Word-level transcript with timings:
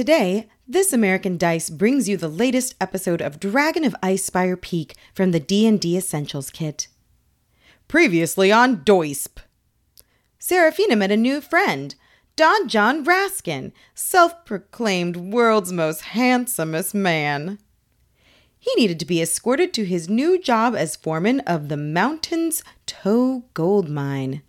Today, 0.00 0.48
This 0.66 0.94
American 0.94 1.36
Dice 1.36 1.68
brings 1.68 2.08
you 2.08 2.16
the 2.16 2.26
latest 2.26 2.74
episode 2.80 3.20
of 3.20 3.38
Dragon 3.38 3.84
of 3.84 3.94
Ice 4.02 4.30
Icespire 4.30 4.58
Peak 4.58 4.94
from 5.12 5.30
the 5.30 5.38
D&D 5.38 5.94
Essentials 5.94 6.48
kit. 6.48 6.88
Previously 7.86 8.50
on 8.50 8.78
Doisp. 8.78 9.40
Seraphina 10.38 10.96
met 10.96 11.10
a 11.10 11.18
new 11.18 11.42
friend, 11.42 11.96
Don-Jon 12.34 13.04
Raskin, 13.04 13.72
self-proclaimed 13.94 15.18
world's 15.18 15.70
most 15.70 16.00
handsomest 16.00 16.94
man. 16.94 17.58
He 18.58 18.72
needed 18.76 18.98
to 19.00 19.04
be 19.04 19.20
escorted 19.20 19.74
to 19.74 19.84
his 19.84 20.08
new 20.08 20.40
job 20.40 20.74
as 20.74 20.96
foreman 20.96 21.40
of 21.40 21.68
the 21.68 21.76
Mountain's 21.76 22.64
Toe 22.86 23.44
Gold 23.52 23.90
Mine. 23.90 24.40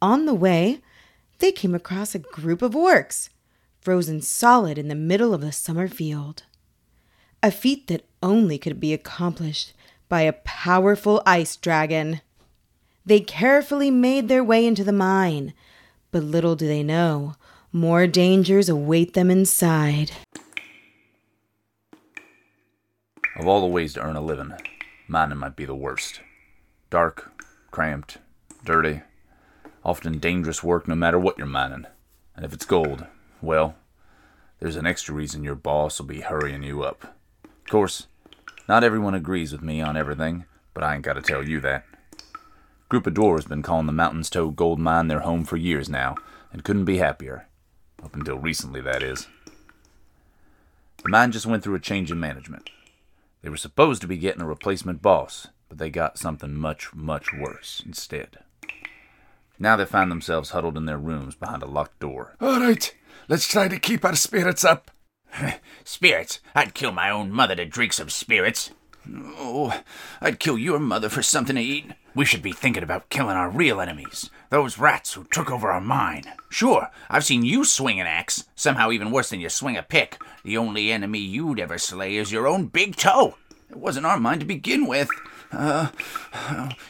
On 0.00 0.26
the 0.26 0.34
way, 0.34 0.80
they 1.40 1.50
came 1.50 1.74
across 1.74 2.14
a 2.14 2.20
group 2.20 2.62
of 2.62 2.74
orcs, 2.74 3.30
frozen 3.84 4.22
solid 4.22 4.78
in 4.78 4.88
the 4.88 4.94
middle 4.94 5.34
of 5.34 5.42
the 5.42 5.52
summer 5.52 5.86
field. 5.86 6.44
A 7.42 7.50
feat 7.50 7.86
that 7.88 8.08
only 8.22 8.56
could 8.56 8.80
be 8.80 8.94
accomplished 8.94 9.74
by 10.08 10.22
a 10.22 10.32
powerful 10.32 11.22
ice 11.26 11.54
dragon. 11.56 12.22
They 13.04 13.20
carefully 13.20 13.90
made 13.90 14.28
their 14.28 14.42
way 14.42 14.66
into 14.66 14.84
the 14.84 14.92
mine, 14.92 15.52
but 16.10 16.22
little 16.22 16.56
do 16.56 16.66
they 16.66 16.82
know, 16.82 17.34
more 17.72 18.06
dangers 18.06 18.70
await 18.70 19.12
them 19.12 19.30
inside. 19.30 20.12
Of 23.36 23.46
all 23.46 23.60
the 23.60 23.66
ways 23.66 23.92
to 23.94 24.00
earn 24.00 24.16
a 24.16 24.22
living, 24.22 24.54
mining 25.08 25.38
might 25.38 25.56
be 25.56 25.66
the 25.66 25.74
worst. 25.74 26.22
Dark, 26.88 27.32
cramped, 27.70 28.16
dirty, 28.64 29.02
often 29.84 30.18
dangerous 30.18 30.62
work 30.62 30.88
no 30.88 30.94
matter 30.94 31.18
what 31.18 31.36
you're 31.36 31.46
mining. 31.46 31.84
And 32.34 32.46
if 32.46 32.54
it's 32.54 32.64
gold, 32.64 33.04
well, 33.44 33.76
there's 34.60 34.76
an 34.76 34.86
extra 34.86 35.14
reason 35.14 35.44
your 35.44 35.54
boss 35.54 35.98
will 35.98 36.06
be 36.06 36.20
hurrying 36.20 36.62
you 36.62 36.82
up. 36.82 37.16
Of 37.44 37.70
course, 37.70 38.06
not 38.68 38.84
everyone 38.84 39.14
agrees 39.14 39.52
with 39.52 39.62
me 39.62 39.80
on 39.80 39.96
everything, 39.96 40.44
but 40.72 40.82
I 40.82 40.94
ain't 40.94 41.04
gotta 41.04 41.22
tell 41.22 41.46
you 41.46 41.60
that. 41.60 41.84
Group 42.88 43.06
of 43.06 43.14
dwarves 43.14 43.48
been 43.48 43.62
calling 43.62 43.86
the 43.86 43.92
Mountain's 43.92 44.30
Toe 44.30 44.50
Gold 44.50 44.78
Mine 44.78 45.08
their 45.08 45.20
home 45.20 45.44
for 45.44 45.56
years 45.56 45.88
now, 45.88 46.14
and 46.52 46.64
couldn't 46.64 46.84
be 46.84 46.98
happier. 46.98 47.46
Up 48.02 48.14
until 48.14 48.38
recently, 48.38 48.80
that 48.80 49.02
is. 49.02 49.26
The 51.02 51.10
mine 51.10 51.32
just 51.32 51.46
went 51.46 51.62
through 51.62 51.74
a 51.74 51.80
change 51.80 52.10
in 52.10 52.20
management. 52.20 52.70
They 53.42 53.50
were 53.50 53.56
supposed 53.56 54.00
to 54.02 54.08
be 54.08 54.16
getting 54.16 54.40
a 54.40 54.46
replacement 54.46 55.02
boss, 55.02 55.48
but 55.68 55.78
they 55.78 55.90
got 55.90 56.18
something 56.18 56.54
much, 56.54 56.94
much 56.94 57.32
worse 57.32 57.82
instead. 57.84 58.38
Now 59.58 59.76
they 59.76 59.84
find 59.84 60.10
themselves 60.10 60.50
huddled 60.50 60.76
in 60.76 60.86
their 60.86 60.98
rooms 60.98 61.34
behind 61.34 61.62
a 61.62 61.66
locked 61.66 62.00
door. 62.00 62.36
All 62.40 62.60
right, 62.60 62.94
let's 63.28 63.48
try 63.48 63.68
to 63.68 63.78
keep 63.78 64.04
our 64.04 64.16
spirits 64.16 64.64
up. 64.64 64.90
Spirits? 65.84 66.40
I'd 66.54 66.74
kill 66.74 66.92
my 66.92 67.10
own 67.10 67.30
mother 67.30 67.56
to 67.56 67.64
drink 67.64 67.92
some 67.92 68.08
spirits. 68.08 68.70
Oh, 69.36 69.82
I'd 70.20 70.40
kill 70.40 70.56
your 70.56 70.78
mother 70.78 71.08
for 71.08 71.22
something 71.22 71.56
to 71.56 71.62
eat. 71.62 71.92
We 72.14 72.24
should 72.24 72.42
be 72.42 72.52
thinking 72.52 72.82
about 72.82 73.10
killing 73.10 73.36
our 73.36 73.50
real 73.50 73.80
enemies. 73.80 74.30
Those 74.50 74.78
rats 74.78 75.14
who 75.14 75.24
took 75.24 75.50
over 75.50 75.70
our 75.70 75.80
mine. 75.80 76.24
Sure, 76.48 76.88
I've 77.10 77.24
seen 77.24 77.44
you 77.44 77.64
swing 77.64 78.00
an 78.00 78.06
axe. 78.06 78.44
Somehow 78.54 78.92
even 78.92 79.10
worse 79.10 79.30
than 79.30 79.40
you 79.40 79.48
swing 79.48 79.76
a 79.76 79.82
pick. 79.82 80.22
The 80.44 80.56
only 80.56 80.90
enemy 80.92 81.18
you'd 81.18 81.60
ever 81.60 81.76
slay 81.76 82.16
is 82.16 82.32
your 82.32 82.46
own 82.46 82.66
big 82.66 82.96
toe. 82.96 83.36
It 83.68 83.76
wasn't 83.76 84.06
our 84.06 84.18
mine 84.18 84.38
to 84.38 84.44
begin 84.44 84.86
with. 84.86 85.08
Uh, 85.50 85.88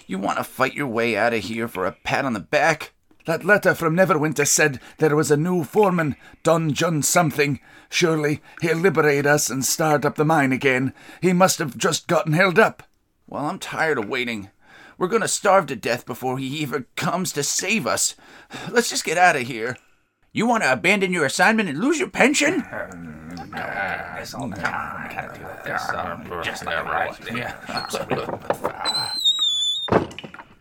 you 0.06 0.18
want 0.18 0.38
to 0.38 0.44
fight 0.44 0.74
your 0.74 0.86
way 0.86 1.16
out 1.16 1.34
of 1.34 1.44
here 1.44 1.68
for 1.68 1.86
a 1.86 1.92
pat 1.92 2.24
on 2.24 2.34
the 2.34 2.40
back? 2.40 2.92
That 3.27 3.44
letter 3.44 3.75
from 3.75 3.97
Neverwinter 3.97 4.47
said 4.47 4.80
there 4.98 5.17
was 5.17 5.30
a 5.30 5.36
new 5.36 5.64
foreman, 5.64 6.17
Don-Jon 6.42 7.03
something. 7.03 7.58
Surely 7.89 8.42
he'll 8.61 8.77
liberate 8.77 9.25
us 9.25 9.48
and 9.48 9.64
start 9.64 10.05
up 10.05 10.17
the 10.17 10.25
mine 10.25 10.53
again. 10.53 10.92
He 11.22 11.33
must 11.33 11.58
have 11.58 11.78
just 11.78 12.06
gotten 12.06 12.34
held 12.34 12.58
up. 12.58 12.83
Well, 13.27 13.47
I'm 13.47 13.58
tired 13.58 13.98
of 13.98 14.08
waiting. 14.08 14.50
We're 14.98 15.08
gonna 15.08 15.28
starve 15.28 15.67
to 15.67 15.77
death 15.77 16.05
before 16.05 16.39
he 16.39 16.46
even 16.46 16.84
comes 16.96 17.33
to 17.33 17.42
save 17.42 17.86
us. 17.86 18.14
Let's 18.70 18.90
just 18.90 19.05
get 19.05 19.17
out 19.18 19.36
of 19.36 19.42
here. 19.42 19.77
You 20.33 20.46
want 20.46 20.63
to 20.64 20.73
abandon 20.73 21.13
your 21.13 21.24
assignment 21.24 21.68
and 21.68 21.79
lose 21.79 21.98
your 21.98 22.11
pension? 22.11 22.64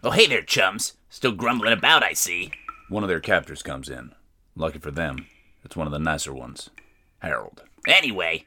Oh, 0.06 0.12
hey 0.12 0.28
there, 0.28 0.42
chums. 0.42 0.94
Still 1.14 1.32
grumbling 1.32 1.74
about, 1.74 2.02
I 2.04 2.14
see. 2.14 2.52
One 2.90 3.04
of 3.04 3.08
their 3.08 3.20
captors 3.20 3.62
comes 3.62 3.88
in. 3.88 4.14
Lucky 4.56 4.80
for 4.80 4.90
them, 4.90 5.28
it's 5.64 5.76
one 5.76 5.86
of 5.86 5.94
the 5.94 6.00
nicer 6.00 6.34
ones 6.34 6.72
Harold. 7.20 7.62
Anyway, 7.88 8.46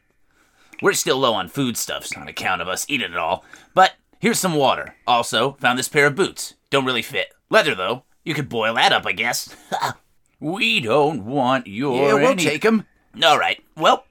we're 0.83 0.93
still 0.93 1.17
low 1.17 1.33
on 1.33 1.47
foodstuffs 1.49 2.17
on 2.17 2.27
account 2.27 2.61
of 2.61 2.67
us 2.67 2.85
eating 2.89 3.13
it 3.13 3.17
all, 3.17 3.45
but 3.73 3.93
here's 4.19 4.41
some 4.41 4.55
water. 4.55 4.97
Also, 5.07 5.53
found 5.61 5.79
this 5.79 5.89
pair 5.89 6.07
of 6.07 6.17
boots. 6.17 6.55
Don't 6.69 6.85
really 6.85 7.03
fit. 7.03 7.29
Leather, 7.51 7.77
though. 7.77 8.03
You 8.25 8.35
could 8.35 8.49
boil 8.49 8.75
that 8.75 8.93
up, 8.93 9.07
I 9.07 9.13
guess. 9.13 9.55
We 10.41 10.81
don't 10.81 11.25
want 11.25 11.67
your. 11.67 11.97
Yeah, 12.09 12.15
we'll 12.15 12.33
any- 12.33 12.45
take 12.45 12.63
'em. 12.67 12.85
All 13.25 13.39
right. 13.39 13.59
Well, 13.75 14.05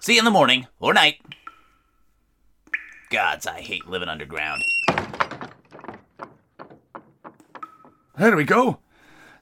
see 0.00 0.14
you 0.14 0.20
in 0.20 0.24
the 0.24 0.30
morning 0.30 0.66
or 0.80 0.94
night. 0.94 1.16
Gods, 3.10 3.46
I 3.46 3.60
hate 3.60 3.86
living 3.86 4.08
underground. 4.08 4.62
There 8.18 8.34
we 8.34 8.42
go. 8.42 8.80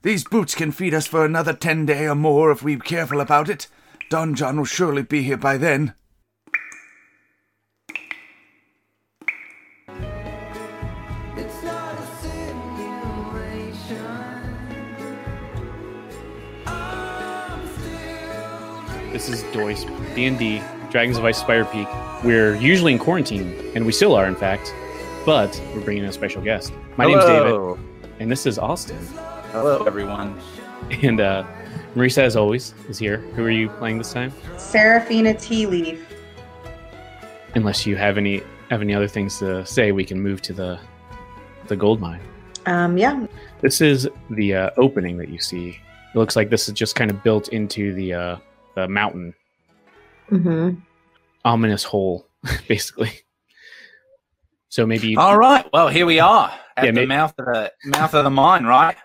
These 0.03 0.25
boots 0.25 0.53
can 0.53 0.71
feed 0.71 0.93
us 0.93 1.07
for 1.07 1.25
another 1.25 1.51
ten 1.51 1.87
day 1.87 2.07
or 2.07 2.13
more 2.13 2.51
if 2.51 2.61
we're 2.61 2.77
careful 2.77 3.19
about 3.19 3.49
it. 3.49 3.67
Don-Jon 4.11 4.55
will 4.55 4.65
surely 4.65 5.01
be 5.01 5.23
here 5.23 5.35
by 5.35 5.57
then. 5.57 5.95
This 19.11 19.27
is 19.27 19.41
Doyce, 19.51 19.85
D&D, 20.13 20.61
Dragons 20.91 21.17
of 21.17 21.23
Icespire 21.23 21.69
Peak. 21.71 21.87
We're 22.23 22.55
usually 22.55 22.93
in 22.93 22.99
quarantine, 22.99 23.71
and 23.73 23.87
we 23.87 23.91
still 23.91 24.13
are, 24.13 24.27
in 24.27 24.35
fact, 24.35 24.71
but 25.25 25.59
we're 25.73 25.81
bringing 25.81 26.03
in 26.03 26.09
a 26.09 26.13
special 26.13 26.43
guest. 26.43 26.71
My 26.95 27.05
name's 27.07 27.25
David, 27.25 27.79
and 28.19 28.31
this 28.31 28.45
is 28.45 28.57
Austin. 28.57 28.97
Hello, 29.51 29.83
everyone. 29.85 30.39
And 31.01 31.19
uh, 31.19 31.45
Marisa, 31.95 32.19
as 32.23 32.35
always, 32.35 32.73
is 32.89 32.97
here. 32.99 33.17
Who 33.17 33.43
are 33.43 33.51
you 33.51 33.69
playing 33.69 33.97
this 33.97 34.13
time? 34.13 34.31
Seraphina 34.57 35.33
Tea 35.33 35.65
Leaf. 35.65 36.13
Unless 37.55 37.85
you 37.85 37.95
have 37.95 38.17
any 38.17 38.41
have 38.69 38.81
any 38.81 38.93
other 38.93 39.07
things 39.07 39.39
to 39.39 39.65
say, 39.65 39.91
we 39.91 40.05
can 40.05 40.21
move 40.21 40.41
to 40.43 40.53
the 40.53 40.79
the 41.67 41.75
gold 41.75 41.99
mine. 41.99 42.21
Um, 42.65 42.97
yeah. 42.97 43.25
This 43.61 43.81
is 43.81 44.07
the 44.29 44.53
uh, 44.55 44.69
opening 44.77 45.17
that 45.17 45.29
you 45.29 45.39
see. 45.39 45.79
It 46.13 46.17
looks 46.17 46.35
like 46.35 46.49
this 46.49 46.67
is 46.67 46.73
just 46.73 46.95
kind 46.95 47.09
of 47.09 47.23
built 47.23 47.49
into 47.49 47.93
the 47.93 48.13
uh, 48.13 48.37
the 48.75 48.87
mountain, 48.87 49.33
Mm-hmm. 50.31 50.79
ominous 51.45 51.83
hole, 51.85 52.27
basically. 52.67 53.11
So 54.69 54.85
maybe 54.85 55.07
you, 55.07 55.19
All 55.19 55.37
right. 55.37 55.65
Well, 55.71 55.87
here 55.87 56.05
we 56.05 56.19
are 56.19 56.53
at 56.77 56.85
Yeah, 56.85 56.91
the 56.91 57.01
may- 57.01 57.05
mouth 57.07 57.33
of 57.37 57.45
the 57.45 57.71
mouth 57.85 58.13
of 58.13 58.23
the 58.23 58.29
mine, 58.29 58.63
right? 58.65 58.95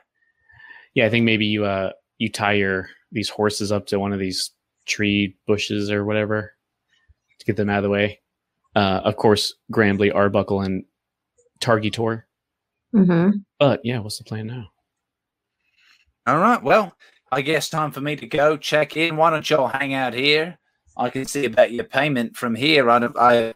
yeah, 0.94 1.06
I 1.06 1.08
think 1.10 1.24
maybe 1.24 1.46
you 1.46 1.64
uh 1.64 1.90
you 2.18 2.30
tie 2.30 2.52
your 2.52 2.88
these 3.10 3.28
horses 3.28 3.72
up 3.72 3.86
to 3.88 3.98
one 3.98 4.12
of 4.12 4.18
these 4.20 4.50
tree 4.86 5.36
bushes 5.46 5.90
or 5.90 6.04
whatever 6.04 6.52
to 7.38 7.44
get 7.46 7.56
them 7.56 7.68
out 7.70 7.78
of 7.78 7.82
the 7.84 7.90
way. 7.90 8.20
Uh, 8.74 9.00
of 9.04 9.16
course, 9.16 9.54
Grambly, 9.72 10.14
Arbuckle, 10.14 10.62
and 10.62 10.84
Targitor. 11.60 12.22
Mm-hmm. 12.94 13.38
But 13.58 13.80
yeah, 13.84 13.98
what's 13.98 14.18
the 14.18 14.24
plan 14.24 14.46
now? 14.46 14.68
All 16.26 16.38
right. 16.38 16.62
Well, 16.62 16.94
I 17.30 17.42
guess 17.42 17.68
time 17.68 17.90
for 17.90 18.00
me 18.00 18.16
to 18.16 18.26
go 18.26 18.56
check 18.56 18.96
in. 18.96 19.16
Why 19.16 19.30
don't 19.30 19.48
y'all 19.48 19.66
hang 19.68 19.92
out 19.94 20.14
here? 20.14 20.58
I 20.96 21.10
can 21.10 21.24
see 21.26 21.44
about 21.46 21.72
your 21.72 21.84
payment 21.84 22.36
from 22.36 22.54
here. 22.54 22.88
I, 22.90 22.98
don't- 22.98 23.16
I 23.18 23.54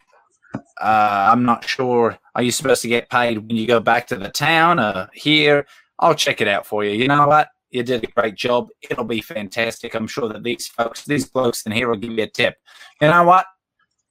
uh, 0.80 1.28
I'm 1.32 1.44
not 1.44 1.68
sure. 1.68 2.18
Are 2.34 2.42
you 2.42 2.50
supposed 2.50 2.82
to 2.82 2.88
get 2.88 3.10
paid 3.10 3.38
when 3.38 3.56
you 3.56 3.66
go 3.66 3.80
back 3.80 4.06
to 4.08 4.16
the 4.16 4.28
town 4.28 4.78
or 4.78 5.08
here? 5.12 5.66
I'll 5.98 6.14
check 6.14 6.40
it 6.40 6.48
out 6.48 6.66
for 6.66 6.84
you. 6.84 6.92
You 6.92 7.08
know 7.08 7.26
what? 7.26 7.48
You 7.70 7.82
did 7.82 8.04
a 8.04 8.06
great 8.06 8.34
job. 8.34 8.68
It'll 8.88 9.04
be 9.04 9.20
fantastic. 9.20 9.94
I'm 9.94 10.06
sure 10.06 10.28
that 10.28 10.42
these 10.42 10.66
folks, 10.68 11.04
these 11.04 11.28
blokes 11.28 11.64
in 11.66 11.72
here 11.72 11.88
will 11.88 11.96
give 11.96 12.12
you 12.12 12.22
a 12.22 12.28
tip. 12.28 12.56
You 13.00 13.08
know 13.08 13.24
what? 13.24 13.46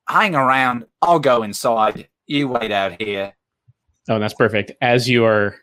Hang 0.08 0.36
around. 0.36 0.86
I'll 1.02 1.20
go 1.20 1.44
inside. 1.44 2.08
You 2.28 2.48
wait 2.50 2.72
out 2.72 3.02
here. 3.02 3.34
Oh, 4.10 4.20
that's 4.20 4.34
perfect. 4.34 4.72
As 4.82 5.10
you 5.10 5.26
are 5.26 5.56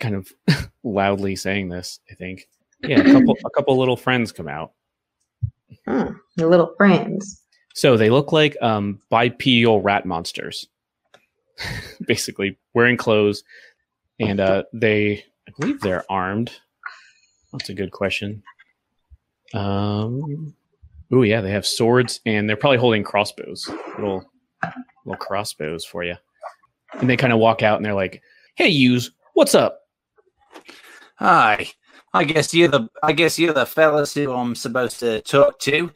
kind 0.00 0.14
of 0.14 0.30
loudly 0.82 1.36
saying 1.36 1.68
this, 1.68 2.00
I 2.10 2.14
think. 2.14 2.48
Yeah, 2.80 3.00
a 3.00 3.12
couple 3.12 3.36
a 3.44 3.50
couple 3.50 3.76
little 3.76 3.96
friends 3.96 4.30
come 4.30 4.46
out. 4.46 4.72
Hmm. 5.86 6.12
Your 6.36 6.48
little 6.48 6.74
friends. 6.76 7.42
So 7.78 7.96
they 7.96 8.10
look 8.10 8.32
like 8.32 8.56
um, 8.60 8.98
bipedal 9.08 9.80
rat 9.80 10.04
monsters, 10.04 10.66
basically 12.08 12.58
wearing 12.74 12.96
clothes, 12.96 13.44
and 14.18 14.40
uh, 14.40 14.64
they, 14.72 15.24
I 15.46 15.52
believe, 15.56 15.80
they're 15.80 16.04
armed. 16.10 16.50
That's 17.52 17.68
a 17.68 17.74
good 17.74 17.92
question. 17.92 18.42
Um, 19.54 20.56
Ooh, 21.14 21.22
yeah, 21.22 21.40
they 21.40 21.52
have 21.52 21.64
swords 21.64 22.20
and 22.26 22.48
they're 22.48 22.56
probably 22.56 22.78
holding 22.78 23.04
crossbows, 23.04 23.70
little 23.96 24.28
little 25.04 25.16
crossbows 25.16 25.84
for 25.84 26.02
you. 26.02 26.16
And 26.94 27.08
they 27.08 27.16
kind 27.16 27.32
of 27.32 27.38
walk 27.38 27.62
out 27.62 27.76
and 27.76 27.86
they're 27.86 27.94
like, 27.94 28.22
"Hey, 28.56 28.70
yous, 28.70 29.12
what's 29.34 29.54
up?" 29.54 29.82
Hi. 31.20 31.70
I 32.12 32.24
guess 32.24 32.52
you're 32.52 32.66
the 32.66 32.88
I 33.04 33.12
guess 33.12 33.38
you're 33.38 33.52
the 33.52 33.66
fellas 33.66 34.14
who 34.14 34.32
I'm 34.32 34.56
supposed 34.56 34.98
to 34.98 35.20
talk 35.20 35.60
to. 35.60 35.92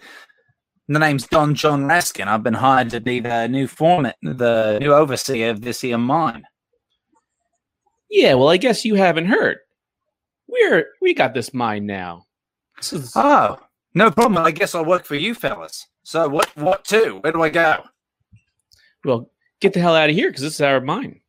The 0.92 0.98
name's 0.98 1.26
Don-Jon 1.26 1.84
Raskin. 1.84 2.26
I've 2.26 2.42
been 2.42 2.52
hired 2.52 2.90
to 2.90 3.00
be 3.00 3.18
the 3.18 3.48
new 3.48 3.66
foreman, 3.66 4.12
the 4.22 4.78
new 4.78 4.92
overseer 4.92 5.48
of 5.48 5.62
this 5.62 5.80
here 5.80 5.96
mine. 5.96 6.44
Yeah, 8.10 8.34
well, 8.34 8.50
I 8.50 8.58
guess 8.58 8.84
you 8.84 8.96
haven't 8.96 9.24
heard. 9.24 9.56
We're 10.48 10.88
we 11.00 11.14
got 11.14 11.32
this 11.32 11.54
mine 11.54 11.86
now. 11.86 12.26
This 12.76 12.92
is 12.92 13.12
Oh, 13.16 13.58
no 13.94 14.10
problem. 14.10 14.44
I 14.44 14.50
guess 14.50 14.74
I'll 14.74 14.84
work 14.84 15.06
for 15.06 15.14
you 15.14 15.34
fellas. 15.34 15.86
So 16.02 16.28
what 16.28 16.54
what 16.58 16.84
to? 16.86 17.20
Where 17.22 17.32
do 17.32 17.40
I 17.40 17.48
go? 17.48 17.84
well, 19.02 19.30
get 19.60 19.72
the 19.72 19.80
hell 19.80 19.96
out 19.96 20.10
of 20.10 20.14
here 20.14 20.28
because 20.28 20.42
this 20.42 20.56
is 20.56 20.60
our 20.60 20.82
mine. 20.82 21.20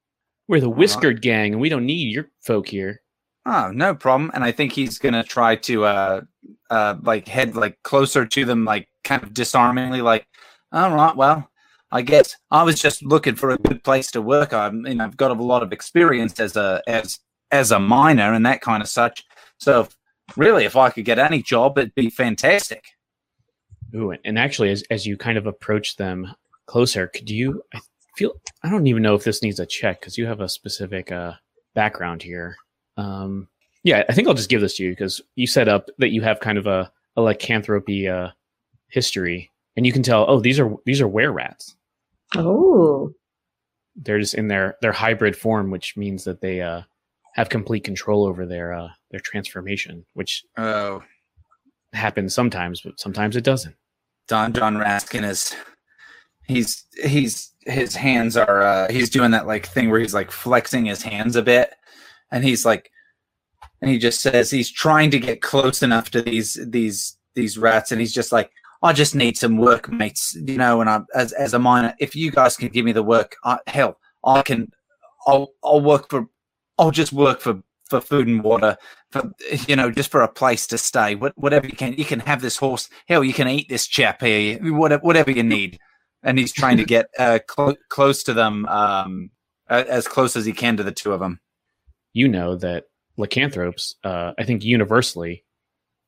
We're 0.49 0.59
the 0.59 0.69
Whiskered 0.69 1.21
Gang, 1.21 1.53
and 1.53 1.61
we 1.61 1.69
don't 1.69 1.85
need 1.85 2.13
your 2.13 2.29
folk 2.41 2.67
here. 2.67 3.01
Oh, 3.45 3.71
no 3.73 3.95
problem. 3.95 4.29
And 4.33 4.43
I 4.43 4.51
think 4.51 4.73
he's 4.73 4.99
gonna 4.99 5.23
try 5.23 5.55
to 5.55 5.85
uh 5.85 6.21
uh 6.69 6.95
like 7.03 7.27
head 7.27 7.55
like 7.55 7.81
closer 7.83 8.25
to 8.25 8.45
them, 8.45 8.65
like 8.65 8.87
kind 9.03 9.23
of 9.23 9.33
disarmingly, 9.33 10.01
like, 10.01 10.27
all 10.71 10.93
right, 10.93 11.15
well, 11.15 11.49
I 11.91 12.01
guess 12.01 12.35
I 12.49 12.63
was 12.63 12.81
just 12.81 13.03
looking 13.03 13.35
for 13.35 13.51
a 13.51 13.57
good 13.57 13.83
place 13.83 14.09
to 14.11 14.21
work. 14.21 14.53
I 14.53 14.69
mean, 14.71 14.99
I've 14.99 15.17
got 15.17 15.31
a 15.31 15.43
lot 15.43 15.63
of 15.63 15.71
experience 15.71 16.39
as 16.39 16.55
a 16.57 16.81
as 16.87 17.19
as 17.51 17.71
a 17.71 17.79
miner 17.79 18.33
and 18.33 18.45
that 18.45 18.61
kind 18.61 18.81
of 18.81 18.89
such. 18.89 19.23
So 19.59 19.81
if- 19.81 19.95
really, 20.35 20.65
if 20.65 20.75
I 20.75 20.89
could 20.89 21.05
get 21.05 21.19
any 21.19 21.41
job, 21.43 21.77
it'd 21.77 21.93
be 21.95 22.09
fantastic. 22.09 22.83
Ooh, 23.95 24.15
and 24.25 24.39
actually, 24.39 24.71
as 24.71 24.83
as 24.89 25.05
you 25.05 25.17
kind 25.17 25.37
of 25.37 25.45
approach 25.45 25.97
them 25.97 26.33
closer, 26.65 27.07
could 27.07 27.29
you? 27.29 27.61
I 27.73 27.81
feel 28.17 28.31
I 28.63 28.69
don't 28.69 28.87
even 28.87 29.03
know 29.03 29.15
if 29.15 29.23
this 29.23 29.43
needs 29.43 29.59
a 29.59 29.65
check 29.65 29.99
because 29.99 30.17
you 30.17 30.25
have 30.25 30.39
a 30.41 30.49
specific 30.49 31.11
uh, 31.11 31.33
background 31.75 32.23
here. 32.23 32.55
Um, 32.97 33.47
yeah, 33.83 34.03
I 34.07 34.13
think 34.13 34.27
I'll 34.27 34.33
just 34.33 34.49
give 34.49 34.61
this 34.61 34.77
to 34.77 34.83
you 34.83 34.91
because 34.91 35.21
you 35.35 35.47
set 35.47 35.67
up 35.67 35.89
that 35.99 36.09
you 36.09 36.21
have 36.21 36.39
kind 36.39 36.57
of 36.57 36.67
a, 36.67 36.91
a 37.15 37.21
lycanthropy 37.21 38.07
uh, 38.07 38.29
history, 38.87 39.51
and 39.75 39.85
you 39.85 39.91
can 39.91 40.03
tell. 40.03 40.25
Oh, 40.27 40.39
these 40.39 40.59
are 40.59 40.73
these 40.85 41.01
are 41.01 41.07
were 41.07 41.31
rats. 41.31 41.75
Oh. 42.35 43.13
They're 43.95 44.19
just 44.19 44.33
in 44.33 44.47
their 44.47 44.77
their 44.81 44.91
hybrid 44.91 45.35
form, 45.35 45.69
which 45.69 45.95
means 45.95 46.23
that 46.23 46.41
they 46.41 46.61
uh, 46.61 46.81
have 47.35 47.49
complete 47.49 47.83
control 47.83 48.25
over 48.25 48.45
their 48.45 48.73
uh, 48.73 48.89
their 49.11 49.19
transformation, 49.19 50.05
which 50.13 50.43
Oh, 50.57 51.03
happens 51.91 52.33
sometimes, 52.33 52.81
but 52.81 52.99
sometimes 52.99 53.35
it 53.35 53.43
doesn't. 53.43 53.75
Don-Jon 54.27 54.77
Raskin 54.77 55.23
is 55.27 55.53
he's 56.47 56.85
he's 57.03 57.51
his 57.65 57.95
hands 57.95 58.35
are 58.35 58.61
uh 58.61 58.91
he's 58.91 59.09
doing 59.09 59.31
that 59.31 59.47
like 59.47 59.65
thing 59.65 59.89
where 59.89 59.99
he's 59.99 60.13
like 60.13 60.31
flexing 60.31 60.85
his 60.85 61.01
hands 61.01 61.35
a 61.35 61.41
bit 61.41 61.73
and 62.31 62.43
he's 62.43 62.65
like 62.65 62.91
and 63.83 63.91
he 63.91 63.97
just 63.97 64.21
says 64.21 64.49
he's 64.49 64.71
trying 64.71 65.11
to 65.11 65.19
get 65.19 65.41
close 65.41 65.83
enough 65.83 66.09
to 66.11 66.21
these 66.21 66.57
these 66.67 67.17
these 67.35 67.57
rats. 67.57 67.91
And 67.91 67.99
he's 67.99 68.13
just 68.13 68.31
like 68.31 68.49
I 68.81 68.93
just 68.93 69.13
need 69.13 69.37
some 69.37 69.57
workmates 69.57 70.35
you 70.35 70.57
know 70.57 70.79
and 70.79 70.89
I 70.89 71.01
as 71.13 71.33
as 71.33 71.53
a 71.53 71.59
miner 71.59 71.93
if 71.99 72.15
you 72.15 72.31
guys 72.31 72.55
can 72.55 72.69
give 72.69 72.85
me 72.85 72.93
the 72.93 73.03
work 73.03 73.35
I, 73.43 73.59
hell 73.67 73.97
I 74.23 74.41
can 74.41 74.71
I'll 75.27 75.49
I'll 75.63 75.81
work 75.81 76.09
for 76.09 76.27
I'll 76.77 76.91
just 76.91 77.11
work 77.11 77.41
for 77.41 77.61
for 77.89 77.99
food 77.99 78.27
and 78.27 78.41
water 78.41 78.77
for 79.11 79.29
you 79.67 79.75
know 79.75 79.91
just 79.91 80.09
for 80.09 80.21
a 80.21 80.29
place 80.29 80.65
to 80.67 80.77
stay. 80.77 81.15
What, 81.15 81.37
whatever 81.37 81.67
you 81.67 81.75
can 81.75 81.93
you 81.93 82.05
can 82.05 82.21
have 82.21 82.41
this 82.41 82.55
horse. 82.55 82.89
Hell 83.09 83.23
you 83.25 83.33
can 83.33 83.49
eat 83.49 83.67
this 83.67 83.85
chap 83.85 84.21
here. 84.21 84.59
Whatever, 84.73 85.03
whatever 85.03 85.31
you 85.31 85.43
need. 85.43 85.77
And 86.23 86.39
he's 86.39 86.53
trying 86.53 86.77
to 86.77 86.85
get 86.85 87.07
uh, 87.19 87.39
clo- 87.45 87.75
close 87.89 88.23
to 88.23 88.33
them 88.33 88.65
um, 88.67 89.29
as 89.67 90.07
close 90.07 90.37
as 90.37 90.45
he 90.45 90.53
can 90.53 90.77
to 90.77 90.83
the 90.83 90.93
two 90.93 91.11
of 91.11 91.19
them. 91.19 91.41
You 92.13 92.29
know 92.29 92.55
that 92.55 92.85
lycanthropes, 93.17 93.95
uh, 94.03 94.33
I 94.37 94.43
think 94.43 94.63
universally, 94.63 95.43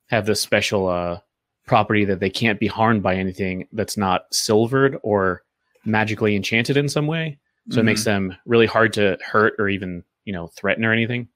have 0.07 0.25
this 0.25 0.41
special 0.41 0.87
uh, 0.87 1.19
property 1.65 2.05
that 2.05 2.19
they 2.19 2.29
can't 2.29 2.59
be 2.59 2.67
harmed 2.67 3.01
by 3.03 3.15
anything 3.15 3.67
that's 3.73 3.97
not 3.97 4.25
silvered 4.33 4.97
or 5.03 5.43
magically 5.83 6.35
enchanted 6.35 6.77
in 6.77 6.89
some 6.89 7.07
way. 7.07 7.37
So 7.71 7.79
it 7.79 7.83
makes 7.83 8.03
them 8.03 8.35
really 8.45 8.67
hard 8.67 8.93
to 8.93 9.17
hurt 9.25 9.55
or 9.57 9.67
even 9.69 10.03
you 10.23 10.33
know 10.33 10.47
threaten 10.47 10.85
or 10.85 10.93
anything, 10.93 11.27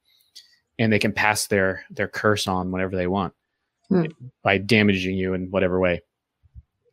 and 0.78 0.92
they 0.92 1.00
can 1.00 1.12
pass 1.12 1.48
their 1.48 1.84
their 1.90 2.06
curse 2.06 2.46
on 2.46 2.70
whenever 2.70 2.94
they 2.94 3.08
want 3.08 3.34
Hmm. 3.88 4.04
by 4.44 4.56
damaging 4.58 5.16
you 5.16 5.34
in 5.34 5.50
whatever 5.50 5.80
way, 5.80 6.00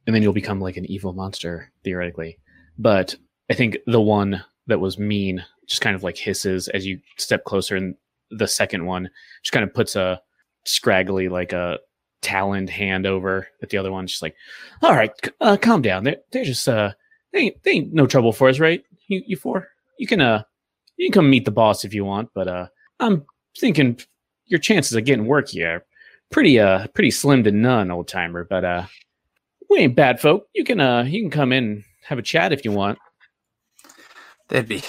and 0.07 0.15
then 0.15 0.23
you'll 0.23 0.33
become 0.33 0.59
like 0.59 0.77
an 0.77 0.89
evil 0.89 1.13
monster 1.13 1.71
theoretically. 1.83 2.39
But 2.79 3.15
I 3.51 3.53
think 3.53 3.77
the 3.85 4.01
one 4.01 4.43
that 4.65 4.79
was 4.79 4.97
mean 4.97 5.45
just 5.67 5.81
kind 5.81 5.95
of 5.95 6.01
like 6.01 6.17
hisses 6.17 6.67
as 6.69 6.87
you 6.87 6.99
step 7.17 7.43
closer, 7.43 7.75
and 7.75 7.93
the 8.31 8.47
second 8.47 8.85
one 8.85 9.09
just 9.43 9.53
kind 9.53 9.63
of 9.63 9.73
puts 9.73 9.95
a 9.95 10.21
scraggly 10.65 11.29
like 11.29 11.53
a 11.53 11.79
taloned 12.21 12.69
hand 12.69 13.05
over 13.05 13.47
at 13.61 13.69
the 13.69 13.77
other 13.77 13.91
one, 13.91 14.07
just 14.07 14.21
like, 14.21 14.35
all 14.81 14.93
right, 14.93 15.11
uh, 15.41 15.57
calm 15.57 15.81
down. 15.81 16.03
They're 16.03 16.17
they're 16.31 16.43
just 16.43 16.67
uh 16.67 16.91
they 17.33 17.39
ain't 17.39 17.63
they 17.63 17.71
ain't 17.71 17.93
no 17.93 18.07
trouble 18.07 18.33
for 18.33 18.49
us, 18.49 18.59
right? 18.59 18.83
You 19.07 19.23
you 19.25 19.37
four, 19.37 19.67
you 19.97 20.07
can 20.07 20.21
uh 20.21 20.43
you 20.97 21.07
can 21.07 21.13
come 21.13 21.29
meet 21.29 21.45
the 21.45 21.51
boss 21.51 21.85
if 21.85 21.93
you 21.93 22.05
want, 22.05 22.29
but 22.33 22.47
uh 22.47 22.67
I'm 22.99 23.25
thinking 23.57 23.99
your 24.45 24.59
chances 24.59 24.95
of 24.95 25.05
getting 25.05 25.25
work 25.25 25.49
here 25.49 25.75
are 25.75 25.85
pretty 26.31 26.59
uh 26.59 26.87
pretty 26.87 27.11
slim 27.11 27.43
to 27.43 27.51
none, 27.51 27.91
old 27.91 28.07
timer. 28.07 28.43
But 28.43 28.65
uh 28.65 28.85
we 29.69 29.79
ain't 29.79 29.95
bad 29.95 30.19
folk. 30.19 30.47
You 30.53 30.63
can 30.63 30.79
uh 30.79 31.03
you 31.03 31.21
can 31.21 31.31
come 31.31 31.51
in 31.51 31.63
and 31.63 31.83
have 32.03 32.19
a 32.19 32.23
chat 32.23 32.53
if 32.53 32.65
you 32.65 32.71
want. 32.71 32.97
That'd 34.49 34.69
be. 34.69 34.83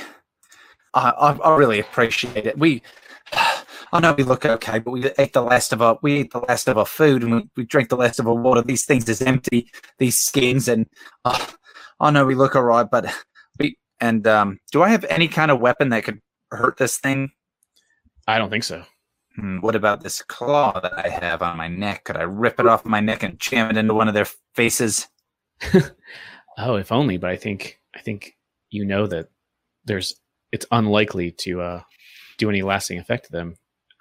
I, 0.94 1.10
I 1.10 1.32
I 1.32 1.56
really 1.56 1.80
appreciate 1.80 2.46
it. 2.46 2.58
We, 2.58 2.82
I 3.92 4.00
know 4.00 4.12
we 4.12 4.24
look 4.24 4.44
okay, 4.44 4.78
but 4.78 4.90
we 4.90 5.10
ate 5.18 5.32
the 5.32 5.42
last 5.42 5.72
of 5.72 5.80
our 5.80 5.98
we 6.02 6.18
ate 6.18 6.32
the 6.32 6.40
last 6.40 6.68
of 6.68 6.76
our 6.78 6.86
food 6.86 7.22
and 7.22 7.34
we, 7.34 7.48
we 7.56 7.64
drank 7.64 7.88
the 7.88 7.96
last 7.96 8.18
of 8.18 8.28
our 8.28 8.34
water. 8.34 8.62
These 8.62 8.84
things 8.84 9.08
is 9.08 9.22
empty. 9.22 9.70
These 9.98 10.18
skins 10.18 10.68
and 10.68 10.86
uh, 11.24 11.46
I 12.00 12.10
know 12.10 12.24
we 12.26 12.34
look 12.34 12.54
alright, 12.54 12.90
but 12.90 13.06
we 13.58 13.76
and 14.00 14.26
um. 14.26 14.60
Do 14.72 14.82
I 14.82 14.88
have 14.88 15.04
any 15.04 15.28
kind 15.28 15.50
of 15.50 15.60
weapon 15.60 15.88
that 15.90 16.04
could 16.04 16.20
hurt 16.50 16.76
this 16.76 16.98
thing? 16.98 17.30
I 18.26 18.38
don't 18.38 18.50
think 18.50 18.64
so. 18.64 18.84
Hmm, 19.36 19.58
what 19.58 19.74
about 19.74 20.02
this 20.02 20.20
claw 20.22 20.78
that 20.80 20.98
I 20.98 21.08
have 21.08 21.42
on 21.42 21.56
my 21.56 21.68
neck? 21.68 22.04
Could 22.04 22.16
I 22.16 22.22
rip 22.22 22.60
it 22.60 22.66
off 22.66 22.84
my 22.84 23.00
neck 23.00 23.22
and 23.22 23.38
jam 23.38 23.70
it 23.70 23.76
into 23.76 23.94
one 23.94 24.08
of 24.08 24.14
their 24.14 24.28
faces? 24.54 25.08
Oh, 26.58 26.74
if 26.74 26.90
only, 26.90 27.18
but 27.18 27.30
I 27.30 27.36
think 27.36 27.78
I 27.94 28.00
think 28.00 28.36
you 28.70 28.84
know 28.84 29.06
that 29.06 29.28
there's 29.84 30.16
it's 30.50 30.66
unlikely 30.72 31.30
to 31.42 31.60
uh 31.60 31.82
do 32.36 32.50
any 32.50 32.62
lasting 32.62 32.98
effect 32.98 33.26
to 33.26 33.32
them 33.32 33.54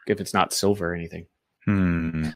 if 0.09 0.19
it's 0.19 0.33
not 0.33 0.53
silver 0.53 0.91
or 0.91 0.95
anything. 0.95 1.25
Hmm. 1.65 2.29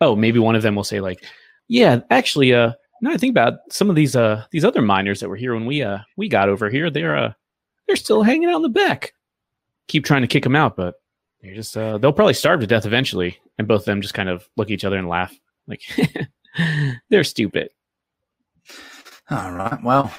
Oh, 0.00 0.16
maybe 0.16 0.38
one 0.38 0.54
of 0.54 0.62
them 0.62 0.74
will 0.74 0.84
say 0.84 1.00
like, 1.00 1.22
"Yeah, 1.68 2.00
actually, 2.10 2.54
uh, 2.54 2.72
now 3.02 3.10
I 3.10 3.16
think 3.16 3.32
about 3.32 3.54
it, 3.54 3.58
some 3.70 3.90
of 3.90 3.96
these 3.96 4.16
uh 4.16 4.44
these 4.50 4.64
other 4.64 4.82
miners 4.82 5.20
that 5.20 5.28
were 5.28 5.36
here 5.36 5.54
when 5.54 5.66
we 5.66 5.82
uh 5.82 5.98
we 6.16 6.28
got 6.28 6.48
over 6.48 6.70
here, 6.70 6.90
they're 6.90 7.16
uh 7.16 7.32
they're 7.86 7.96
still 7.96 8.22
hanging 8.22 8.48
out 8.48 8.56
in 8.56 8.62
the 8.62 8.68
back. 8.68 9.12
Keep 9.88 10.04
trying 10.04 10.22
to 10.22 10.28
kick 10.28 10.42
them 10.44 10.56
out, 10.56 10.76
but 10.76 10.94
they're 11.42 11.54
just 11.54 11.76
uh 11.76 11.98
they'll 11.98 12.12
probably 12.12 12.34
starve 12.34 12.60
to 12.60 12.66
death 12.66 12.86
eventually." 12.86 13.38
And 13.58 13.66
both 13.66 13.82
of 13.82 13.86
them 13.86 14.00
just 14.02 14.14
kind 14.14 14.28
of 14.28 14.48
look 14.56 14.68
at 14.68 14.72
each 14.72 14.84
other 14.84 14.96
and 14.98 15.08
laugh, 15.08 15.36
like 15.66 15.82
they're 17.10 17.24
stupid. 17.24 17.70
All 19.30 19.52
right. 19.52 19.82
Well, 19.82 20.12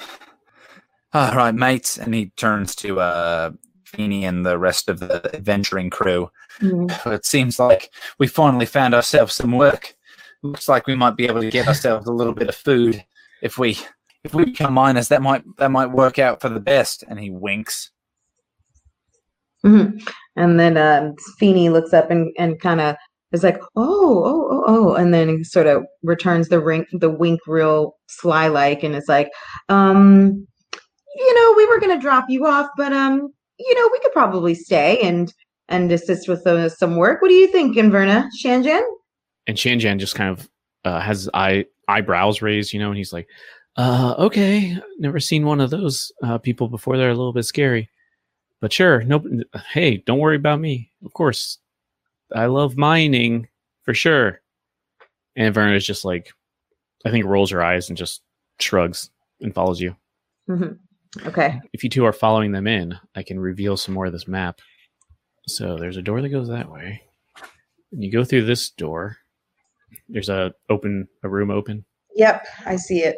all 1.12 1.34
right, 1.34 1.54
mates. 1.54 1.98
And 1.98 2.14
he 2.14 2.26
turns 2.36 2.76
to 2.76 3.00
uh, 3.00 3.50
Feeney 3.90 4.24
and 4.24 4.44
the 4.46 4.58
rest 4.58 4.88
of 4.88 5.00
the 5.00 5.30
adventuring 5.34 5.90
crew. 5.90 6.30
Mhm. 6.60 6.90
It 7.12 7.24
seems 7.24 7.58
like 7.58 7.92
we 8.18 8.26
finally 8.26 8.66
found 8.66 8.94
ourselves 8.94 9.34
some 9.34 9.52
work. 9.52 9.94
Looks 10.42 10.68
like 10.68 10.86
we 10.86 10.94
might 10.96 11.16
be 11.16 11.26
able 11.26 11.40
to 11.42 11.50
get 11.50 11.68
ourselves 11.68 12.06
a 12.06 12.12
little 12.12 12.32
bit 12.32 12.48
of 12.48 12.54
food 12.54 13.04
if 13.42 13.58
we 13.58 13.78
if 14.24 14.34
we 14.34 14.46
become 14.46 14.72
miners. 14.74 15.08
That 15.08 15.22
might 15.22 15.44
that 15.58 15.70
might 15.70 15.90
work 15.90 16.18
out 16.18 16.40
for 16.40 16.48
the 16.48 16.60
best. 16.60 17.04
And 17.08 17.18
he 17.18 17.30
winks. 17.30 17.90
Mhm. 19.64 20.02
And 20.36 20.58
then 20.58 20.76
um, 20.76 21.14
Feeney 21.38 21.68
looks 21.68 21.92
up 21.92 22.10
and, 22.10 22.32
and 22.38 22.58
kind 22.60 22.80
of 22.80 22.96
is 23.32 23.42
like, 23.44 23.60
oh, 23.76 24.24
oh, 24.24 24.48
oh, 24.50 24.64
oh, 24.66 24.94
and 24.94 25.12
then 25.14 25.28
he 25.28 25.44
sort 25.44 25.66
of 25.66 25.84
returns 26.02 26.48
the 26.48 26.60
ring, 26.60 26.86
the 26.92 27.10
wink, 27.10 27.40
real 27.46 27.96
sly 28.08 28.48
like, 28.48 28.82
and 28.82 28.94
it's 28.94 29.08
like, 29.08 29.30
um, 29.68 30.46
you 31.14 31.34
know, 31.34 31.54
we 31.56 31.66
were 31.66 31.78
gonna 31.78 32.00
drop 32.00 32.24
you 32.28 32.46
off, 32.46 32.68
but 32.76 32.92
um, 32.92 33.32
you 33.66 33.74
know, 33.74 33.88
we 33.92 34.00
could 34.00 34.12
probably 34.12 34.54
stay 34.54 34.98
and 35.00 35.32
and 35.68 35.92
assist 35.92 36.28
with 36.28 36.46
uh, 36.46 36.68
some 36.68 36.96
work. 36.96 37.22
What 37.22 37.28
do 37.28 37.34
you 37.34 37.46
think, 37.48 37.76
Inverna, 37.76 38.26
Shanjan? 38.42 38.82
and 39.46 39.56
Shanjan 39.56 39.98
just 39.98 40.14
kind 40.14 40.30
of 40.30 40.48
uh, 40.84 41.00
has 41.00 41.20
his 41.20 41.30
eye 41.34 41.64
eyebrows 41.88 42.42
raised, 42.42 42.72
you 42.72 42.78
know, 42.78 42.88
and 42.88 42.96
he's 42.98 43.12
like, 43.12 43.28
uh, 43.76 44.14
"Okay, 44.18 44.76
never 44.98 45.20
seen 45.20 45.46
one 45.46 45.60
of 45.60 45.70
those 45.70 46.12
uh, 46.22 46.38
people 46.38 46.68
before. 46.68 46.96
They're 46.96 47.10
a 47.10 47.14
little 47.14 47.32
bit 47.32 47.44
scary, 47.44 47.88
but 48.60 48.72
sure, 48.72 49.02
no. 49.04 49.22
Hey, 49.72 49.98
don't 49.98 50.18
worry 50.18 50.36
about 50.36 50.60
me. 50.60 50.90
Of 51.04 51.12
course, 51.12 51.58
I 52.34 52.46
love 52.46 52.76
mining 52.76 53.48
for 53.82 53.94
sure." 53.94 54.40
And 55.36 55.54
Verna's 55.54 55.86
just 55.86 56.04
like, 56.04 56.32
I 57.06 57.10
think 57.10 57.24
rolls 57.24 57.50
her 57.52 57.62
eyes 57.62 57.88
and 57.88 57.96
just 57.96 58.20
shrugs 58.58 59.10
and 59.40 59.54
follows 59.54 59.80
you. 59.80 59.96
Mhm. 60.48 60.78
Okay. 61.26 61.60
If 61.72 61.82
you 61.82 61.90
two 61.90 62.04
are 62.04 62.12
following 62.12 62.52
them 62.52 62.66
in, 62.66 62.96
I 63.14 63.22
can 63.22 63.40
reveal 63.40 63.76
some 63.76 63.94
more 63.94 64.06
of 64.06 64.12
this 64.12 64.28
map. 64.28 64.60
So 65.46 65.76
there's 65.76 65.96
a 65.96 66.02
door 66.02 66.22
that 66.22 66.28
goes 66.28 66.48
that 66.48 66.70
way. 66.70 67.02
And 67.92 68.04
you 68.04 68.12
go 68.12 68.24
through 68.24 68.44
this 68.44 68.70
door. 68.70 69.16
There's 70.08 70.28
a 70.28 70.52
open 70.68 71.08
a 71.24 71.28
room 71.28 71.50
open. 71.50 71.84
Yep, 72.14 72.46
I 72.64 72.76
see 72.76 73.02
it. 73.02 73.16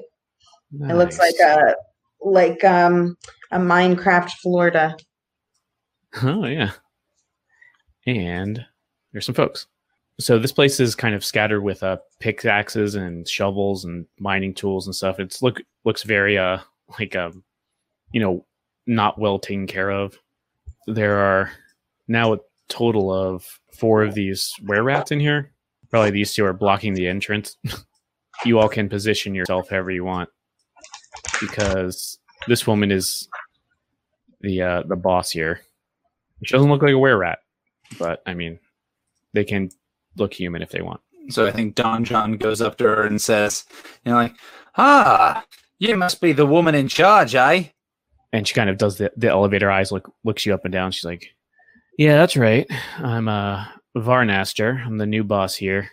It 0.81 0.95
looks 0.95 1.19
like 1.19 1.35
a 1.45 1.75
like 2.21 2.65
um 2.65 3.17
a 3.51 3.59
Minecraft 3.59 4.31
Florida. 4.43 4.97
Oh 6.23 6.47
yeah. 6.47 6.73
And 8.07 8.65
there's 9.13 9.27
some 9.27 9.35
folks. 9.35 9.67
So 10.19 10.39
this 10.39 10.53
place 10.53 10.81
is 10.81 10.95
kind 10.95 11.15
of 11.15 11.25
scattered 11.25 11.61
with 11.61 11.83
uh 11.83 11.99
pickaxes 12.21 12.95
and 12.95 13.29
shovels 13.29 13.85
and 13.85 14.07
mining 14.19 14.55
tools 14.55 14.87
and 14.87 14.95
stuff. 14.95 15.21
It's 15.21 15.43
look 15.43 15.61
looks 15.85 16.05
very 16.05 16.39
uh 16.39 16.59
like 16.99 17.15
um 17.17 17.45
you 18.13 18.21
know 18.21 18.45
not 18.87 19.19
well 19.19 19.39
taken 19.39 19.67
care 19.67 19.91
of. 19.91 20.19
There 20.87 21.19
are 21.19 21.53
now 22.09 22.35
a 22.35 22.39
total 22.69 23.13
of 23.13 23.61
four 23.73 24.03
of 24.03 24.15
these 24.15 24.53
were 24.65 24.83
rats 24.83 25.11
in 25.11 25.21
here. 25.21 25.53
Probably 25.91 26.11
these 26.11 26.35
two 26.35 26.45
are 26.45 26.53
blocking 26.53 26.95
the 26.95 27.07
entrance. 27.07 27.57
you 28.45 28.59
all 28.59 28.69
can 28.69 28.89
position 28.89 29.35
yourself 29.35 29.69
however 29.69 29.91
you 29.91 30.05
want 30.05 30.29
because 31.41 32.19
this 32.49 32.67
woman 32.67 32.91
is 32.91 33.29
the 34.41 34.63
uh 34.63 34.83
the 34.87 34.97
boss 34.97 35.31
here. 35.31 35.61
She 36.45 36.53
doesn't 36.53 36.71
look 36.71 36.83
like 36.83 36.93
a 36.93 36.99
were 36.99 37.17
rat, 37.17 37.39
but 37.99 38.23
I 38.27 38.35
mean, 38.35 38.59
they 39.33 39.45
can 39.45 39.71
look 40.17 40.35
human 40.35 40.63
if 40.63 40.71
they 40.71 40.83
want. 40.83 41.01
So 41.29 41.47
I 41.47 41.53
think 41.53 41.77
Don-Jon 41.77 42.37
goes 42.37 42.61
up 42.61 42.77
to 42.79 42.85
her 42.85 43.07
and 43.07 43.21
says, 43.21 43.65
you 44.05 44.11
know, 44.11 44.19
like, 44.19 44.35
ah, 44.77 45.45
you 45.79 45.97
must 45.97 46.21
be 46.21 46.33
the 46.33 46.47
woman 46.47 46.75
in 46.75 46.89
charge, 46.89 47.37
eh? 47.37 47.67
And 48.33 48.47
she 48.49 48.55
kind 48.55 48.71
of 48.71 48.79
does 48.79 48.97
the, 48.99 49.13
the 49.17 49.29
elevator 49.29 49.71
eyes, 49.71 49.93
look 49.93 50.13
looks 50.25 50.47
you 50.47 50.55
up 50.55 50.65
and 50.65 50.73
down. 50.73 50.91
She's 50.93 51.05
like, 51.05 51.29
"Yeah, 51.99 52.17
that's 52.17 52.37
right. 52.37 52.67
I'm 52.99 53.29
uh 53.29 53.65
Varnaster. 53.97 54.85
I'm 54.85 54.99
the 54.99 55.07
new 55.07 55.25
boss 55.25 55.55
here. 55.55 55.91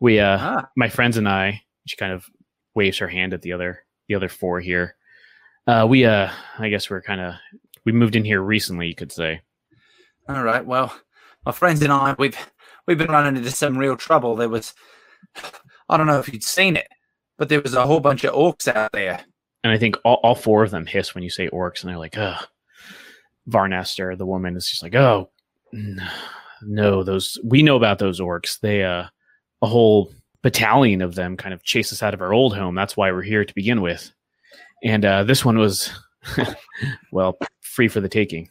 We 0.00 0.20
uh, 0.20 0.38
Ah, 0.38 0.68
my 0.76 0.88
friends 0.88 1.16
and 1.16 1.28
I." 1.28 1.62
She 1.86 1.96
kind 1.96 2.12
of 2.12 2.26
waves 2.74 2.98
her 2.98 3.08
hand 3.08 3.32
at 3.32 3.42
the 3.42 3.52
other 3.52 3.84
the 4.08 4.14
other 4.14 4.28
four 4.28 4.60
here. 4.60 4.96
Uh, 5.66 5.86
we 5.88 6.04
uh, 6.04 6.30
I 6.58 6.68
guess 6.68 6.90
we're 6.90 7.02
kind 7.02 7.20
of 7.20 7.34
we 7.84 7.92
moved 7.92 8.16
in 8.16 8.24
here 8.24 8.42
recently, 8.42 8.86
you 8.88 8.94
could 8.94 9.12
say. 9.12 9.40
all 10.28 10.42
right. 10.42 10.64
Well, 10.64 10.94
my 11.46 11.52
friends 11.52 11.80
and 11.80 11.92
I, 11.92 12.14
we've 12.18 12.36
we've 12.86 12.98
been 12.98 13.10
running 13.10 13.36
into 13.36 13.50
some 13.50 13.78
real 13.78 13.96
trouble. 13.96 14.36
There 14.36 14.48
was, 14.48 14.74
I 15.88 15.96
don't 15.96 16.06
know 16.06 16.18
if 16.18 16.30
you'd 16.30 16.44
seen 16.44 16.76
it, 16.76 16.88
but 17.38 17.48
there 17.48 17.62
was 17.62 17.74
a 17.74 17.86
whole 17.86 18.00
bunch 18.00 18.24
of 18.24 18.34
orcs 18.34 18.68
out 18.68 18.92
there. 18.92 19.20
And 19.68 19.76
I 19.76 19.78
think 19.78 19.96
all, 20.02 20.18
all 20.22 20.34
four 20.34 20.64
of 20.64 20.70
them 20.70 20.86
hiss 20.86 21.14
when 21.14 21.22
you 21.22 21.30
say 21.30 21.48
orcs, 21.50 21.82
and 21.82 21.90
they're 21.90 21.98
like, 21.98 22.16
"Ugh." 22.16 22.42
Varnaster, 23.48 24.16
the 24.16 24.26
woman, 24.26 24.56
is 24.56 24.68
just 24.68 24.82
like, 24.82 24.94
"Oh, 24.94 25.30
no, 26.62 27.02
those 27.02 27.38
we 27.44 27.62
know 27.62 27.76
about 27.76 27.98
those 27.98 28.18
orcs. 28.18 28.58
They 28.60 28.82
uh, 28.82 29.04
a 29.60 29.66
whole 29.66 30.12
battalion 30.42 31.02
of 31.02 31.14
them 31.14 31.36
kind 31.36 31.52
of 31.52 31.62
chased 31.64 31.92
us 31.92 32.02
out 32.02 32.14
of 32.14 32.22
our 32.22 32.32
old 32.32 32.56
home. 32.56 32.74
That's 32.74 32.96
why 32.96 33.12
we're 33.12 33.22
here 33.22 33.44
to 33.44 33.54
begin 33.54 33.82
with. 33.82 34.10
And 34.82 35.04
uh, 35.04 35.24
this 35.24 35.44
one 35.44 35.58
was, 35.58 35.90
well, 37.12 37.36
free 37.60 37.88
for 37.88 38.00
the 38.00 38.08
taking. 38.08 38.48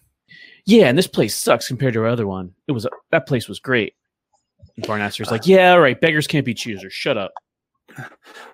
Yeah, 0.65 0.87
and 0.87 0.97
this 0.97 1.07
place 1.07 1.35
sucks 1.35 1.67
compared 1.67 1.93
to 1.93 2.01
our 2.01 2.07
other 2.07 2.27
one. 2.27 2.53
It 2.67 2.73
was 2.73 2.85
that 3.11 3.27
place 3.27 3.47
was 3.47 3.59
great." 3.59 3.93
And 4.75 4.85
Varnaster's 4.85 5.31
like, 5.31 5.47
"Yeah, 5.47 5.71
all 5.71 5.79
right, 5.79 5.99
beggars 5.99 6.27
can't 6.27 6.45
be 6.45 6.53
choosers. 6.53 6.93
Shut 6.93 7.17
up." 7.17 7.33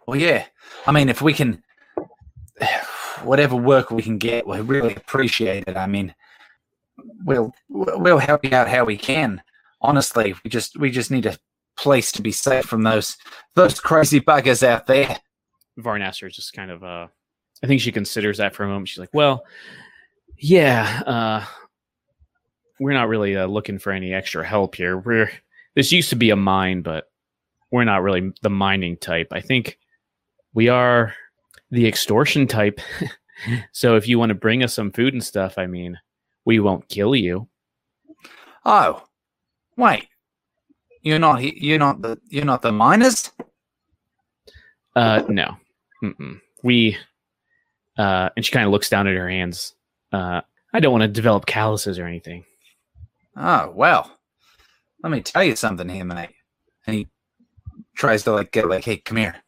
Well, 0.07 0.17
yeah. 0.17 0.45
I 0.85 0.91
mean, 0.91 1.09
if 1.09 1.21
we 1.21 1.33
can, 1.33 1.63
whatever 3.23 3.55
work 3.55 3.91
we 3.91 4.01
can 4.01 4.17
get, 4.17 4.47
we 4.47 4.59
really 4.61 4.95
appreciate 4.95 5.65
it. 5.67 5.77
I 5.77 5.87
mean, 5.87 6.13
we'll 7.25 7.53
we'll 7.69 8.19
help 8.19 8.43
you 8.45 8.53
out 8.53 8.69
how 8.69 8.85
we 8.85 8.97
can. 8.97 9.41
Honestly, 9.81 10.35
we 10.43 10.49
just 10.49 10.77
we 10.77 10.91
just 10.91 11.11
need 11.11 11.25
a 11.25 11.37
place 11.75 12.11
to 12.13 12.21
be 12.21 12.31
safe 12.31 12.65
from 12.65 12.83
those 12.83 13.17
those 13.55 13.79
crazy 13.79 14.19
buggers 14.19 14.63
out 14.63 14.87
there. 14.87 15.17
Varnaster 15.79 16.27
is 16.27 16.35
just 16.35 16.53
kind 16.53 16.71
of 16.71 16.83
uh 16.83 17.07
I 17.63 17.67
think 17.67 17.81
she 17.81 17.91
considers 17.91 18.37
that 18.37 18.53
for 18.53 18.63
a 18.63 18.67
moment. 18.67 18.89
She's 18.89 18.99
like, 18.99 19.13
"Well, 19.13 19.45
yeah, 20.37 21.01
uh 21.05 21.45
we're 22.79 22.93
not 22.93 23.07
really 23.07 23.37
uh, 23.37 23.45
looking 23.45 23.79
for 23.79 23.91
any 23.91 24.13
extra 24.13 24.45
help 24.45 24.75
here. 24.75 24.97
We're 24.97 25.31
this 25.75 25.91
used 25.91 26.09
to 26.09 26.15
be 26.15 26.29
a 26.29 26.35
mine, 26.35 26.81
but 26.81 27.09
we're 27.71 27.83
not 27.83 28.03
really 28.03 28.31
the 28.41 28.49
mining 28.49 28.97
type. 28.97 29.29
I 29.31 29.41
think 29.41 29.79
we 30.53 30.69
are 30.69 31.13
the 31.73 31.87
extortion 31.87 32.47
type. 32.47 32.79
so 33.71 33.95
if 33.95 34.07
you 34.07 34.19
want 34.19 34.29
to 34.29 34.35
bring 34.35 34.63
us 34.63 34.73
some 34.73 34.91
food 34.91 35.13
and 35.13 35.23
stuff, 35.23 35.57
I 35.57 35.65
mean, 35.65 35.99
we 36.45 36.59
won't 36.59 36.87
kill 36.87 37.15
you. 37.15 37.47
Oh, 38.63 39.03
wait, 39.75 40.07
you're 41.01 41.19
not 41.19 41.43
you're 41.43 41.79
not 41.79 42.01
the 42.01 42.19
you're 42.29 42.45
not 42.45 42.61
the 42.61 42.71
miners. 42.71 43.31
Uh, 44.95 45.23
no, 45.27 45.57
Mm-mm. 46.01 46.39
we. 46.61 46.95
Uh, 47.97 48.29
and 48.35 48.45
she 48.45 48.51
kind 48.51 48.65
of 48.65 48.71
looks 48.71 48.89
down 48.89 49.07
at 49.07 49.15
her 49.15 49.29
hands. 49.29 49.75
Uh, 50.11 50.41
I 50.73 50.79
don't 50.79 50.91
want 50.91 51.03
to 51.03 51.07
develop 51.07 51.45
calluses 51.45 51.99
or 51.99 52.05
anything. 52.05 52.45
Oh 53.35 53.71
well, 53.75 54.15
let 55.03 55.11
me 55.11 55.21
tell 55.21 55.43
you 55.43 55.55
something 55.55 55.89
here, 55.89 56.05
mate. 56.05 56.29
And 56.85 56.95
he 56.95 57.07
tries 57.95 58.23
to 58.23 58.31
like 58.31 58.51
get 58.51 58.69
like, 58.69 58.85
hey, 58.85 58.97
come 58.97 59.17
here. 59.17 59.42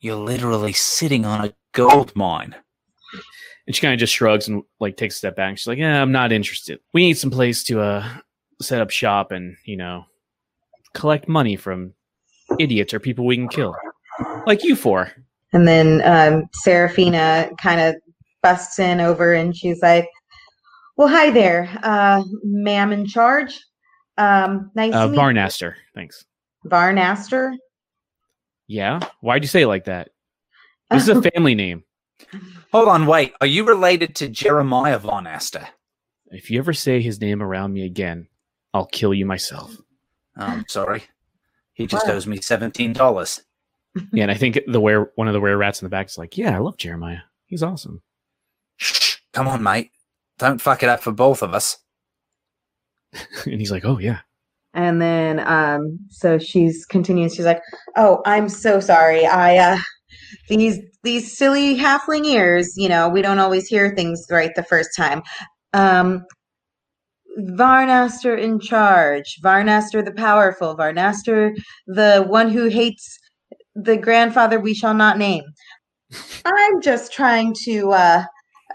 You're 0.00 0.16
literally 0.16 0.72
sitting 0.72 1.24
on 1.24 1.44
a 1.44 1.54
gold 1.72 2.14
mine. 2.14 2.54
And 3.66 3.74
she 3.74 3.80
kind 3.82 3.94
of 3.94 3.98
just 3.98 4.12
shrugs 4.12 4.46
and 4.46 4.62
like 4.78 4.96
takes 4.96 5.16
a 5.16 5.18
step 5.18 5.36
back. 5.36 5.58
She's 5.58 5.66
like, 5.66 5.78
"Yeah, 5.78 6.00
I'm 6.00 6.12
not 6.12 6.30
interested. 6.30 6.78
We 6.94 7.02
need 7.02 7.18
some 7.18 7.30
place 7.30 7.64
to 7.64 7.80
uh 7.80 8.08
set 8.62 8.80
up 8.80 8.90
shop 8.90 9.32
and 9.32 9.56
you 9.64 9.76
know 9.76 10.04
collect 10.94 11.28
money 11.28 11.56
from 11.56 11.92
idiots 12.60 12.94
or 12.94 13.00
people 13.00 13.26
we 13.26 13.36
can 13.36 13.48
kill, 13.48 13.74
like 14.46 14.62
you 14.62 14.76
four." 14.76 15.10
And 15.52 15.66
then 15.66 16.02
um, 16.04 16.44
Serafina 16.52 17.50
kind 17.60 17.80
of 17.80 17.96
busts 18.42 18.78
in 18.78 19.00
over 19.00 19.32
and 19.32 19.56
she's 19.56 19.80
like, 19.82 20.08
Well, 20.96 21.08
hi 21.08 21.30
there, 21.30 21.68
uh, 21.82 22.22
ma'am 22.44 22.92
in 22.92 23.06
charge. 23.06 23.58
Um, 24.18 24.70
nice 24.74 24.94
Uh, 24.94 25.06
to 25.06 25.12
meet 25.12 25.18
Varnaster, 25.18 25.74
thanks. 25.94 26.24
Varnaster. 26.66 27.54
Yeah, 28.66 29.00
why'd 29.20 29.42
you 29.42 29.48
say 29.48 29.62
it 29.62 29.68
like 29.68 29.84
that? 29.84 30.10
This 30.90 31.04
is 31.04 31.08
a 31.08 31.14
oh. 31.16 31.22
family 31.22 31.54
name. 31.54 31.84
Hold 32.72 32.88
on, 32.88 33.06
wait. 33.06 33.34
Are 33.40 33.46
you 33.46 33.64
related 33.64 34.14
to 34.16 34.28
Jeremiah 34.28 34.98
Von 34.98 35.26
Aster? 35.26 35.68
If 36.30 36.50
you 36.50 36.58
ever 36.58 36.72
say 36.72 37.00
his 37.00 37.20
name 37.20 37.42
around 37.42 37.72
me 37.72 37.84
again, 37.84 38.28
I'll 38.74 38.86
kill 38.86 39.14
you 39.14 39.26
myself. 39.26 39.76
Oh, 40.36 40.44
I'm 40.44 40.64
sorry. 40.68 41.04
He 41.72 41.86
just 41.86 42.06
What? 42.06 42.14
owes 42.14 42.26
me 42.26 42.40
seventeen 42.40 42.92
dollars. 42.92 43.42
Yeah, 44.12 44.24
and 44.24 44.30
I 44.30 44.34
think 44.34 44.58
the 44.66 44.80
were 44.80 45.12
one 45.14 45.28
of 45.28 45.34
the 45.34 45.40
were 45.40 45.56
rats 45.56 45.80
in 45.80 45.86
the 45.86 45.90
back 45.90 46.08
is 46.08 46.18
like, 46.18 46.36
"Yeah, 46.36 46.54
I 46.54 46.58
love 46.58 46.76
Jeremiah. 46.76 47.20
He's 47.46 47.62
awesome." 47.62 48.02
Shh! 48.76 49.16
Come 49.32 49.48
on, 49.48 49.62
mate. 49.62 49.90
Don't 50.38 50.60
fuck 50.60 50.82
it 50.82 50.88
up 50.88 51.00
for 51.00 51.12
both 51.12 51.42
of 51.42 51.54
us. 51.54 51.78
and 53.44 53.60
he's 53.60 53.70
like, 53.70 53.84
"Oh 53.84 53.98
yeah." 53.98 54.20
And 54.76 55.00
then 55.00 55.40
um, 55.40 55.98
so 56.10 56.38
she's 56.38 56.84
continuing. 56.86 57.30
She's 57.30 57.46
like, 57.46 57.62
"Oh, 57.96 58.22
I'm 58.26 58.48
so 58.48 58.78
sorry. 58.78 59.26
I 59.26 59.56
uh, 59.56 59.78
these 60.48 60.78
these 61.02 61.36
silly 61.36 61.76
halfling 61.76 62.26
ears. 62.26 62.74
You 62.76 62.88
know, 62.88 63.08
we 63.08 63.22
don't 63.22 63.38
always 63.38 63.66
hear 63.66 63.94
things 63.94 64.24
right 64.30 64.54
the 64.54 64.62
first 64.62 64.90
time. 64.96 65.22
Um, 65.72 66.24
Varnaster 67.38 68.38
in 68.38 68.60
charge. 68.60 69.38
Varnaster 69.42 70.04
the 70.04 70.12
powerful. 70.12 70.76
Varnaster 70.76 71.52
the 71.86 72.24
one 72.28 72.50
who 72.50 72.68
hates 72.68 73.18
the 73.74 73.96
grandfather 73.96 74.58
we 74.60 74.74
shall 74.74 74.94
not 74.94 75.18
name. 75.18 75.44
I'm 76.44 76.80
just 76.80 77.12
trying 77.12 77.54
to 77.64 77.90
uh, 77.92 78.24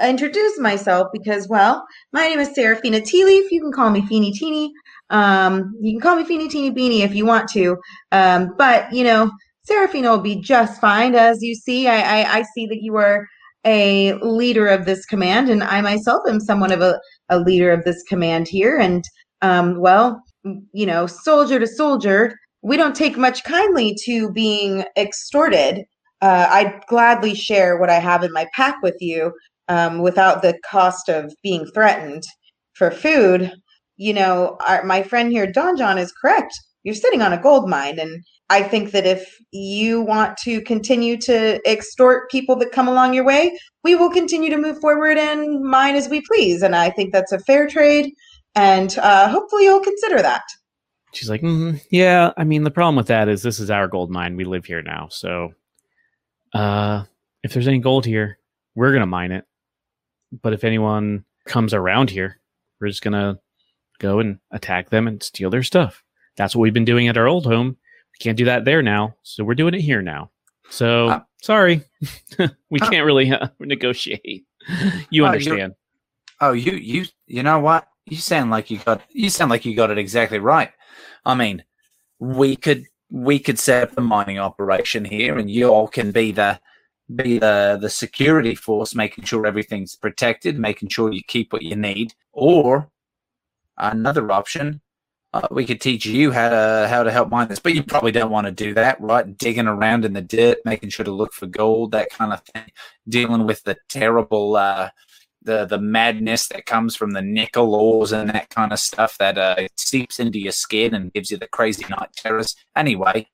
introduce 0.01 0.60
myself 0.60 1.08
because, 1.13 1.48
well, 1.48 1.86
my 2.12 2.27
name 2.27 2.39
is 2.39 2.53
Serafina 2.53 3.01
Tea 3.01 3.24
Leaf. 3.25 3.51
You 3.51 3.62
can 3.62 3.72
call 3.72 3.89
me 3.89 4.05
Feeny 4.05 4.31
Teeny. 4.31 4.72
Um, 5.12 5.74
you 5.80 5.94
can 5.94 6.01
call 6.01 6.15
me 6.15 6.24
Feeny 6.24 6.48
Teeny 6.48 6.72
Beanie 6.72 7.06
if 7.06 7.13
you 7.13 7.25
want 7.25 7.48
to. 7.50 7.77
Um, 8.12 8.56
but, 8.58 8.91
you 8.91 9.03
know, 9.03 9.30
Serafina 9.63 10.10
will 10.10 10.20
be 10.20 10.41
just 10.41 10.82
fine. 10.82 11.13
As 11.13 11.44
you 11.44 11.53
see, 11.53 11.88
I, 11.88 12.22
I, 12.22 12.38
I 12.39 12.44
see 12.56 12.65
that 12.65 12.82
you 12.82 12.96
are 12.96 13.27
a 13.63 14.13
leader 14.15 14.68
of 14.68 14.86
this 14.86 15.06
command, 15.06 15.50
and 15.50 15.63
I 15.63 15.82
myself 15.82 16.22
am 16.27 16.39
somewhat 16.39 16.72
of 16.72 16.82
a, 16.82 17.00
a 17.30 17.39
leader 17.39 17.72
of 17.72 17.84
this 17.84 18.01
command 18.10 18.48
here. 18.48 18.77
And, 18.77 19.03
um, 19.44 19.80
well, 19.80 20.24
you 20.74 20.88
know, 20.88 21.06
soldier 21.06 21.60
to 21.60 21.68
soldier, 21.68 22.34
we 22.63 22.77
don't 22.77 22.96
take 22.96 23.18
much 23.18 23.44
kindly 23.44 23.96
to 24.06 24.32
being 24.32 24.84
extorted. 24.98 25.84
Uh, 26.22 26.48
I'd 26.50 26.82
gladly 26.88 27.36
share 27.36 27.77
what 27.77 27.89
I 27.89 28.00
have 28.00 28.24
in 28.24 28.34
my 28.34 28.48
pack 28.56 28.82
with 28.82 28.98
you 29.00 29.32
um, 29.68 30.00
without 30.00 30.41
the 30.41 30.58
cost 30.70 31.10
of 31.10 31.34
being 31.44 31.65
threatened 31.74 32.24
for 32.74 32.89
food. 32.89 33.51
You 34.01 34.13
know, 34.15 34.58
our, 34.67 34.84
my 34.84 35.03
friend 35.03 35.31
here, 35.31 35.46
Don-Jon, 35.46 36.00
is 36.00 36.12
correct. 36.12 36.53
you're 36.81 36.96
sitting 36.96 37.22
on 37.22 37.34
a 37.34 37.41
gold 37.41 37.70
mine 37.70 38.00
and 38.00 38.24
I 38.50 38.63
think 38.63 38.91
that 38.91 39.05
if 39.05 39.38
you 39.51 40.01
want 40.01 40.38
to 40.39 40.60
continue 40.63 41.17
to 41.20 41.62
extort 41.70 42.29
people 42.31 42.58
that 42.58 42.72
come 42.72 42.88
along 42.89 43.13
your 43.13 43.24
way, 43.24 43.58
we 43.84 43.93
will 43.96 44.10
continue 44.10 44.50
to 44.50 44.58
move 44.58 44.77
forward 44.81 45.17
and 45.17 45.62
mine 45.63 45.96
as 45.96 46.10
we 46.10 46.22
please. 46.22 46.62
And 46.62 46.75
I 46.75 46.89
think 46.89 47.13
that's 47.13 47.31
a 47.31 47.39
fair 47.39 47.67
trade. 47.67 48.12
And 48.55 48.98
uh, 48.98 49.29
hopefully 49.29 49.63
you'll 49.63 49.79
consider 49.79 50.22
that. 50.24 50.41
She's 51.13 51.29
like, 51.29 51.41
mm, 51.41 51.79
yeah. 51.91 52.31
I 52.36 52.43
mean, 52.43 52.63
the 52.63 52.72
problem 52.72 52.96
with 52.96 53.08
that 53.08 53.29
is 53.29 53.43
this 53.43 53.60
is 53.60 53.70
our 53.70 53.88
gold 53.88 54.10
mine. 54.10 54.36
We 54.36 54.43
live 54.43 54.65
here 54.65 54.81
now, 54.81 55.08
so 55.10 55.53
uh, 56.53 57.03
if 57.43 57.53
there's 57.53 57.67
any 57.67 57.79
gold 57.79 58.05
here, 58.05 58.38
we're 58.75 58.93
gonna 58.93 59.05
mine 59.05 59.31
it. 59.31 59.46
But 60.41 60.53
if 60.53 60.63
anyone 60.63 61.24
comes 61.46 61.74
around 61.74 62.10
here, 62.10 62.39
we're 62.79 62.88
just 62.88 63.01
gonna 63.01 63.39
go 64.01 64.20
and 64.20 64.39
attack 64.51 64.89
them 64.89 65.08
and 65.08 65.22
steal 65.22 65.50
their 65.50 65.63
stuff. 65.63 66.03
That's 66.38 66.55
what 66.55 66.62
we've 66.63 66.74
been 66.74 66.86
doing 66.86 67.08
at 67.08 67.17
our 67.17 67.27
old 67.27 67.46
home. 67.46 67.70
We 68.13 68.17
can't 68.20 68.38
do 68.38 68.46
that 68.46 68.65
there 68.65 68.81
now, 68.81 69.15
so 69.24 69.43
we're 69.43 69.55
doing 69.55 69.74
it 69.74 69.81
here 69.81 70.01
now. 70.01 70.31
So 70.70 71.10
Uh, 71.10 71.22
sorry, 71.41 71.84
we 72.70 72.79
uh, 72.79 72.89
can't 72.89 73.05
really 73.05 73.31
uh, 73.31 73.48
negotiate. 73.60 74.46
You 75.10 75.25
Uh, 75.25 75.29
understand? 75.29 75.74
Oh, 76.39 76.53
you 76.53 76.74
you 76.74 77.05
you 77.27 77.43
know 77.43 77.60
what? 77.60 77.88
You 78.05 78.17
sound 78.17 78.50
like 78.51 78.72
you 78.72 78.79
got 78.79 79.01
you 79.10 79.29
sound 79.29 79.51
like 79.51 79.65
you 79.65 79.75
got 79.75 79.91
it 79.91 79.98
exactly 79.98 80.39
right. 80.39 80.72
I 81.25 81.36
mean, 81.36 81.63
we 82.20 82.55
could 82.55 82.86
we 83.12 83.38
could 83.39 83.60
set 83.60 83.84
up 83.84 83.98
a 83.98 84.01
mining 84.01 84.39
operation 84.39 85.05
here, 85.05 85.38
and 85.38 85.51
you 85.51 85.67
all 85.67 85.88
can 85.88 86.12
be 86.12 86.31
the 86.31 86.60
be 87.13 87.39
the 87.39 87.77
the 87.81 87.89
security 87.89 88.55
force, 88.55 88.96
making 88.96 89.25
sure 89.25 89.46
everything's 89.46 89.96
protected, 89.96 90.58
making 90.58 90.89
sure 90.89 91.12
you 91.12 91.22
keep 91.27 91.51
what 91.53 91.62
you 91.62 91.75
need. 91.75 92.13
Or 92.31 92.89
another 93.82 94.32
option, 94.32 94.82
uh, 95.34 95.48
we 95.50 95.66
could 95.66 95.82
teach 95.82 96.06
you 96.06 96.32
how 96.32 96.50
to 96.50 96.88
how 96.90 97.04
to 97.04 97.12
help 97.12 97.30
mine 97.30 97.48
this, 97.48 97.60
but 97.60 97.74
you 97.74 97.84
probably 97.84 98.12
don't 98.12 98.32
want 98.32 98.46
to 98.46 98.52
do 98.52 98.74
that, 98.74 99.00
right? 99.00 99.38
Digging 99.38 99.68
around 99.68 100.06
in 100.06 100.14
the 100.14 100.22
dirt, 100.22 100.60
making 100.66 100.90
sure 100.90 101.06
to 101.06 101.12
look 101.12 101.34
for 101.34 101.48
gold, 101.48 101.92
that 101.92 102.10
kind 102.10 102.34
of 102.34 102.42
thing. 102.42 102.72
Dealing 103.08 103.46
with 103.46 103.64
the 103.64 103.78
terrible. 103.90 104.56
Uh, 104.56 104.90
the 105.44 105.66
the 105.66 105.80
madness 105.80 106.48
that 106.50 106.66
comes 106.68 106.96
from 106.96 107.12
the 107.12 107.22
nickel 107.22 107.74
ores 107.74 108.12
and 108.12 108.30
that 108.30 108.50
kind 108.50 108.72
of 108.72 108.80
stuff 108.80 109.18
that 109.18 109.40
uh, 109.40 109.68
seeps 109.76 110.20
into 110.20 110.40
your 110.40 110.52
skin 110.52 110.94
and 110.94 111.12
gives 111.14 111.32
you 111.32 111.38
the 111.38 111.48
crazy 111.48 111.84
night 111.90 112.10
terrors. 112.16 112.56
Anyway, 112.76 113.28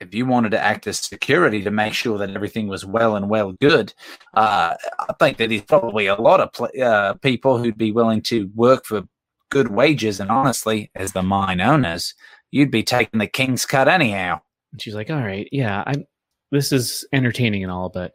if 0.00 0.14
you 0.14 0.26
wanted 0.26 0.50
to 0.50 0.60
act 0.60 0.86
as 0.86 0.98
security 0.98 1.62
to 1.62 1.70
make 1.70 1.94
sure 1.94 2.18
that 2.18 2.30
everything 2.30 2.68
was 2.68 2.84
well 2.84 3.16
and 3.16 3.28
well 3.28 3.52
good, 3.52 3.94
uh, 4.34 4.74
I 4.98 5.12
think 5.18 5.38
that 5.38 5.48
there's 5.48 5.62
probably 5.62 6.06
a 6.06 6.20
lot 6.20 6.40
of 6.40 6.52
pl- 6.52 6.82
uh, 6.82 7.14
people 7.14 7.58
who'd 7.58 7.78
be 7.78 7.92
willing 7.92 8.20
to 8.22 8.50
work 8.54 8.84
for 8.84 9.04
good 9.50 9.68
wages. 9.68 10.20
And 10.20 10.30
honestly, 10.30 10.90
as 10.94 11.12
the 11.12 11.22
mine 11.22 11.60
owners, 11.60 12.14
you'd 12.50 12.70
be 12.70 12.82
taking 12.82 13.18
the 13.18 13.26
king's 13.26 13.66
cut 13.66 13.88
anyhow. 13.88 14.40
And 14.72 14.80
she's 14.80 14.94
like, 14.94 15.10
all 15.10 15.20
right, 15.20 15.48
yeah, 15.52 15.82
I'm. 15.86 16.04
This 16.52 16.70
is 16.70 17.04
entertaining 17.12 17.64
and 17.64 17.72
all, 17.72 17.88
but 17.88 18.12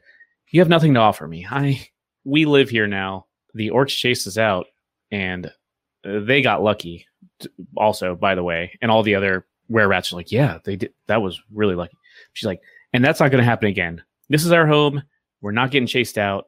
you 0.52 0.62
have 0.62 0.70
nothing 0.70 0.94
to 0.94 1.02
offer 1.02 1.28
me. 1.28 1.46
I 1.50 1.86
we 2.24 2.46
live 2.46 2.70
here 2.70 2.88
now. 2.88 3.26
The 3.54 3.70
orcs 3.72 3.90
chased 3.90 4.26
us 4.26 4.38
out, 4.38 4.68
and 5.12 5.48
uh, 6.06 6.22
they 6.22 6.42
got 6.42 6.64
lucky. 6.64 7.06
Also, 7.76 8.16
by 8.16 8.36
the 8.36 8.44
way, 8.44 8.78
and 8.82 8.90
all 8.90 9.04
the 9.04 9.16
other 9.16 9.46
were 9.68 9.88
rats 9.88 10.12
are 10.12 10.16
like, 10.16 10.32
yeah, 10.32 10.60
they 10.64 10.76
did. 10.76 10.94
That 11.08 11.22
was 11.22 11.42
really 11.52 11.76
lucky. 11.76 11.98
She's 12.34 12.48
like, 12.48 12.62
and 12.94 13.04
that's 13.04 13.20
not 13.20 13.32
going 13.32 13.44
to 13.44 13.50
happen 13.50 13.68
again. 13.68 14.02
This 14.30 14.46
is 14.46 14.52
our 14.52 14.68
home. 14.68 15.04
We're 15.42 15.52
not 15.52 15.72
getting 15.72 15.88
chased 15.88 16.18
out. 16.18 16.46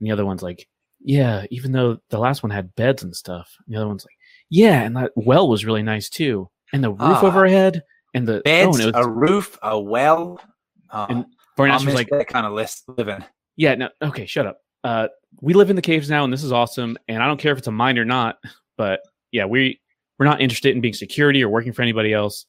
And 0.00 0.06
the 0.06 0.12
other 0.12 0.26
one's 0.26 0.42
like, 0.42 0.66
yeah, 1.04 1.44
even 1.50 1.70
though 1.72 1.98
the 2.10 2.18
last 2.18 2.42
one 2.42 2.50
had 2.50 2.74
beds 2.74 3.02
and 3.04 3.14
stuff. 3.14 3.50
The 3.68 3.76
other 3.76 3.86
one's 3.86 4.04
like, 4.04 4.16
yeah, 4.50 4.80
and 4.82 4.96
that 4.96 5.12
well 5.14 5.48
was 5.48 5.64
really 5.64 5.82
nice 5.82 6.08
too, 6.08 6.48
and 6.72 6.82
the 6.82 6.90
roof 6.90 7.00
Ah. 7.00 7.24
overhead 7.26 7.82
and 8.14 8.26
the 8.26 8.40
Beds, 8.44 8.66
oh, 8.68 8.72
and 8.72 8.82
it 8.82 8.96
was- 8.96 9.06
a 9.06 9.08
roof, 9.08 9.58
a 9.62 9.78
well. 9.78 10.40
Oh, 10.92 11.06
And 11.08 11.24
I 11.24 11.60
Varnash 11.60 11.84
was 11.86 11.94
like, 11.94 12.08
that 12.10 12.26
kind 12.28 12.46
of 12.46 12.52
list 12.52 12.84
living. 12.88 13.24
Yeah, 13.56 13.74
no, 13.74 13.88
okay, 14.02 14.26
shut 14.26 14.46
up. 14.46 14.58
Uh, 14.82 15.08
we 15.40 15.54
live 15.54 15.70
in 15.70 15.76
the 15.76 15.82
caves 15.82 16.08
now, 16.10 16.24
and 16.24 16.32
this 16.32 16.42
is 16.44 16.52
awesome. 16.52 16.96
And 17.08 17.22
I 17.22 17.26
don't 17.26 17.38
care 17.40 17.52
if 17.52 17.58
it's 17.58 17.66
a 17.68 17.72
mine 17.72 17.98
or 17.98 18.04
not, 18.04 18.36
but 18.76 19.00
yeah, 19.32 19.44
we 19.44 19.80
we're 20.18 20.26
not 20.26 20.40
interested 20.40 20.74
in 20.74 20.80
being 20.80 20.94
security 20.94 21.42
or 21.42 21.48
working 21.48 21.72
for 21.72 21.82
anybody 21.82 22.12
else. 22.12 22.46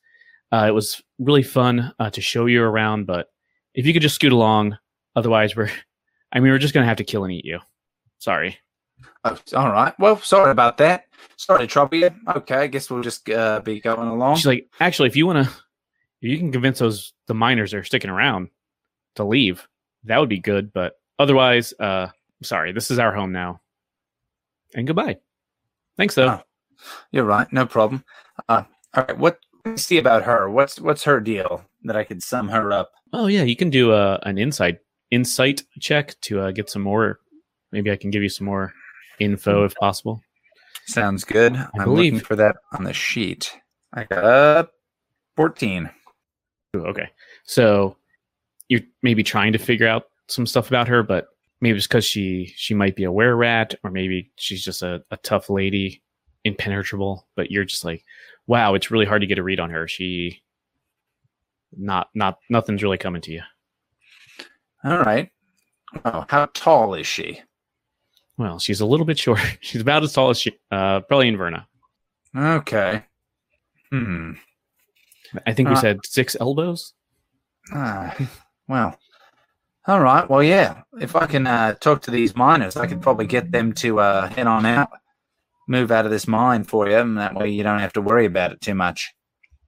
Uh, 0.51 0.65
it 0.67 0.71
was 0.71 1.01
really 1.17 1.41
fun 1.43 1.91
uh, 1.99 2.09
to 2.11 2.21
show 2.21 2.45
you 2.45 2.61
around, 2.63 3.05
but 3.07 3.27
if 3.73 3.85
you 3.87 3.93
could 3.93 4.03
just 4.03 4.15
scoot 4.15 4.31
along, 4.31 4.77
otherwise 5.15 5.55
we're, 5.55 5.71
I 6.31 6.39
mean, 6.39 6.51
we're 6.51 6.59
just 6.59 6.73
gonna 6.75 6.85
have 6.85 6.97
to 6.97 7.03
kill 7.03 7.23
and 7.23 7.33
eat 7.33 7.45
you. 7.45 7.59
Sorry. 8.19 8.57
Oh, 9.23 9.37
all 9.55 9.71
right. 9.71 9.93
Well, 9.99 10.19
sorry 10.19 10.51
about 10.51 10.77
that. 10.77 11.05
Sorry 11.37 11.61
to 11.61 11.67
trouble 11.67 11.97
you. 11.97 12.09
Okay, 12.35 12.55
I 12.55 12.67
guess 12.67 12.89
we'll 12.89 13.03
just 13.03 13.29
uh, 13.29 13.59
be 13.61 13.79
going 13.79 14.07
along. 14.07 14.37
She's 14.37 14.45
like, 14.45 14.69
actually, 14.79 15.09
if 15.09 15.15
you 15.15 15.27
wanna, 15.27 15.49
you 16.21 16.37
can 16.37 16.51
convince 16.51 16.79
those 16.79 17.13
the 17.27 17.33
miners 17.33 17.71
that 17.71 17.77
are 17.77 17.83
sticking 17.83 18.09
around 18.09 18.49
to 19.15 19.23
leave, 19.23 19.67
that 20.05 20.19
would 20.19 20.29
be 20.29 20.39
good. 20.39 20.71
But 20.71 20.99
otherwise, 21.19 21.73
uh, 21.79 22.07
sorry, 22.43 22.71
this 22.71 22.91
is 22.91 22.99
our 22.99 23.13
home 23.13 23.31
now. 23.31 23.61
And 24.73 24.87
goodbye. 24.87 25.17
Thanks 25.97 26.15
though. 26.15 26.27
Oh. 26.27 26.41
You're 27.11 27.25
right. 27.25 27.51
No 27.51 27.65
problem. 27.65 28.03
Uh, 28.47 28.63
all 28.93 29.03
right. 29.03 29.17
What? 29.17 29.39
Let's 29.65 29.83
see 29.83 29.97
about 29.97 30.23
her. 30.23 30.49
What's 30.49 30.79
what's 30.79 31.03
her 31.05 31.19
deal 31.19 31.65
that 31.85 31.95
I 31.95 32.03
could 32.03 32.21
sum 32.21 32.49
her 32.49 32.71
up? 32.71 32.91
Oh 33.13 33.25
yeah, 33.27 33.43
you 33.43 33.55
can 33.55 33.71
do 33.71 33.93
a 33.93 34.19
an 34.23 34.37
insight 34.37 34.79
insight 35.09 35.63
check 35.79 36.19
to 36.21 36.41
uh, 36.41 36.51
get 36.51 36.69
some 36.69 36.83
more. 36.83 37.19
Maybe 37.75 37.91
I 37.91 37.97
can 37.97 38.09
give 38.09 38.23
you 38.23 38.29
some 38.29 38.45
more 38.45 38.73
info 39.19 39.65
if 39.65 39.75
possible. 39.75 40.21
Sounds 40.87 41.25
good. 41.25 41.53
I'm 41.57 41.83
believe- 41.83 42.13
looking 42.13 42.25
for 42.25 42.37
that 42.37 42.55
on 42.71 42.85
the 42.85 42.93
sheet. 42.93 43.51
I 43.93 44.05
got 44.05 44.69
fourteen. 45.35 45.89
Ooh, 46.73 46.85
okay, 46.85 47.09
so 47.43 47.97
you're 48.69 48.81
maybe 49.03 49.23
trying 49.23 49.51
to 49.51 49.59
figure 49.59 49.87
out 49.87 50.03
some 50.29 50.45
stuff 50.45 50.69
about 50.69 50.87
her, 50.87 51.03
but 51.03 51.27
maybe 51.59 51.77
it's 51.77 51.87
because 51.87 52.05
she 52.05 52.53
she 52.55 52.73
might 52.73 52.95
be 52.95 53.03
a 53.03 53.11
were 53.11 53.35
rat, 53.35 53.75
or 53.83 53.91
maybe 53.91 54.31
she's 54.37 54.63
just 54.63 54.83
a, 54.83 55.03
a 55.11 55.17
tough 55.17 55.49
lady, 55.49 56.01
impenetrable. 56.45 57.27
But 57.35 57.51
you're 57.51 57.65
just 57.65 57.83
like, 57.83 58.05
wow, 58.47 58.73
it's 58.73 58.89
really 58.89 59.05
hard 59.05 59.21
to 59.21 59.27
get 59.27 59.37
a 59.39 59.43
read 59.43 59.59
on 59.59 59.69
her. 59.71 59.87
She 59.87 60.41
not 61.75 62.09
not 62.13 62.39
nothing's 62.49 62.83
really 62.83 62.97
coming 62.97 63.21
to 63.23 63.31
you. 63.33 63.41
All 64.83 64.99
right. 64.99 65.29
Oh, 66.05 66.25
how 66.29 66.45
tall 66.53 66.93
is 66.93 67.07
she? 67.07 67.41
Well, 68.37 68.59
she's 68.59 68.81
a 68.81 68.85
little 68.85 69.05
bit 69.05 69.17
short. 69.17 69.39
She's 69.61 69.81
about 69.81 70.03
as 70.03 70.11
tall 70.13 70.29
as 70.29 70.39
she, 70.39 70.51
uh, 70.71 70.99
probably 71.01 71.31
Inverna. 71.31 71.65
Okay. 72.35 73.03
Hmm. 73.91 74.33
I 75.47 75.53
think 75.53 75.69
we 75.69 75.75
Uh, 75.75 75.79
said 75.81 75.99
six 76.05 76.35
elbows. 76.39 76.93
Ah, 77.73 78.15
well. 78.67 78.97
All 79.87 80.01
right. 80.01 80.29
Well, 80.29 80.43
yeah. 80.43 80.81
If 80.99 81.15
I 81.15 81.27
can 81.27 81.47
uh, 81.47 81.75
talk 81.75 82.01
to 82.03 82.11
these 82.11 82.35
miners, 82.35 82.75
I 82.75 82.87
could 82.87 83.01
probably 83.01 83.27
get 83.27 83.51
them 83.51 83.71
to 83.73 83.99
uh, 83.99 84.27
head 84.27 84.47
on 84.47 84.65
out, 84.65 84.89
move 85.67 85.91
out 85.91 86.05
of 86.05 86.11
this 86.11 86.27
mine 86.27 86.63
for 86.63 86.89
you, 86.89 86.97
and 86.97 87.17
that 87.17 87.35
way 87.35 87.49
you 87.49 87.63
don't 87.63 87.79
have 87.79 87.93
to 87.93 88.01
worry 88.01 88.25
about 88.25 88.51
it 88.51 88.61
too 88.61 88.75
much. 88.75 89.13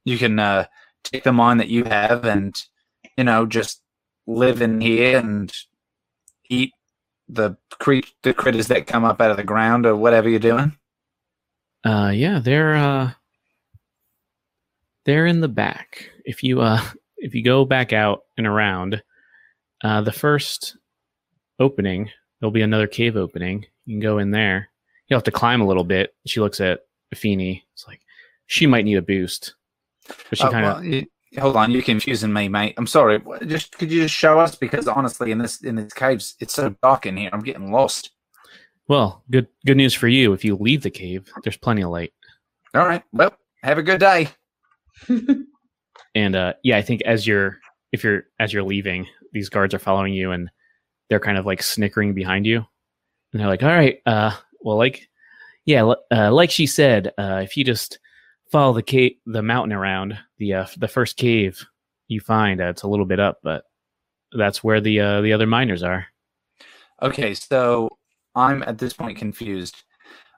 You 0.03 0.17
can 0.17 0.39
uh, 0.39 0.65
take 1.03 1.23
the 1.23 1.31
mine 1.31 1.57
that 1.57 1.69
you 1.69 1.83
have, 1.85 2.25
and 2.25 2.55
you 3.17 3.23
know, 3.23 3.45
just 3.45 3.81
live 4.25 4.61
in 4.61 4.81
here 4.81 5.19
and 5.19 5.53
eat 6.49 6.71
the 7.29 7.57
cre- 7.71 7.99
the 8.23 8.33
critters 8.33 8.67
that 8.67 8.87
come 8.87 9.03
up 9.03 9.21
out 9.21 9.31
of 9.31 9.37
the 9.37 9.43
ground 9.43 9.85
or 9.85 9.95
whatever 9.95 10.29
you're 10.29 10.39
doing. 10.39 10.77
Uh, 11.85 12.11
yeah, 12.13 12.39
they're 12.39 12.75
uh, 12.75 13.11
they're 15.05 15.25
in 15.25 15.41
the 15.41 15.47
back. 15.47 16.09
If 16.25 16.43
you 16.43 16.61
uh, 16.61 16.81
if 17.17 17.33
you 17.33 17.43
go 17.43 17.65
back 17.65 17.93
out 17.93 18.21
and 18.37 18.47
around, 18.47 19.01
uh, 19.83 20.01
the 20.01 20.11
first 20.11 20.77
opening 21.59 22.09
there'll 22.39 22.51
be 22.51 22.61
another 22.61 22.87
cave 22.87 23.15
opening. 23.15 23.65
You 23.85 23.95
can 23.95 23.99
go 23.99 24.19
in 24.19 24.31
there. 24.31 24.69
You'll 25.07 25.17
have 25.17 25.23
to 25.23 25.31
climb 25.31 25.61
a 25.61 25.65
little 25.67 25.83
bit. 25.83 26.13
She 26.25 26.39
looks 26.39 26.59
at 26.61 26.81
Feeney. 27.15 27.65
It's 27.73 27.87
like 27.87 28.01
she 28.45 28.67
might 28.67 28.85
need 28.85 28.97
a 28.97 29.01
boost, 29.01 29.55
but 30.07 30.37
she 30.37 30.43
Uh, 30.43 30.51
kind 30.51 30.65
of 30.65 30.83
well, 30.83 31.03
hold 31.39 31.55
on, 31.55 31.71
you're 31.71 31.81
confusing 31.81 32.33
me, 32.33 32.47
mate. 32.47 32.75
I'm 32.77 32.87
sorry. 32.87 33.21
Just 33.45 33.77
could 33.77 33.91
you 33.91 34.03
just 34.03 34.15
show 34.15 34.39
us? 34.39 34.55
Because 34.55 34.87
honestly, 34.87 35.31
in 35.31 35.37
this 35.39 35.61
in 35.61 35.75
these 35.75 35.93
caves, 35.93 36.35
it's 36.39 36.53
so 36.53 36.75
dark 36.81 37.05
in 37.05 37.17
here. 37.17 37.29
I'm 37.33 37.41
getting 37.41 37.71
lost. 37.71 38.11
well, 38.87 39.23
good 39.31 39.47
good 39.65 39.77
news 39.77 39.93
for 39.93 40.07
you. 40.07 40.33
If 40.33 40.43
you 40.45 40.55
leave 40.55 40.83
the 40.83 40.89
cave, 40.89 41.31
there's 41.43 41.57
plenty 41.57 41.81
of 41.83 41.91
light. 41.91 42.13
All 42.73 42.85
right. 42.85 43.03
Well, 43.11 43.33
have 43.63 43.77
a 43.77 43.83
good 43.83 43.99
day. 43.99 44.29
And 46.15 46.35
uh, 46.35 46.53
yeah, 46.63 46.77
I 46.77 46.81
think 46.81 47.01
as 47.03 47.27
you're 47.27 47.59
if 47.91 48.03
you're 48.03 48.23
as 48.39 48.51
you're 48.51 48.63
leaving, 48.63 49.05
these 49.33 49.49
guards 49.49 49.75
are 49.75 49.79
following 49.79 50.13
you, 50.13 50.31
and 50.31 50.49
they're 51.09 51.19
kind 51.19 51.37
of 51.37 51.45
like 51.45 51.61
snickering 51.61 52.15
behind 52.15 52.47
you, 52.47 52.65
and 53.31 53.39
they're 53.39 53.47
like, 53.47 53.61
"All 53.61 53.69
right, 53.69 53.99
uh, 54.07 54.31
well, 54.61 54.77
like, 54.77 55.07
yeah, 55.65 55.93
uh, 56.11 56.33
like 56.33 56.49
she 56.49 56.65
said, 56.65 57.13
uh, 57.19 57.41
if 57.43 57.55
you 57.55 57.63
just 57.63 57.99
follow 58.51 58.73
the 58.73 58.83
cave, 58.83 59.13
the 59.25 59.41
mountain 59.41 59.73
around 59.73 60.17
the 60.37 60.53
uh, 60.53 60.67
the 60.77 60.87
first 60.87 61.17
cave 61.17 61.65
you 62.07 62.21
find, 62.21 62.61
uh, 62.61 62.65
it's 62.69 62.83
a 62.83 62.87
little 62.87 63.05
bit 63.05 63.19
up, 63.19 63.39
but 63.43 63.63
that's 64.31 64.63
where 64.63 64.81
the 64.81 64.99
uh, 64.99 65.21
the 65.21 65.33
other 65.33 65.47
miners 65.47 65.83
are. 65.83 66.07
Okay, 67.01 67.33
so 67.33 67.89
I'm 68.35 68.63
at 68.63 68.77
this 68.77 68.93
point 68.93 69.17
confused. 69.17 69.83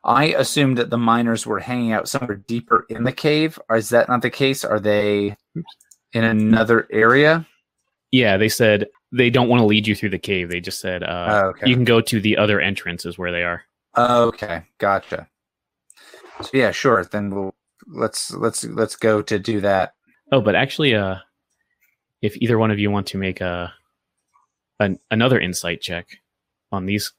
I 0.04 0.26
assumed 0.28 0.78
that 0.78 0.89
the 0.89 0.98
miners 0.98 1.45
were 1.45 1.60
hanging 1.60 1.91
out 1.91 2.08
somewhere 2.08 2.38
deeper 2.38 2.86
in 2.89 3.04
the 3.04 3.12
cave. 3.12 3.60
Or 3.69 3.76
is 3.76 3.89
that 3.89 4.08
not 4.08 4.22
the 4.22 4.30
case? 4.30 4.63
Are 4.63 4.80
they 4.80 5.36
in 6.13 6.24
another 6.24 6.88
area? 6.91 7.45
Yeah, 8.12 8.38
they 8.38 8.48
said 8.50 8.88
they 9.12 9.30
don't 9.30 9.50
want 9.50 9.60
to 9.60 9.65
lead 9.65 9.88
you 9.88 9.95
through 9.95 10.12
the 10.12 10.17
cave. 10.19 10.50
They 10.50 10.62
just 10.62 10.80
said 10.80 11.04
uh, 11.04 11.28
Oh, 11.43 11.48
okay. 11.50 11.69
you 11.69 11.76
can 11.76 11.84
go 11.84 12.00
to 12.00 12.22
the 12.22 12.38
other 12.38 12.62
entrances 12.62 13.17
where 13.17 13.32
they 13.32 13.43
are. 13.43 13.63
Okay, 13.98 14.63
gotcha. 14.78 15.28
So 16.41 16.50
yeah, 16.54 16.72
sure. 16.72 17.04
Then 17.04 17.30
we'll 17.30 17.54
let's 17.89 18.32
let's 18.32 18.63
let's 18.65 18.95
go 18.95 19.21
to 19.21 19.39
do 19.39 19.62
that. 19.62 19.93
Oh, 20.32 20.41
but 20.41 20.56
actually, 20.56 20.95
uh, 20.95 21.15
if 22.21 22.36
either 22.38 22.58
one 22.58 22.71
of 22.71 22.80
you 22.80 22.91
want 22.91 23.08
to 23.08 23.17
make 23.17 23.41
a 23.41 23.73
an, 24.80 24.99
another 25.12 25.39
insight 25.39 25.82
check 25.82 26.08
on 26.71 26.86
these 26.86 27.12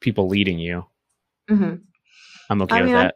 people 0.00 0.28
leading 0.28 0.58
you, 0.58 0.84
hmm 1.48 1.74
I'm 2.50 2.62
okay 2.62 2.76
I 2.76 2.80
with 2.80 2.86
mean, 2.86 2.96
I'm- 2.96 3.06
that. 3.06 3.14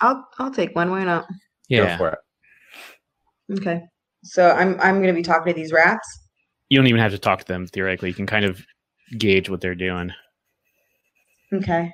I'll 0.00 0.28
I'll 0.38 0.50
take 0.52 0.76
one. 0.76 0.90
Why 0.90 1.02
not? 1.04 1.26
Go 1.28 1.34
Yeah, 1.68 1.96
for 1.98 2.08
it. 2.10 3.58
Okay. 3.58 3.82
So 4.24 4.50
I'm 4.50 4.78
I'm 4.80 5.00
gonna 5.00 5.12
be 5.12 5.22
talking 5.22 5.52
to 5.52 5.58
these 5.60 5.72
rats. 5.72 6.06
you 6.68 6.78
don't 6.78 6.86
even 6.86 7.00
have 7.00 7.12
to 7.12 7.18
talk 7.18 7.40
to 7.40 7.44
them 7.46 7.66
theoretically. 7.66 8.08
You 8.10 8.14
can 8.14 8.26
kind 8.26 8.44
of 8.44 8.64
gauge 9.18 9.48
what 9.50 9.60
they're 9.60 9.74
doing. 9.74 10.12
Okay. 11.52 11.90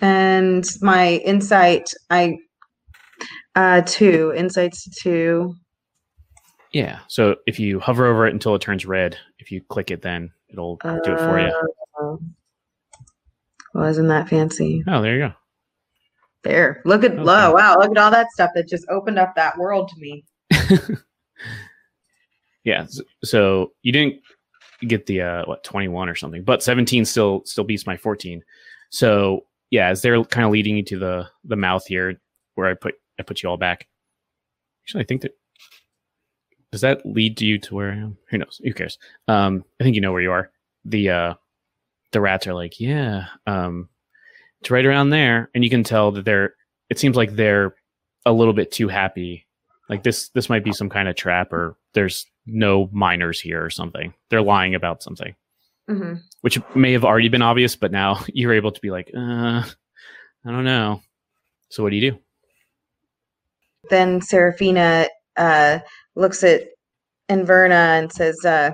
And 0.00 0.64
my 0.80 1.16
insight, 1.24 1.92
I 2.08 2.38
uh 3.56 3.82
two 3.82 4.32
insights 4.36 4.88
two. 5.02 5.54
Yeah. 6.72 7.00
So 7.08 7.36
if 7.46 7.58
you 7.58 7.80
hover 7.80 8.06
over 8.06 8.26
it 8.26 8.32
until 8.32 8.54
it 8.54 8.60
turns 8.62 8.86
red, 8.86 9.16
if 9.38 9.50
you 9.50 9.60
click 9.68 9.90
it, 9.90 10.02
then 10.02 10.30
it'll 10.50 10.76
do 11.02 11.12
it 11.12 11.20
for 11.20 11.38
you. 11.38 11.52
Uh, 12.00 12.16
Well, 13.74 13.86
isn't 13.86 14.06
that 14.08 14.28
fancy? 14.28 14.82
Oh, 14.86 15.02
there 15.02 15.14
you 15.16 15.28
go. 15.28 15.32
There. 16.42 16.80
Look 16.84 17.02
at 17.04 17.12
Okay. 17.12 17.22
low. 17.22 17.52
Wow, 17.54 17.76
look 17.78 17.90
at 17.90 17.98
all 17.98 18.10
that 18.10 18.30
stuff 18.32 18.50
that 18.54 18.68
just 18.68 18.86
opened 18.88 19.18
up 19.18 19.34
that 19.34 19.58
world 19.58 19.88
to 19.90 20.00
me. 20.00 20.24
Yeah. 22.64 22.86
So 23.24 23.72
you 23.82 23.90
didn't 23.90 24.16
get 24.82 25.06
the 25.06 25.22
uh, 25.22 25.44
what 25.46 25.64
21 25.64 26.08
or 26.10 26.14
something, 26.14 26.44
but 26.44 26.62
17 26.62 27.04
still 27.06 27.42
still 27.46 27.64
beats 27.64 27.86
my 27.86 27.96
14. 27.96 28.42
So 28.90 29.46
yeah, 29.70 29.88
as 29.88 30.02
they're 30.02 30.22
kind 30.24 30.44
of 30.44 30.52
leading 30.52 30.76
you 30.76 30.82
to 30.84 30.98
the 30.98 31.28
the 31.44 31.56
mouth 31.56 31.86
here, 31.86 32.20
where 32.56 32.68
I 32.68 32.74
put 32.74 32.96
I 33.20 33.22
put 33.22 33.42
you 33.42 33.48
all 33.48 33.56
back. 33.56 33.86
Actually, 34.84 35.04
I 35.04 35.06
think 35.06 35.22
that 35.22 35.36
does 36.72 36.80
that 36.82 37.04
lead 37.04 37.36
to 37.38 37.46
you 37.46 37.58
to 37.58 37.74
where 37.74 37.90
I 37.90 37.96
am? 37.96 38.16
Who 38.30 38.38
knows? 38.38 38.60
Who 38.62 38.72
cares? 38.72 38.98
Um, 39.28 39.64
I 39.80 39.84
think 39.84 39.94
you 39.94 40.00
know 40.00 40.12
where 40.12 40.22
you 40.22 40.32
are. 40.32 40.50
The 40.84 41.10
uh, 41.10 41.34
the 42.12 42.20
rats 42.20 42.46
are 42.46 42.54
like, 42.54 42.80
yeah, 42.80 43.26
um, 43.46 43.88
it's 44.60 44.70
right 44.70 44.86
around 44.86 45.10
there, 45.10 45.50
and 45.54 45.64
you 45.64 45.70
can 45.70 45.84
tell 45.84 46.12
that 46.12 46.24
they're. 46.24 46.54
It 46.88 46.98
seems 46.98 47.16
like 47.16 47.36
they're 47.36 47.74
a 48.26 48.32
little 48.32 48.52
bit 48.54 48.72
too 48.72 48.88
happy 48.88 49.46
like 49.90 50.04
this 50.04 50.28
this 50.30 50.48
might 50.48 50.64
be 50.64 50.72
some 50.72 50.88
kind 50.88 51.08
of 51.08 51.16
trap 51.16 51.52
or 51.52 51.76
there's 51.92 52.24
no 52.46 52.88
miners 52.92 53.40
here 53.40 53.62
or 53.62 53.68
something 53.68 54.14
they're 54.30 54.40
lying 54.40 54.74
about 54.74 55.02
something 55.02 55.34
hmm 55.86 56.14
which 56.40 56.58
may 56.74 56.92
have 56.92 57.04
already 57.04 57.28
been 57.28 57.42
obvious 57.42 57.76
but 57.76 57.92
now 57.92 58.24
you're 58.32 58.54
able 58.54 58.72
to 58.72 58.80
be 58.80 58.90
like 58.90 59.10
uh 59.14 59.62
i 60.44 60.50
don't 60.50 60.64
know 60.64 61.02
so 61.68 61.82
what 61.82 61.90
do 61.90 61.96
you 61.96 62.12
do 62.12 62.18
Then 63.88 64.20
Serafina 64.20 65.08
uh 65.36 65.78
looks 66.16 66.44
at 66.44 66.62
Inverna 67.30 67.98
and 67.98 68.12
says, 68.12 68.44
uh, 68.44 68.72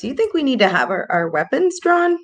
do 0.00 0.08
you 0.08 0.14
think 0.14 0.32
we 0.32 0.42
need 0.42 0.58
to 0.60 0.68
have 0.68 0.90
our, 0.90 1.06
our 1.10 1.28
weapons 1.28 1.78
drawn? 1.80 2.16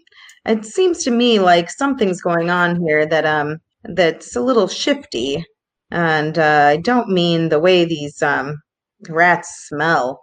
It 0.46 0.64
seems 0.64 1.04
to 1.04 1.10
me 1.10 1.38
like 1.38 1.70
something's 1.70 2.20
going 2.20 2.50
on 2.50 2.80
here 2.80 3.06
that 3.06 3.24
um 3.24 3.58
that's 3.84 4.34
a 4.36 4.40
little 4.40 4.68
shifty. 4.68 5.44
And 5.90 6.38
uh, 6.38 6.68
I 6.70 6.78
don't 6.78 7.08
mean 7.08 7.50
the 7.50 7.60
way 7.60 7.84
these 7.84 8.22
um 8.22 8.60
rats 9.08 9.66
smell. 9.68 10.20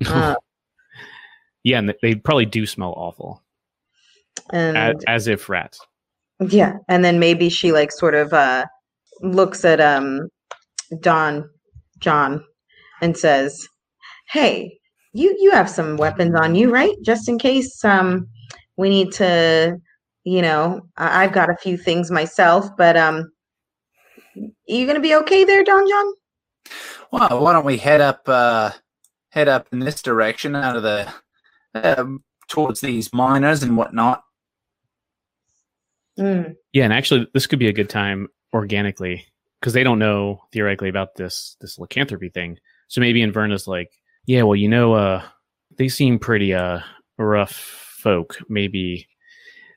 Uh, 0.06 0.36
yeah 1.64 1.78
and 1.78 1.94
they 2.02 2.14
probably 2.14 2.46
do 2.46 2.66
smell 2.66 2.94
awful 2.96 3.42
and 4.52 4.76
as, 4.76 4.94
as 5.06 5.26
if 5.26 5.48
rats 5.48 5.80
Yeah, 6.40 6.74
and 6.88 7.04
then 7.04 7.18
maybe 7.18 7.48
she 7.48 7.72
like 7.72 7.90
sort 7.92 8.14
of 8.14 8.32
uh 8.32 8.64
looks 9.20 9.64
at 9.64 9.80
um 9.80 10.28
Don 11.00 11.48
John 11.98 12.44
and 13.00 13.16
says, 13.16 13.68
"Hey, 14.30 14.78
you 15.12 15.34
you 15.38 15.50
have 15.50 15.70
some 15.70 15.96
weapons 15.96 16.34
on 16.34 16.54
you, 16.54 16.70
right? 16.70 16.94
Just 17.02 17.28
in 17.28 17.38
case 17.38 17.84
um 17.84 18.26
we 18.76 18.88
need 18.88 19.12
to, 19.12 19.76
you 20.24 20.42
know, 20.42 20.82
I- 20.96 21.24
I've 21.24 21.32
got 21.32 21.50
a 21.50 21.56
few 21.56 21.76
things 21.76 22.10
myself, 22.10 22.68
but 22.76 22.96
um 22.96 23.30
you 24.66 24.84
going 24.84 24.94
to 24.94 25.00
be 25.00 25.16
okay 25.16 25.44
there, 25.44 25.64
Don-Jon? 25.64 26.12
Well, 27.10 27.40
why 27.42 27.52
don't 27.52 27.64
we 27.64 27.78
head 27.78 28.00
up 28.00 28.22
uh 28.26 28.70
head 29.30 29.48
up 29.48 29.68
in 29.72 29.80
this 29.80 30.02
direction 30.02 30.54
out 30.54 30.76
of 30.76 30.82
the 30.82 31.12
um, 31.74 32.22
towards 32.48 32.80
these 32.80 33.12
miners 33.12 33.62
and 33.62 33.76
whatnot. 33.76 34.22
Mm, 36.18 36.56
yeah 36.72 36.82
and 36.82 36.92
actually 36.92 37.28
this 37.32 37.46
could 37.46 37.60
be 37.60 37.68
a 37.68 37.72
good 37.72 37.88
time 37.88 38.26
organically 38.52 39.24
because 39.60 39.72
they 39.72 39.84
don't 39.84 39.98
know 39.98 40.40
theoretically 40.52 40.88
about 40.88 41.16
this 41.16 41.56
this 41.60 41.78
lycanthropy 41.78 42.28
thing. 42.28 42.58
So 42.88 43.00
maybe 43.00 43.20
inverna's 43.20 43.66
like 43.66 43.90
yeah 44.26 44.42
well 44.42 44.56
you 44.56 44.68
know 44.68 44.94
uh 44.94 45.24
they 45.76 45.88
seem 45.88 46.18
pretty 46.18 46.54
uh 46.54 46.80
rough 47.18 47.52
folk. 47.98 48.38
Maybe 48.48 49.06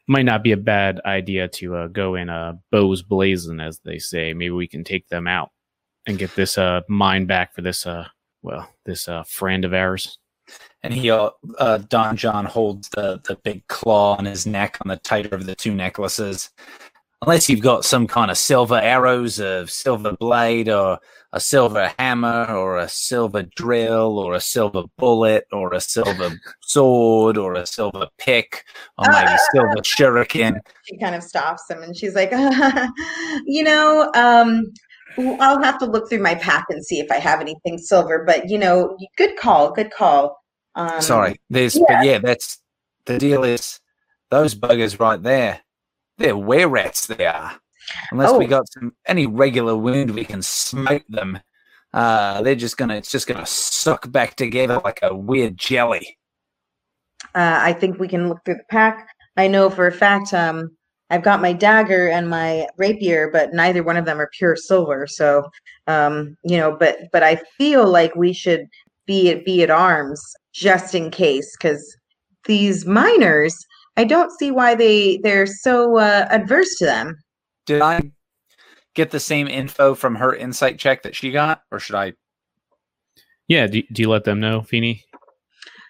might 0.07 0.25
not 0.25 0.43
be 0.43 0.51
a 0.51 0.57
bad 0.57 0.99
idea 1.05 1.47
to 1.47 1.75
uh, 1.75 1.87
go 1.87 2.15
in 2.15 2.29
uh 2.29 2.53
bows 2.71 3.01
blazing 3.01 3.59
as 3.59 3.79
they 3.79 3.97
say. 3.97 4.33
Maybe 4.33 4.51
we 4.51 4.67
can 4.67 4.83
take 4.83 5.07
them 5.09 5.27
out 5.27 5.51
and 6.05 6.17
get 6.17 6.35
this 6.35 6.57
uh 6.57 6.81
mine 6.87 7.25
back 7.25 7.53
for 7.53 7.61
this 7.61 7.85
uh 7.85 8.07
well 8.41 8.69
this 8.85 9.07
uh 9.07 9.23
friend 9.23 9.65
of 9.65 9.73
ours. 9.73 10.17
And 10.83 10.93
he, 10.93 11.11
uh, 11.11 11.29
uh, 11.59 11.77
Don-Jon 11.89 12.45
holds 12.45 12.89
the, 12.89 13.21
the 13.23 13.35
big 13.35 13.65
claw 13.67 14.15
on 14.17 14.25
his 14.25 14.45
neck 14.47 14.77
on 14.81 14.89
the 14.89 14.97
tighter 14.97 15.35
of 15.35 15.45
the 15.45 15.55
two 15.55 15.73
necklaces. 15.73 16.49
Unless 17.23 17.49
you've 17.49 17.61
got 17.61 17.85
some 17.85 18.07
kind 18.07 18.31
of 18.31 18.37
silver 18.37 18.79
arrows, 18.79 19.37
a 19.37 19.67
silver 19.67 20.13
blade, 20.13 20.67
or 20.67 20.99
a 21.33 21.39
silver 21.39 21.93
hammer, 21.99 22.45
or 22.45 22.79
a 22.79 22.89
silver 22.89 23.43
drill, 23.55 24.17
or 24.17 24.33
a 24.33 24.41
silver 24.41 24.83
bullet, 24.97 25.45
or 25.51 25.71
a 25.71 25.79
silver 25.79 26.31
sword, 26.61 27.37
or 27.37 27.53
a 27.53 27.67
silver 27.67 28.07
pick, 28.17 28.65
or 28.97 29.05
maybe 29.11 29.31
silver 29.53 29.75
shuriken. 29.77 30.59
she 30.83 30.97
kind 30.97 31.13
of 31.13 31.21
stops 31.21 31.69
him 31.69 31.83
and 31.83 31.95
she's 31.95 32.15
like, 32.15 32.31
you 33.45 33.63
know, 33.63 34.11
um, 34.15 34.73
I'll 35.39 35.61
have 35.61 35.77
to 35.77 35.85
look 35.85 36.09
through 36.09 36.23
my 36.23 36.33
pack 36.33 36.65
and 36.69 36.83
see 36.83 36.99
if 36.99 37.11
I 37.11 37.17
have 37.17 37.39
anything 37.39 37.77
silver. 37.77 38.23
But 38.25 38.49
you 38.49 38.57
know, 38.57 38.97
good 39.17 39.37
call, 39.37 39.71
good 39.73 39.91
call. 39.91 40.37
Um, 40.73 41.01
Sorry, 41.01 41.39
there's, 41.51 41.77
but 41.87 42.03
yeah, 42.03 42.17
that's 42.17 42.59
the 43.05 43.19
deal. 43.19 43.43
Is 43.43 43.79
those 44.31 44.55
buggers 44.55 44.99
right 44.99 45.21
there? 45.21 45.61
They're 46.21 46.37
were 46.37 46.67
rats. 46.67 47.07
They 47.07 47.25
are. 47.25 47.53
Unless 48.11 48.33
we 48.37 48.45
Oh. 48.45 48.49
got 48.49 48.71
some 48.71 48.93
any 49.07 49.25
regular 49.25 49.75
wound, 49.75 50.11
we 50.11 50.23
can 50.23 50.41
smoke 50.41 51.03
them. 51.09 51.39
Uh, 51.93 52.41
they're 52.41 52.55
just 52.55 52.77
gonna. 52.77 52.95
It's 52.95 53.11
just 53.11 53.27
gonna 53.27 53.45
suck 53.45 54.11
back 54.11 54.35
together 54.35 54.79
like 54.83 54.99
a 55.01 55.13
weird 55.15 55.57
jelly. 55.57 56.17
Uh, 57.35 57.59
I 57.61 57.73
think 57.73 57.99
we 57.99 58.07
can 58.07 58.29
look 58.29 58.39
through 58.45 58.55
the 58.55 58.63
pack. 58.69 59.07
I 59.37 59.47
know 59.47 59.69
for 59.69 59.87
a 59.87 59.91
fact. 59.91 60.33
Um, 60.33 60.75
I've 61.09 61.23
got 61.23 61.41
my 61.41 61.51
dagger 61.51 62.07
and 62.07 62.29
my 62.29 62.67
rapier, 62.77 63.29
but 63.29 63.53
neither 63.53 63.83
one 63.83 63.97
of 63.97 64.05
them 64.05 64.19
are 64.21 64.29
pure 64.37 64.55
silver. 64.55 65.05
So, 65.07 65.49
um, 65.87 66.37
you 66.43 66.57
know, 66.57 66.71
but 66.77 66.99
but 67.11 67.23
I 67.23 67.41
feel 67.57 67.85
like 67.85 68.15
we 68.15 68.31
should 68.31 68.67
be 69.05 69.29
at 69.29 69.43
be 69.43 69.61
at 69.63 69.69
arms 69.69 70.21
just 70.53 70.95
in 70.95 71.11
case, 71.11 71.53
because 71.57 71.97
these 72.45 72.85
miners, 72.85 73.53
I 73.97 74.03
don't 74.03 74.31
see 74.37 74.51
why 74.51 74.75
they 74.75 75.19
they're 75.23 75.45
so 75.45 75.97
uh, 75.97 76.27
adverse 76.29 76.75
to 76.77 76.85
them. 76.85 77.17
Did 77.65 77.81
I 77.81 78.11
get 78.95 79.11
the 79.11 79.19
same 79.19 79.47
info 79.47 79.95
from 79.95 80.15
her 80.15 80.35
insight 80.35 80.79
check 80.79 81.03
that 81.03 81.15
she 81.15 81.31
got, 81.31 81.63
or 81.71 81.79
should 81.79 81.95
I? 81.95 82.13
yeah 83.47 83.67
do, 83.67 83.83
do 83.91 84.01
you 84.01 84.09
let 84.09 84.23
them 84.23 84.39
know 84.39 84.61
Feeny? 84.61 85.03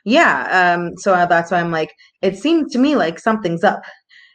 Yeah, 0.03 0.75
um, 0.75 0.97
so 0.97 1.13
uh, 1.13 1.27
that's 1.27 1.51
why 1.51 1.59
I'm 1.59 1.71
like, 1.71 1.93
it 2.23 2.35
seems 2.35 2.71
to 2.73 2.79
me 2.79 2.95
like 2.95 3.19
something's 3.19 3.63
up, 3.63 3.83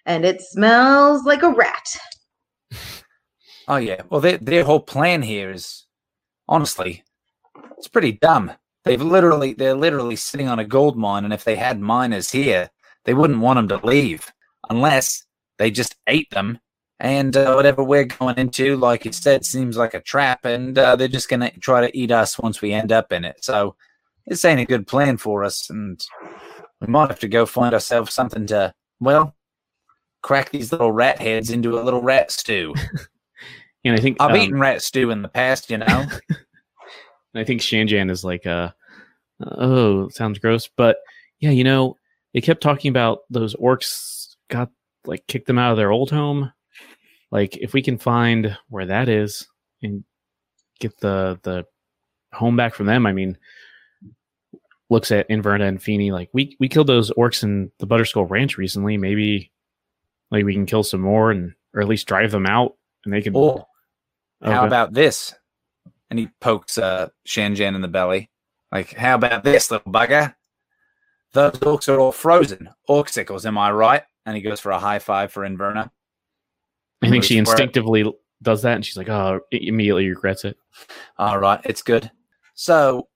and 0.05 0.25
it 0.25 0.41
smells 0.41 1.25
like 1.25 1.43
a 1.43 1.51
rat. 1.51 1.87
Oh 3.69 3.79
yeah. 3.79 4.03
Well, 4.11 4.21
their 4.21 4.39
their 4.39 4.63
whole 4.63 4.79
plan 4.79 5.23
here 5.23 5.51
is 5.51 5.87
honestly, 6.49 7.03
it's 7.77 7.89
pretty 7.89 8.13
dumb. 8.13 8.53
They've 8.85 9.03
literally 9.03 9.55
they're 9.55 9.75
literally 9.75 10.15
sitting 10.15 10.47
on 10.47 10.61
a 10.61 10.65
gold 10.65 10.97
mine, 10.97 11.25
and 11.25 11.35
if 11.35 11.43
they 11.43 11.57
had 11.57 11.81
miners 11.81 12.31
here, 12.31 12.71
they 13.07 13.15
wouldn't 13.15 13.41
want 13.41 13.57
them 13.57 13.69
to 13.69 13.87
leave 13.87 14.31
unless 14.69 15.25
they 15.59 15.71
just 15.71 15.97
ate 16.07 16.29
them. 16.31 16.59
And 16.99 17.37
uh, 17.37 17.55
whatever 17.55 17.83
we're 17.83 18.05
going 18.05 18.37
into, 18.37 18.77
like 18.77 19.05
you 19.05 19.13
said, 19.13 19.45
seems 19.45 19.77
like 19.77 19.95
a 19.95 20.01
trap, 20.01 20.45
and 20.45 20.77
uh, 20.79 20.97
they're 20.97 21.09
just 21.09 21.29
gonna 21.29 21.51
try 21.61 21.81
to 21.81 21.97
eat 21.97 22.11
us 22.11 22.39
once 22.39 22.61
we 22.63 22.73
end 22.73 22.91
up 22.91 23.13
in 23.13 23.25
it. 23.25 23.45
So 23.45 23.77
this 24.27 24.45
ain't 24.45 24.61
a 24.61 24.65
good 24.65 24.87
plan 24.87 25.19
for 25.19 25.45
us, 25.45 25.69
and 25.71 26.01
we 26.81 26.87
might 26.87 27.09
have 27.09 27.21
to 27.21 27.29
go 27.29 27.45
find 27.47 27.75
ourselves 27.75 28.15
something 28.15 28.47
to 28.47 28.73
well 28.99 29.35
crack 30.23 30.51
these 30.51 30.73
little 30.73 30.91
rat 30.91 31.21
heads 31.21 31.51
into 31.51 31.79
a 31.79 31.83
little 31.83 32.03
rat 32.03 32.31
stew. 32.31 32.75
And 33.85 33.95
I 33.95 34.01
think 34.01 34.17
I've 34.19 34.33
um, 34.33 34.37
eaten 34.37 34.59
rat 34.59 34.83
stew 34.83 35.13
in 35.13 35.23
the 35.23 35.29
past, 35.29 35.71
you 35.71 35.79
know. 35.79 35.87
And 36.29 37.43
I 37.43 37.45
think 37.45 37.61
Shanjan 37.61 38.11
is 38.11 38.25
like, 38.25 38.47
uh, 38.47 38.71
oh, 39.45 40.09
sounds 40.09 40.39
gross. 40.39 40.71
But 40.75 40.97
yeah, 41.39 41.51
you 41.51 41.65
know, 41.65 41.99
they 42.35 42.41
kept 42.41 42.63
talking 42.63 42.89
about 42.89 43.21
those 43.31 43.55
orcs 43.57 44.37
got 44.49 44.71
like 45.05 45.27
kicked 45.27 45.47
them 45.47 45.59
out 45.59 45.71
of 45.71 45.77
their 45.77 45.93
old 45.93 46.11
home. 46.11 46.53
Like, 47.31 47.57
if 47.57 47.73
we 47.73 47.83
can 47.83 47.99
find 47.99 48.57
where 48.69 48.87
that 48.87 49.09
is 49.09 49.47
and 49.83 50.05
get 50.81 50.99
the 51.01 51.39
the 51.43 51.67
home 52.33 52.57
back 52.57 52.75
from 52.75 52.87
them, 52.87 53.07
I 53.07 53.13
mean, 53.13 53.37
looks 54.91 55.11
at 55.11 55.29
Inverna 55.29 55.67
and 55.69 55.83
Feeney 55.83 56.13
like 56.13 56.31
we 56.33 56.57
we 56.61 56.69
killed 56.69 56.87
those 56.87 57.11
orcs 57.13 57.43
in 57.43 57.71
the 57.79 57.87
Butterskull 57.87 58.31
Ranch 58.31 58.57
recently. 58.57 58.97
Maybe 58.97 59.51
like 60.31 60.45
we 60.45 60.55
can 60.55 60.67
kill 60.67 60.83
some 60.83 61.01
more 61.01 61.31
and 61.31 61.55
or 61.75 61.81
at 61.83 61.89
least 61.89 62.07
drive 62.07 62.31
them 62.31 62.47
out 62.47 62.77
and 63.05 63.13
they 63.13 63.21
can. 63.23 63.35
or 63.35 63.67
how 64.43 64.67
about 64.67 64.93
this? 64.93 65.35
And 66.11 66.19
he 66.19 66.29
pokes 66.41 66.79
uh, 66.79 67.09
Shanjan 67.27 67.75
in 67.75 67.81
the 67.81 67.89
belly. 67.89 68.31
Like, 68.71 68.95
how 68.95 69.17
about 69.17 69.43
this, 69.43 69.71
little 69.71 69.91
bugger? 69.91 70.36
Those 71.37 71.53
orcs 71.53 71.87
are 71.93 72.01
all 72.01 72.13
frozen. 72.13 72.71
Orcsicles, 72.89 73.45
am 73.45 73.59
I 73.59 73.71
right? 73.71 74.03
And 74.25 74.35
he 74.35 74.41
goes 74.41 74.59
for 74.59 74.73
a 74.73 74.79
high 74.79 74.99
five 74.99 75.31
for 75.31 75.47
Inverna. 75.47 75.91
I 77.03 77.11
think 77.11 77.25
she 77.25 77.35
for 77.35 77.37
it. 77.37 77.51
instinctively 77.51 78.11
does 78.41 78.63
that, 78.63 78.77
and 78.77 78.85
she's 78.85 78.97
like, 78.97 79.11
"Oh," 79.11 79.41
immediately 79.51 80.09
regrets 80.09 80.47
it. 80.47 80.57
All 81.19 81.39
right, 81.39 81.61
it's 81.65 81.83
good. 81.83 82.11
So 82.55 83.09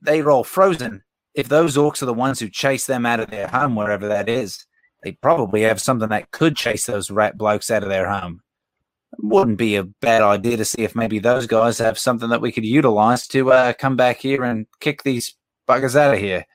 they're 0.00 0.30
all 0.30 0.44
frozen. 0.44 1.02
If 1.34 1.48
those 1.48 1.76
orcs 1.76 2.00
are 2.00 2.06
the 2.06 2.14
ones 2.14 2.38
who 2.38 2.48
chase 2.48 2.86
them 2.86 3.04
out 3.04 3.18
of 3.18 3.30
their 3.30 3.48
home, 3.48 3.74
wherever 3.74 4.06
that 4.06 4.28
is, 4.28 4.64
they 5.02 5.12
probably 5.12 5.62
have 5.62 5.80
something 5.80 6.10
that 6.10 6.30
could 6.30 6.54
chase 6.54 6.86
those 6.86 7.10
rat 7.10 7.36
blokes 7.36 7.72
out 7.72 7.82
of 7.82 7.88
their 7.88 8.08
home. 8.08 8.42
Wouldn't 9.18 9.58
be 9.58 9.74
a 9.74 9.82
bad 9.82 10.22
idea 10.22 10.58
to 10.58 10.64
see 10.64 10.82
if 10.82 10.94
maybe 10.94 11.18
those 11.18 11.48
guys 11.48 11.78
have 11.78 11.98
something 11.98 12.28
that 12.28 12.40
we 12.40 12.52
could 12.52 12.64
utilize 12.64 13.26
to 13.28 13.50
uh, 13.50 13.72
come 13.72 13.96
back 13.96 14.18
here 14.18 14.44
and 14.44 14.68
kick 14.78 15.02
these 15.02 15.34
buggers 15.68 15.96
out 15.96 16.14
of 16.14 16.20
here. 16.20 16.46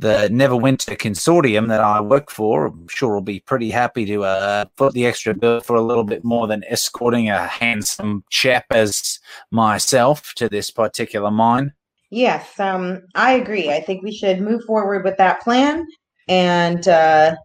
The 0.00 0.30
Neverwinter 0.32 0.96
Consortium 0.96 1.68
that 1.68 1.82
I 1.82 2.00
work 2.00 2.30
for, 2.30 2.68
I'm 2.68 2.88
sure 2.88 3.12
will 3.12 3.20
be 3.20 3.40
pretty 3.40 3.68
happy 3.68 4.06
to 4.06 4.24
uh, 4.24 4.64
put 4.76 4.94
the 4.94 5.04
extra 5.04 5.34
bill 5.34 5.60
for 5.60 5.76
a 5.76 5.82
little 5.82 6.04
bit 6.04 6.24
more 6.24 6.46
than 6.46 6.64
escorting 6.64 7.28
a 7.28 7.46
handsome 7.46 8.24
chap 8.30 8.64
as 8.70 9.18
myself 9.50 10.32
to 10.36 10.48
this 10.48 10.70
particular 10.70 11.30
mine. 11.30 11.74
Yes, 12.08 12.58
um, 12.58 13.02
I 13.14 13.32
agree. 13.32 13.70
I 13.70 13.82
think 13.82 14.02
we 14.02 14.10
should 14.10 14.40
move 14.40 14.64
forward 14.64 15.04
with 15.04 15.18
that 15.18 15.42
plan 15.42 15.86
and 16.28 16.88
uh, 16.88 17.36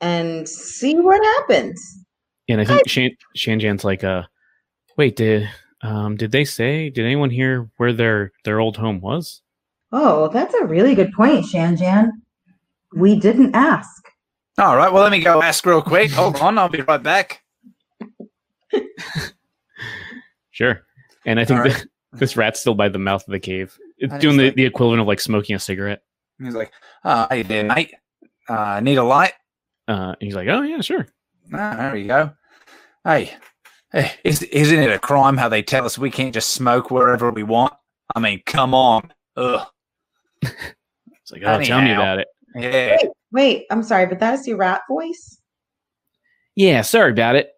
and 0.00 0.48
see 0.48 0.96
what 0.96 1.22
happens. 1.22 2.04
And 2.48 2.60
I 2.60 2.64
think 2.64 2.88
Shan 2.88 3.10
Shanjan's 3.36 3.84
like, 3.84 4.02
uh, 4.02 4.24
wait, 4.96 5.14
did 5.14 5.48
um 5.82 6.16
did 6.16 6.32
they 6.32 6.44
say? 6.44 6.90
Did 6.90 7.04
anyone 7.04 7.30
hear 7.30 7.70
where 7.76 7.92
their 7.92 8.32
their 8.42 8.58
old 8.58 8.76
home 8.76 9.00
was? 9.00 9.40
Oh, 9.98 10.28
that's 10.28 10.52
a 10.54 10.66
really 10.66 10.94
good 10.94 11.10
point, 11.14 11.46
Shanjan. 11.46 12.10
We 12.94 13.18
didn't 13.18 13.54
ask. 13.56 14.06
All 14.58 14.76
right, 14.76 14.92
well, 14.92 15.02
let 15.02 15.10
me 15.12 15.20
go 15.20 15.40
ask 15.42 15.64
real 15.64 15.80
quick. 15.80 16.10
Hold 16.10 16.36
on, 16.36 16.58
I'll 16.58 16.68
be 16.68 16.82
right 16.82 17.02
back. 17.02 17.42
Sure. 20.50 20.80
And 21.26 21.38
I 21.38 21.44
think 21.44 21.58
All 21.58 21.64
right. 21.66 21.72
that 21.74 21.86
this 22.18 22.34
rat's 22.34 22.60
still 22.60 22.74
by 22.74 22.88
the 22.88 22.98
mouth 22.98 23.22
of 23.26 23.30
the 23.30 23.38
cave. 23.38 23.78
It's 23.98 24.10
And 24.10 24.22
doing 24.22 24.36
the, 24.38 24.44
like- 24.46 24.54
the 24.54 24.64
equivalent 24.64 25.02
of 25.02 25.06
like 25.06 25.20
smoking 25.20 25.54
a 25.54 25.58
cigarette. 25.58 26.00
He's 26.42 26.54
like, 26.54 26.72
oh, 27.04 27.26
hey 27.30 27.42
there, 27.42 27.64
mate. 27.64 27.92
Uh, 28.48 28.80
need 28.80 28.96
a 28.96 29.02
light? 29.04 29.32
Uh, 29.86 30.14
and 30.18 30.22
he's 30.22 30.34
like, 30.34 30.48
oh 30.48 30.62
yeah, 30.62 30.80
sure. 30.80 31.06
Ah, 31.52 31.76
there 31.76 31.96
you 31.96 32.08
go. 32.08 32.32
Hey, 33.04 33.34
hey, 33.92 34.12
is, 34.24 34.42
isn't 34.44 34.78
it 34.78 34.90
a 34.90 34.98
crime 34.98 35.36
how 35.36 35.48
they 35.50 35.62
tell 35.62 35.84
us 35.84 35.98
we 35.98 36.10
can't 36.10 36.32
just 36.34 36.50
smoke 36.50 36.90
wherever 36.90 37.30
we 37.30 37.42
want? 37.42 37.74
I 38.14 38.20
mean, 38.20 38.40
come 38.46 38.72
on. 38.74 39.12
Ugh. 39.36 39.66
It's 41.22 41.32
like, 41.32 41.42
oh, 41.44 41.60
tell 41.62 41.82
me 41.82 41.92
about 41.92 42.20
it. 42.20 42.28
Yeah. 42.54 42.96
Wait, 43.32 43.66
I'm 43.70 43.82
sorry, 43.82 44.06
but 44.06 44.20
that 44.20 44.38
is 44.38 44.46
your 44.46 44.58
rat 44.58 44.82
voice? 44.88 45.40
Yeah, 46.54 46.82
sorry 46.82 47.10
about 47.10 47.34
it. 47.34 47.50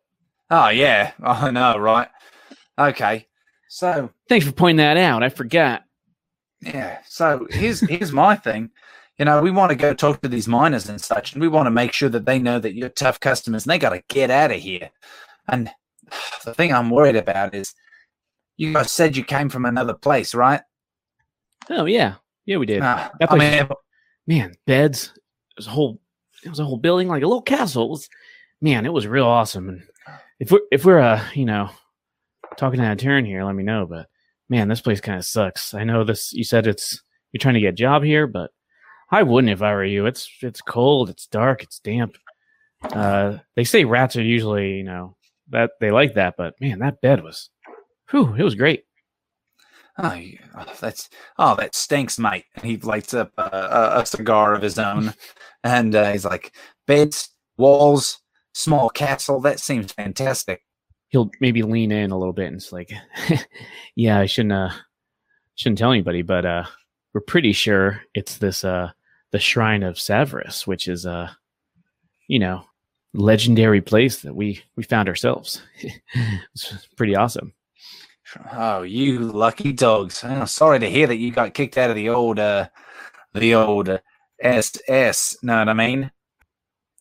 Oh, 0.51 0.71
yeah. 0.71 1.13
Oh, 1.23 1.33
I 1.33 1.51
know, 1.51 1.77
right? 1.79 2.09
Okay. 2.79 3.27
So, 3.69 4.11
Thanks 4.29 4.47
for 4.47 4.53
pointing 4.53 4.79
that 4.79 4.97
out. 4.97 5.23
I 5.23 5.29
forgot. 5.29 5.85
Yeah. 6.61 6.99
So 7.07 7.47
here's 7.51 7.81
here's 7.81 8.13
my 8.13 8.35
thing. 8.35 8.71
You 9.19 9.25
know, 9.25 9.43
we 9.43 9.51
want 9.51 9.71
to 9.71 9.77
go 9.77 9.95
talk 9.95 10.23
to 10.23 10.29
these 10.29 10.49
miners 10.49 10.89
and 10.89 11.01
such, 11.01 11.33
and 11.33 11.43
we 11.43 11.49
want 11.49 11.67
to 11.67 11.71
make 11.71 11.93
sure 11.93 12.09
that 12.09 12.25
they 12.25 12.39
know 12.39 12.59
that 12.59 12.75
you're 12.75 12.89
tough 12.89 13.21
customers 13.21 13.65
and 13.65 13.71
they 13.71 13.79
got 13.79 13.91
to 13.91 14.03
get 14.09 14.31
out 14.31 14.53
of 14.53 14.59
here. 14.61 14.91
And 15.49 15.71
the 16.45 16.55
thing 16.55 16.73
I'm 16.73 16.91
worried 16.91 17.17
about 17.17 17.55
is 17.55 17.75
you 18.57 18.73
guys 18.73 18.93
said 18.93 19.17
you 19.17 19.25
came 19.25 19.49
from 19.49 19.65
another 19.65 19.95
place, 19.95 20.35
right? 20.35 20.63
Oh 21.69 21.85
yeah, 21.85 22.15
yeah, 22.49 22.57
we 22.57 22.65
did. 22.65 22.81
That 22.83 23.31
I 23.31 23.37
mean, 23.37 23.69
man, 24.27 24.55
beds. 24.67 25.13
It 25.15 25.59
was 25.59 25.67
a 25.67 25.71
whole. 25.71 26.01
It 26.43 26.49
was 26.49 26.61
a 26.61 26.65
whole 26.65 26.79
building, 26.79 27.07
like 27.07 27.23
a 27.23 27.27
little 27.27 27.43
castle. 27.43 27.85
It 27.85 27.91
was, 27.91 28.09
man, 28.63 28.87
it 28.87 28.93
was 28.93 29.07
real 29.07 29.27
awesome. 29.27 29.69
And 29.69 29.83
if 30.41 30.51
we're 30.51 30.63
if 30.73 30.87
we're 30.87 30.99
uh 30.99 31.23
you 31.35 31.45
know 31.45 31.69
talking 32.57 32.81
out 32.81 32.93
of 32.93 32.99
turn 32.99 33.27
here, 33.27 33.45
let 33.45 33.55
me 33.55 33.65
know. 33.65 33.85
But 33.85 34.09
man, 34.49 34.67
this 34.67 34.81
place 34.81 34.99
kind 34.99 35.19
of 35.19 35.27
sucks. 35.27 35.75
I 35.75 35.85
know 35.85 36.05
this. 36.05 36.33
You 36.33 36.43
said 36.43 36.67
it's 36.67 37.03
you're 37.33 37.39
trying 37.39 37.55
to 37.55 37.61
get 37.61 37.69
a 37.69 37.73
job 37.73 38.03
here, 38.03 38.27
but 38.27 38.51
I 39.11 39.25
wouldn't 39.25 39.53
if 39.53 39.61
I 39.61 39.75
were 39.75 39.85
you. 39.85 40.07
It's 40.07 40.31
it's 40.41 40.63
cold. 40.63 41.11
It's 41.11 41.27
dark. 41.27 41.63
It's 41.63 41.81
damp. 41.81 42.17
Uh, 42.83 43.39
they 43.57 43.65
say 43.65 43.85
rats 43.85 44.17
are 44.17 44.23
usually 44.23 44.79
you 44.79 44.85
know 44.85 45.17
that 45.51 45.73
they 45.81 45.91
like 45.91 46.15
that, 46.15 46.37
but 46.39 46.59
man, 46.63 46.79
that 46.79 47.03
bed 47.03 47.23
was, 47.23 47.51
whew, 48.11 48.35
it 48.35 48.43
was 48.43 48.55
great. 48.55 48.85
Oh, 49.99 50.21
oh, 50.57 50.75
that's 50.81 51.09
oh, 51.39 51.57
that 51.57 51.75
stinks, 51.75 52.19
mate. 52.19 52.45
And 52.55 52.65
he 52.65 52.77
lights 52.77 53.15
up 53.15 53.33
a, 53.37 53.99
a, 54.01 54.07
cigar 54.07 54.55
of 54.55 54.63
his 54.63 54.79
own, 54.79 55.15
and 55.65 55.95
uh, 55.95 56.13
he's 56.13 56.25
like, 56.25 56.53
beds, 56.87 57.31
walls, 57.57 58.21
small 58.53 58.91
castle. 58.91 59.41
That 59.41 59.61
seems 59.61 59.93
fantastic. 59.93 60.63
he'll 61.09 61.31
maybe 61.41 61.63
lean 61.63 61.93
in 61.93 62.11
a 62.11 62.19
little 62.19 62.33
bit 62.33 62.47
and 62.47 62.57
it's 62.57 62.73
like, 62.73 62.93
yeah, 63.97 64.19
I 64.19 64.27
shouldn't 64.27 64.53
uh 64.53 64.71
shouldn't 65.55 65.79
tell 65.79 65.93
anybody, 65.93 66.23
but 66.23 66.45
uh 66.45 66.65
we're 67.15 67.21
pretty 67.21 67.53
sure 67.53 68.03
it's 68.15 68.39
this 68.39 68.65
uh 68.65 68.91
the 69.31 69.39
Shrine 69.39 69.83
of 69.83 69.97
Savras, 69.97 70.67
which 70.67 70.89
is 70.89 71.07
uh 71.07 71.31
you 72.27 72.39
know 72.39 72.65
legendary 73.15 73.81
place 73.81 74.21
that 74.23 74.35
we 74.35 74.63
we 74.77 74.83
found 74.83 75.09
ourselves. 75.09 75.63
it's 76.55 76.87
pretty 76.97 77.17
awesome. 77.17 77.53
Oh, 78.53 78.83
you 78.83 79.19
lucky 79.21 79.73
dogs! 79.73 80.23
Oh, 80.25 80.45
sorry 80.45 80.79
to 80.81 80.91
hear 80.91 81.07
that 81.07 81.17
you 81.17 81.31
got 81.31 81.55
kicked 81.55 81.79
out 81.79 81.91
of 81.91 81.97
the 81.97 82.09
old, 82.11 82.39
uh, 82.39 82.69
the 83.35 83.55
old 83.55 83.89
uh, 83.89 83.99
SS. 84.43 85.37
Know 85.43 85.59
what 85.59 85.69
I 85.69 85.75
mean? 85.75 86.11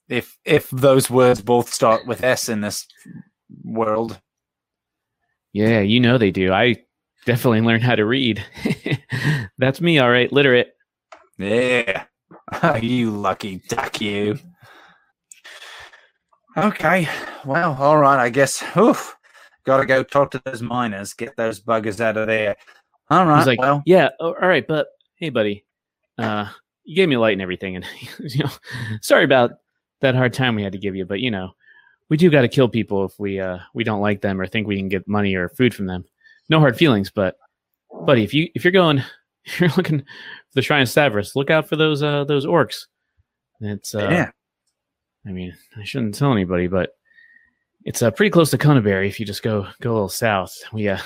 If 0.10 0.38
if 0.46 0.70
those 0.70 1.10
words 1.10 1.42
both 1.42 1.74
start 1.74 2.08
with 2.08 2.24
S 2.24 2.48
in 2.50 2.62
this 2.62 2.88
world, 3.64 4.22
Yeah, 5.54 5.82
you 5.82 6.00
know 6.00 6.18
they 6.18 6.32
do. 6.32 6.54
I 6.54 6.78
definitely 7.26 7.62
learned 7.62 7.84
how 7.84 7.96
to 7.96 8.06
read. 8.06 8.44
That's 9.58 9.82
me, 9.82 10.00
all 10.00 10.10
right, 10.12 10.32
literate. 10.32 10.74
yeah. 11.38 12.06
oh, 12.64 12.76
you 12.82 13.12
lucky 13.12 13.62
duck, 13.68 14.00
you. 14.02 14.40
Okay, 16.56 17.08
well, 17.46 17.76
all 17.80 17.98
right. 17.98 18.20
I 18.20 18.30
guess. 18.30 18.64
Oof. 18.78 19.17
Got 19.68 19.78
to 19.80 19.86
go 19.86 20.02
talk 20.02 20.32
to 20.32 20.42
those 20.46 20.62
miners. 20.62 21.14
Get 21.14 21.36
those 21.36 21.60
buggers 21.60 22.00
out 22.00 22.16
of 22.16 22.28
there. 22.28 22.56
All 23.10 23.26
right. 23.26 23.38
He's 23.40 23.48
like, 23.48 23.60
well, 23.60 23.84
yeah, 23.86 24.12
oh, 24.22 24.28
all 24.28 24.48
right, 24.48 24.66
but 24.66 24.88
hey, 25.18 25.30
buddy, 25.30 25.66
uh, 26.18 26.48
you 26.86 26.96
gave 26.96 27.10
me 27.10 27.16
a 27.16 27.20
light 27.20 27.34
and 27.34 27.42
everything, 27.42 27.76
and 27.76 27.86
you 28.20 28.46
know, 28.46 28.52
sorry 29.02 29.26
about 29.26 29.52
that 30.00 30.16
hard 30.16 30.32
time 30.32 30.56
we 30.56 30.64
had 30.64 30.72
to 30.72 30.78
give 30.78 30.96
you, 30.96 31.06
but 31.06 31.20
you 31.20 31.32
know, 31.32 31.52
we 32.08 32.16
do 32.16 32.30
got 32.30 32.44
to 32.44 32.48
kill 32.48 32.70
people 32.70 33.04
if 33.04 33.20
we 33.20 33.42
uh 33.42 33.58
we 33.74 33.84
don't 33.84 34.00
like 34.00 34.22
them 34.22 34.40
or 34.40 34.48
think 34.48 34.68
we 34.68 34.78
can 34.78 34.88
get 34.88 35.06
money 35.06 35.36
or 35.36 35.50
food 35.50 35.76
from 35.76 35.86
them. 35.86 36.06
No 36.48 36.62
hard 36.62 36.78
feelings, 36.78 37.12
but 37.12 37.36
buddy, 38.06 38.24
if 38.24 38.34
you 38.34 38.48
if 38.56 38.64
you're 38.64 38.72
going, 38.72 39.04
if 39.44 39.60
you're 39.60 39.70
looking 39.76 40.00
for 40.00 40.06
the 40.56 40.62
Shrine 40.62 40.84
of 40.84 40.88
Savras, 40.88 41.36
look 41.36 41.50
out 41.50 41.68
for 41.68 41.76
those 41.76 42.02
uh 42.02 42.24
those 42.24 42.46
orcs. 42.46 42.86
It's 43.60 43.94
uh, 43.94 44.08
yeah. 44.10 44.32
I 45.26 45.32
mean, 45.34 45.54
I 45.76 45.84
shouldn't 45.84 46.16
tell 46.16 46.32
anybody, 46.32 46.68
but 46.68 46.92
it's 47.88 48.02
uh, 48.02 48.12
pretty 48.12 48.30
close 48.30 48.50
to 48.52 48.58
Conyberry 48.58 49.08
if 49.08 49.18
you 49.18 49.26
just 49.26 49.42
go 49.42 49.66
go 49.80 49.92
a 49.92 49.94
little 49.94 50.10
south. 50.10 50.54
We 50.74 50.90
uh, 50.90 51.00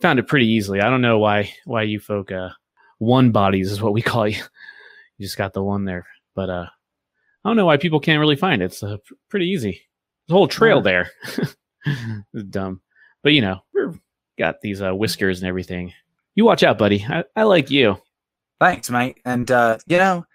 found 0.00 0.18
it 0.18 0.26
pretty 0.26 0.48
easily. 0.48 0.80
I 0.80 0.90
don't 0.90 1.00
know 1.00 1.20
why 1.20 1.54
why 1.66 1.84
you 1.84 2.00
folk 2.00 2.32
uh, 2.32 2.50
one 2.98 3.30
bodies 3.30 3.70
is 3.70 3.80
what 3.80 3.92
we 3.92 4.02
call 4.10 4.26
you. 4.26 4.42
You 5.18 5.24
just 5.24 5.38
got 5.38 5.52
the 5.52 5.62
one 5.62 5.84
there, 5.84 6.04
but 6.34 6.50
uh, 6.50 6.66
I 7.44 7.48
don't 7.48 7.56
know 7.56 7.66
why 7.66 7.76
people 7.76 8.00
can't 8.00 8.18
really 8.18 8.34
find 8.34 8.60
it. 8.60 8.66
It's 8.66 8.82
uh, 8.82 8.96
pretty 9.30 9.46
easy. 9.46 9.80
There's 10.26 10.34
a 10.34 10.36
whole 10.36 10.48
trail 10.48 10.80
there. 10.80 11.12
dumb, 12.50 12.80
but 13.22 13.32
you 13.32 13.40
know 13.40 13.60
we're 13.72 13.94
got 14.36 14.60
these 14.62 14.82
uh, 14.82 14.92
whiskers 14.92 15.42
and 15.42 15.48
everything. 15.48 15.92
You 16.34 16.44
watch 16.44 16.64
out, 16.64 16.76
buddy. 16.76 17.06
I, 17.08 17.22
I 17.36 17.44
like 17.44 17.70
you. 17.70 17.98
Thanks, 18.58 18.90
mate. 18.90 19.18
And 19.24 19.48
uh, 19.48 19.78
you 19.86 19.98
know, 19.98 20.26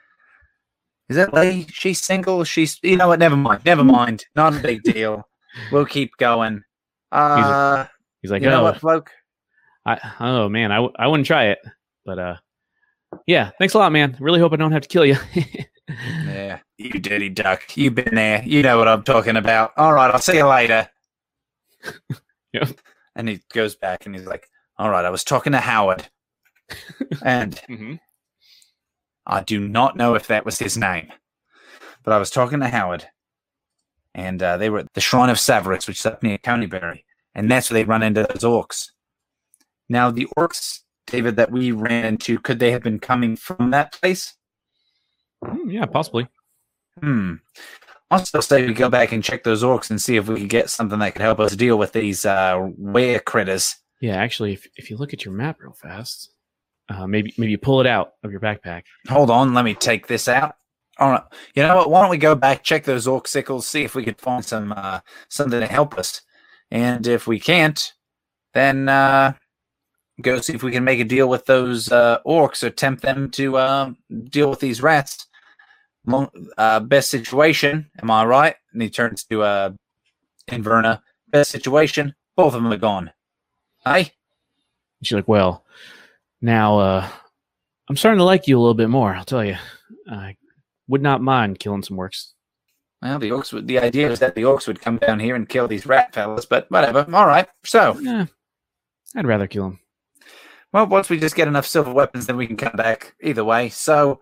Is 1.09 1.17
that 1.17 1.33
lady? 1.33 1.67
She's 1.69 2.01
single. 2.01 2.45
She's. 2.45 2.79
You 2.81 2.95
know 2.95 3.09
what? 3.09 3.19
Never 3.19 3.35
mind. 3.35 3.65
Never 3.65 3.83
mind. 3.83 4.23
Not 4.37 4.55
a 4.55 4.59
big 4.59 4.83
deal. 4.83 5.28
We'll 5.71 5.85
keep 5.85 6.17
going. 6.17 6.63
Uh, 7.11 7.85
He's 8.21 8.31
like, 8.31 8.41
you 8.41 8.49
know 8.49 8.61
oh, 8.61 8.63
what, 8.63 8.81
bloke? 8.81 9.11
I, 9.85 9.99
oh 10.19 10.49
man, 10.49 10.71
I, 10.71 10.75
w- 10.75 10.93
I 10.97 11.07
wouldn't 11.07 11.27
try 11.27 11.45
it, 11.45 11.59
but 12.05 12.19
uh, 12.19 12.35
yeah, 13.25 13.51
thanks 13.57 13.73
a 13.73 13.77
lot, 13.77 13.91
man. 13.91 14.17
Really 14.19 14.39
hope 14.39 14.53
I 14.53 14.57
don't 14.57 14.71
have 14.71 14.83
to 14.83 14.87
kill 14.87 15.05
you. 15.05 15.17
Yeah, 15.89 16.59
you 16.77 16.99
dirty 16.99 17.29
duck. 17.29 17.75
You've 17.75 17.95
been 17.95 18.13
there. 18.13 18.43
You 18.45 18.61
know 18.61 18.77
what 18.77 18.87
I'm 18.87 19.01
talking 19.01 19.37
about. 19.37 19.71
All 19.75 19.91
right, 19.91 20.11
I'll 20.11 20.19
see 20.19 20.37
you 20.37 20.45
later. 20.47 20.87
Yep. 22.53 22.79
And 23.15 23.29
he 23.29 23.41
goes 23.53 23.75
back 23.75 24.05
and 24.05 24.15
he's 24.15 24.25
like, 24.25 24.49
All 24.77 24.89
right, 24.89 25.05
I 25.05 25.09
was 25.09 25.23
talking 25.23 25.51
to 25.53 25.59
Howard. 25.59 26.07
and 27.23 27.53
mm-hmm. 27.69 27.95
I 29.27 29.43
do 29.43 29.67
not 29.67 29.95
know 29.95 30.15
if 30.15 30.27
that 30.27 30.45
was 30.45 30.57
his 30.57 30.77
name, 30.77 31.11
but 32.03 32.13
I 32.13 32.17
was 32.17 32.31
talking 32.31 32.59
to 32.61 32.67
Howard. 32.67 33.07
And 34.13 34.41
uh, 34.41 34.57
they 34.57 34.69
were 34.69 34.79
at 34.79 34.93
the 34.93 35.01
Shrine 35.01 35.29
of 35.29 35.37
Savras, 35.37 35.87
which 35.87 35.99
is 35.99 36.05
up 36.05 36.23
near 36.23 36.37
Conyberry. 36.37 37.03
And 37.35 37.49
that's 37.49 37.69
where 37.69 37.79
they 37.79 37.85
run 37.85 38.03
into 38.03 38.23
those 38.23 38.43
orcs. 38.43 38.89
Now, 39.87 40.11
the 40.11 40.27
orcs, 40.37 40.79
David, 41.07 41.35
that 41.37 41.51
we 41.51 41.71
ran 41.71 42.05
into, 42.05 42.39
could 42.39 42.59
they 42.59 42.71
have 42.71 42.83
been 42.83 42.99
coming 42.99 43.35
from 43.35 43.71
that 43.71 43.93
place? 43.93 44.35
Hmm, 45.43 45.69
yeah, 45.69 45.85
possibly. 45.85 46.27
Hmm. 46.99 47.35
I'll 48.11 48.25
still 48.25 48.41
say 48.41 48.65
we 48.65 48.73
go 48.73 48.89
back 48.89 49.11
and 49.11 49.23
check 49.23 49.43
those 49.43 49.63
orcs 49.63 49.89
and 49.91 50.01
see 50.01 50.15
if 50.15 50.27
we 50.27 50.37
can 50.37 50.47
get 50.47 50.69
something 50.69 50.97
that 50.99 51.13
could 51.13 51.21
help 51.21 51.39
us 51.39 51.55
deal 51.55 51.77
with 51.77 51.93
these 51.93 52.25
uh, 52.25 52.69
were 52.77 53.19
critters. 53.19 53.75
Yeah, 54.01 54.15
actually, 54.15 54.53
if 54.53 54.67
if 54.75 54.89
you 54.89 54.97
look 54.97 55.13
at 55.13 55.25
your 55.25 55.33
map 55.33 55.57
real 55.59 55.73
fast, 55.73 56.31
uh, 56.89 57.05
maybe 57.05 57.33
maybe 57.37 57.51
you 57.51 57.57
pull 57.57 57.81
it 57.81 57.87
out 57.87 58.13
of 58.23 58.31
your 58.31 58.39
backpack. 58.39 58.83
Hold 59.09 59.29
on, 59.29 59.53
let 59.53 59.65
me 59.65 59.75
take 59.75 60.07
this 60.07 60.27
out. 60.27 60.55
All 60.99 61.11
right. 61.11 61.23
You 61.55 61.63
know 61.63 61.77
what? 61.77 61.89
Why 61.89 62.01
don't 62.01 62.09
we 62.09 62.17
go 62.17 62.35
back, 62.35 62.63
check 62.63 62.83
those 62.83 63.07
orc 63.07 63.27
sickles, 63.27 63.67
see 63.67 63.83
if 63.83 63.95
we 63.95 64.03
can 64.03 64.15
find 64.15 64.43
some 64.43 64.73
uh, 64.75 64.99
something 65.29 65.59
to 65.59 65.67
help 65.67 65.97
us. 65.97 66.21
And 66.71 67.07
if 67.07 67.25
we 67.25 67.39
can't, 67.39 67.93
then 68.53 68.89
uh, 68.89 69.33
go 70.21 70.39
see 70.41 70.53
if 70.53 70.61
we 70.61 70.71
can 70.71 70.83
make 70.83 70.99
a 70.99 71.05
deal 71.05 71.29
with 71.29 71.45
those 71.45 71.91
uh, 71.91 72.19
orcs 72.25 72.63
or 72.63 72.69
tempt 72.69 73.01
them 73.01 73.31
to 73.31 73.57
uh, 73.57 73.91
deal 74.25 74.49
with 74.49 74.59
these 74.59 74.81
rats. 74.81 75.25
Uh, 76.57 76.79
best 76.79 77.09
situation, 77.09 77.89
am 78.01 78.11
I 78.11 78.25
right? 78.25 78.55
And 78.73 78.81
he 78.81 78.89
turns 78.89 79.23
to 79.25 79.41
uh, 79.41 79.71
Inverna. 80.49 81.01
Best 81.29 81.51
situation, 81.51 82.15
both 82.35 82.53
of 82.53 82.63
them 82.63 82.73
are 82.73 82.77
gone. 82.77 83.11
Hey, 83.85 84.11
She's 85.01 85.15
like, 85.15 85.27
well, 85.27 85.63
now 86.41 86.77
uh, 86.79 87.07
I'm 87.89 87.95
starting 87.95 88.17
to 88.19 88.25
like 88.25 88.47
you 88.47 88.57
a 88.57 88.59
little 88.59 88.73
bit 88.73 88.89
more. 88.89 89.13
I'll 89.13 89.23
tell 89.23 89.45
you, 89.45 89.57
I 90.09 90.35
would 90.89 91.01
not 91.01 91.21
mind 91.21 91.59
killing 91.59 91.83
some 91.83 91.97
orcs. 91.97 92.33
well, 93.01 93.19
the 93.19 93.29
orcs. 93.29 93.53
Would, 93.53 93.67
the 93.67 93.79
idea 93.79 94.09
is 94.11 94.19
that 94.19 94.35
the 94.35 94.41
orcs 94.41 94.67
would 94.67 94.81
come 94.81 94.97
down 94.97 95.19
here 95.19 95.35
and 95.35 95.47
kill 95.47 95.67
these 95.67 95.85
rat 95.85 96.13
fellas, 96.13 96.45
but 96.45 96.69
whatever. 96.69 97.05
All 97.13 97.27
right. 97.27 97.47
So, 97.63 97.97
Yeah, 98.01 98.25
I'd 99.15 99.27
rather 99.27 99.47
kill 99.47 99.69
them. 99.69 99.79
Well, 100.73 100.87
once 100.87 101.09
we 101.09 101.19
just 101.19 101.35
get 101.35 101.47
enough 101.47 101.65
silver 101.65 101.91
weapons, 101.93 102.27
then 102.27 102.37
we 102.37 102.45
can 102.45 102.57
come 102.57 102.75
back 102.75 103.15
either 103.23 103.43
way. 103.43 103.69
So 103.69 104.19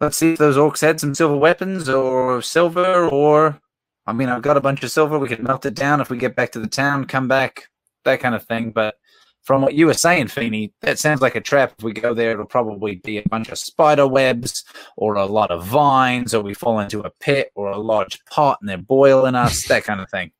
let's 0.00 0.16
see 0.18 0.32
if 0.32 0.38
those 0.38 0.56
orcs 0.56 0.80
had 0.80 1.00
some 1.00 1.14
silver 1.14 1.36
weapons 1.36 1.88
or 1.88 2.42
silver, 2.42 3.08
or 3.08 3.60
I 4.06 4.12
mean, 4.12 4.28
I've 4.28 4.42
got 4.42 4.56
a 4.56 4.60
bunch 4.60 4.82
of 4.82 4.90
silver. 4.90 5.18
We 5.18 5.28
could 5.28 5.42
melt 5.42 5.64
it 5.64 5.74
down 5.74 6.00
if 6.00 6.10
we 6.10 6.18
get 6.18 6.36
back 6.36 6.52
to 6.52 6.58
the 6.58 6.66
town, 6.66 7.06
come 7.06 7.28
back, 7.28 7.68
that 8.04 8.20
kind 8.20 8.34
of 8.34 8.44
thing. 8.44 8.72
But 8.72 8.96
from 9.42 9.62
what 9.62 9.74
you 9.74 9.86
were 9.86 9.94
saying, 9.94 10.28
Feeney, 10.28 10.72
that 10.80 10.98
sounds 10.98 11.20
like 11.20 11.34
a 11.34 11.40
trap. 11.40 11.74
If 11.78 11.84
we 11.84 11.92
go 11.92 12.14
there, 12.14 12.32
it'll 12.32 12.44
probably 12.46 12.96
be 12.96 13.18
a 13.18 13.28
bunch 13.28 13.48
of 13.48 13.58
spider 13.58 14.06
webs 14.06 14.64
or 14.96 15.16
a 15.16 15.26
lot 15.26 15.50
of 15.50 15.64
vines, 15.64 16.32
or 16.32 16.42
we 16.42 16.54
fall 16.54 16.80
into 16.80 17.00
a 17.00 17.10
pit 17.20 17.50
or 17.54 17.70
a 17.70 17.78
large 17.78 18.24
pot 18.26 18.58
and 18.60 18.68
they're 18.68 18.78
boiling 18.78 19.34
us, 19.34 19.64
that 19.68 19.84
kind 19.84 20.00
of 20.00 20.08
thing. 20.10 20.30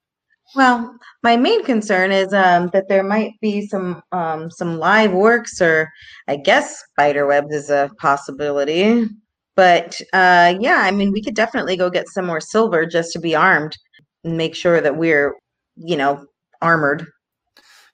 Well, 0.54 0.96
my 1.22 1.36
main 1.36 1.64
concern 1.64 2.12
is 2.12 2.32
um, 2.32 2.68
that 2.72 2.88
there 2.88 3.02
might 3.02 3.32
be 3.40 3.66
some 3.66 4.02
um, 4.12 4.50
some 4.50 4.78
live 4.78 5.12
works, 5.12 5.62
or 5.62 5.90
I 6.28 6.36
guess 6.36 6.82
spider 6.90 7.26
webs 7.26 7.54
is 7.54 7.70
a 7.70 7.90
possibility. 7.98 9.08
But 9.56 9.98
uh, 10.12 10.54
yeah, 10.60 10.78
I 10.80 10.90
mean, 10.90 11.12
we 11.12 11.22
could 11.22 11.34
definitely 11.34 11.76
go 11.76 11.90
get 11.90 12.08
some 12.08 12.26
more 12.26 12.40
silver 12.40 12.86
just 12.86 13.12
to 13.12 13.18
be 13.18 13.34
armed 13.34 13.76
and 14.24 14.36
make 14.36 14.54
sure 14.54 14.80
that 14.80 14.96
we're, 14.96 15.34
you 15.76 15.96
know, 15.96 16.26
armored. 16.60 17.06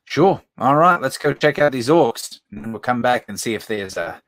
Sure. 0.08 0.40
All 0.56 0.74
right, 0.74 1.02
let's 1.02 1.18
go 1.18 1.34
check 1.34 1.58
out 1.58 1.72
these 1.72 1.90
orcs, 1.90 2.40
and 2.50 2.72
we'll 2.72 2.80
come 2.80 3.02
back 3.02 3.26
and 3.28 3.38
see 3.38 3.52
if 3.52 3.66
there's 3.66 3.98
a 3.98 4.22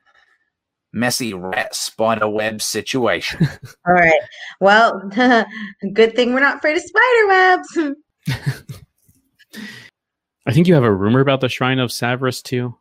messy 0.93 1.33
rat 1.33 1.73
spider 1.73 2.29
web 2.29 2.61
situation. 2.61 3.47
All 3.87 3.93
right. 3.95 4.21
Well, 4.59 4.99
good 5.93 6.15
thing 6.15 6.35
we're 6.35 6.39
not 6.39 6.57
afraid 6.57 6.77
of 6.77 6.83
spider 6.83 7.27
webs. 7.27 7.79
I 10.45 10.53
think 10.53 10.67
you 10.67 10.75
have 10.75 10.83
a 10.83 10.93
rumor 10.93 11.19
about 11.19 11.41
the 11.41 11.49
Shrine 11.49 11.79
of 11.79 11.89
Savras 11.89 12.43
too 12.43 12.77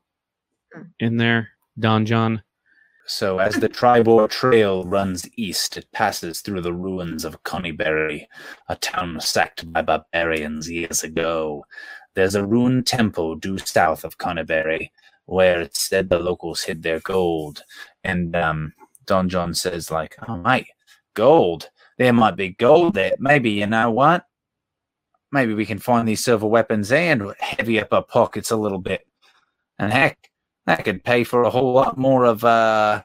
hmm. 0.75 0.83
in 0.99 1.17
there, 1.17 1.49
Don-Jon. 1.79 2.43
So, 3.07 3.39
as 3.39 3.55
the 3.55 3.69
Triboar 3.69 4.29
Trail 4.29 4.85
runs 4.85 5.29
east, 5.37 5.77
it 5.77 5.91
passes 5.91 6.43
through 6.43 6.61
the 6.61 6.73
ruins 6.73 7.25
of 7.25 7.43
Conyberry, 7.43 8.27
a 8.69 8.77
town 8.77 9.19
sacked 9.21 9.73
by 9.73 9.83
barbarians 9.83 10.71
years 10.71 11.03
ago. 11.03 11.65
There's 12.15 12.35
a 12.35 12.47
ruined 12.47 12.87
temple 12.87 13.37
due 13.37 13.59
south 13.59 14.05
of 14.05 14.19
Conyberry, 14.19 14.91
where 15.27 15.61
it's 15.61 15.89
said 15.89 16.09
the 16.09 16.19
locals 16.19 16.63
hid 16.63 16.83
their 16.83 17.01
gold. 17.01 17.63
And 18.03 18.35
um, 18.35 18.73
Don-Jon 19.07 19.55
says, 19.55 19.91
like, 19.91 20.17
oh, 20.29 20.37
mate, 20.37 20.69
gold. 21.15 21.71
There 21.99 22.13
might 22.13 22.37
be 22.37 22.51
gold 22.51 22.95
there. 22.95 23.15
Maybe, 23.19 23.51
you 23.51 23.67
know 23.67 23.91
what? 23.91 24.25
Maybe 25.33 25.55
we 25.55 25.67
can 25.67 25.79
find 25.79 26.09
these 26.09 26.25
silver 26.25 26.47
weapons 26.47 26.91
and 26.91 27.33
heavy 27.39 27.81
up 27.81 27.93
our 27.93 28.03
pockets 28.03 28.51
a 28.51 28.57
little 28.57 28.79
bit. 28.79 29.07
And 29.79 29.93
heck, 29.93 30.31
that 30.67 30.85
could 30.85 31.05
pay 31.05 31.25
for 31.25 31.43
a 31.43 31.51
whole 31.51 31.73
lot 31.73 31.97
more 31.97 32.25
of 32.25 32.45
uh, 32.45 33.03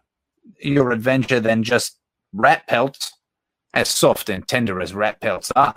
your 0.60 0.92
adventure 0.92 1.40
than 1.40 1.64
just 1.64 2.00
rat 2.34 2.68
pelts, 2.68 3.14
as 3.74 3.90
soft 3.90 4.30
and 4.30 4.48
tender 4.48 4.82
as 4.82 4.94
rat 4.94 5.22
pelts 5.22 5.52
are. 5.56 5.76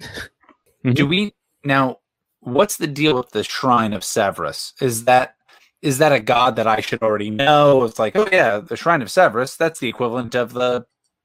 Do 0.84 1.06
we 1.06 1.34
now? 1.64 1.99
What's 2.40 2.76
the 2.76 2.86
deal 2.86 3.16
with 3.16 3.30
the 3.30 3.44
Shrine 3.44 3.92
of 3.92 4.02
Savras? 4.02 4.72
Is 4.80 5.04
that 5.04 5.34
is 5.82 5.98
that 5.98 6.12
a 6.12 6.20
god 6.20 6.56
that 6.56 6.66
I 6.66 6.80
should 6.80 7.02
already 7.02 7.30
know? 7.30 7.84
It's 7.84 7.98
like, 7.98 8.16
oh 8.16 8.28
yeah, 8.30 8.58
the 8.58 8.76
Shrine 8.76 9.02
of 9.02 9.08
Savras. 9.08 9.56
That's 9.56 9.80
the 9.80 9.88
equivalent 9.88 10.34
of 10.34 10.52
the 10.52 10.84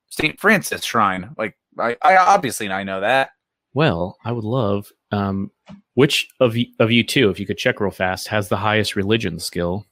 Saint 0.09 0.39
Francis 0.39 0.83
Shrine. 0.83 1.31
Like, 1.37 1.57
I, 1.77 1.97
I 2.01 2.17
obviously 2.17 2.69
I 2.69 2.83
know 2.83 3.01
that. 3.01 3.31
Well, 3.73 4.17
I 4.23 4.31
would 4.31 4.45
love 4.45 4.89
um, 5.11 5.51
which 5.95 6.29
of 6.39 6.55
you, 6.55 6.67
of 6.79 6.91
you 6.91 7.03
two, 7.03 7.29
if 7.29 7.39
you 7.39 7.45
could 7.45 7.57
check 7.57 7.79
real 7.79 7.91
fast, 7.91 8.27
has 8.29 8.47
the 8.47 8.57
highest 8.57 8.95
religion 8.95 9.39
skill. 9.39 9.85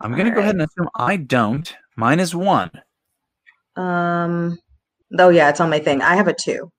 I'm 0.00 0.14
gonna 0.16 0.32
go 0.32 0.40
ahead 0.40 0.56
and 0.56 0.62
assume 0.62 0.88
I 0.96 1.16
don't. 1.16 1.72
Mine 1.96 2.20
is 2.20 2.34
one. 2.34 2.70
Um. 3.76 4.58
Oh 5.18 5.28
yeah, 5.28 5.48
it's 5.48 5.60
on 5.60 5.70
my 5.70 5.78
thing. 5.78 6.02
I 6.02 6.16
have 6.16 6.28
a 6.28 6.34
two. 6.34 6.70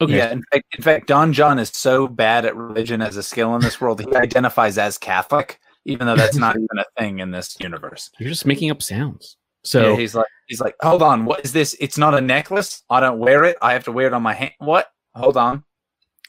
Okay. 0.00 0.16
Yeah, 0.16 0.30
in 0.30 0.42
fact, 0.52 0.64
in 0.76 0.82
fact, 0.82 1.06
Don-Jon 1.08 1.58
is 1.58 1.70
so 1.70 2.06
bad 2.06 2.44
at 2.44 2.56
religion 2.56 3.02
as 3.02 3.16
a 3.16 3.22
skill 3.22 3.54
in 3.56 3.60
this 3.60 3.80
world, 3.80 4.00
he 4.00 4.14
identifies 4.14 4.78
as 4.78 4.96
Catholic, 4.96 5.58
even 5.84 6.06
though 6.06 6.16
that's 6.16 6.36
not 6.36 6.56
even 6.56 6.78
a 6.78 6.84
thing 6.98 7.18
in 7.18 7.30
this 7.30 7.56
universe. 7.60 8.10
You're 8.18 8.30
just 8.30 8.46
making 8.46 8.70
up 8.70 8.82
sounds. 8.82 9.36
So 9.64 9.80
So 9.80 9.96
he's 9.96 10.14
like, 10.14 10.26
he's 10.46 10.60
like, 10.60 10.76
hold 10.80 11.02
on, 11.02 11.24
what 11.24 11.44
is 11.44 11.52
this? 11.52 11.76
It's 11.80 11.98
not 11.98 12.14
a 12.14 12.20
necklace. 12.20 12.82
I 12.88 13.00
don't 13.00 13.18
wear 13.18 13.44
it. 13.44 13.56
I 13.60 13.72
have 13.72 13.84
to 13.84 13.92
wear 13.92 14.06
it 14.06 14.12
on 14.12 14.22
my 14.22 14.34
hand. 14.34 14.52
What? 14.58 14.88
Hold 15.14 15.36
on. 15.36 15.64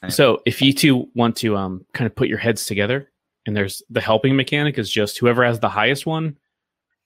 So 0.08 0.40
if 0.46 0.62
you 0.62 0.72
two 0.72 1.08
want 1.14 1.36
to 1.36 1.56
um, 1.56 1.84
kind 1.92 2.06
of 2.06 2.16
put 2.16 2.28
your 2.28 2.38
heads 2.38 2.66
together, 2.66 3.10
and 3.46 3.56
there's 3.56 3.82
the 3.90 4.00
helping 4.00 4.36
mechanic 4.36 4.78
is 4.78 4.90
just 4.90 5.18
whoever 5.18 5.44
has 5.44 5.60
the 5.60 5.68
highest 5.68 6.06
one, 6.06 6.38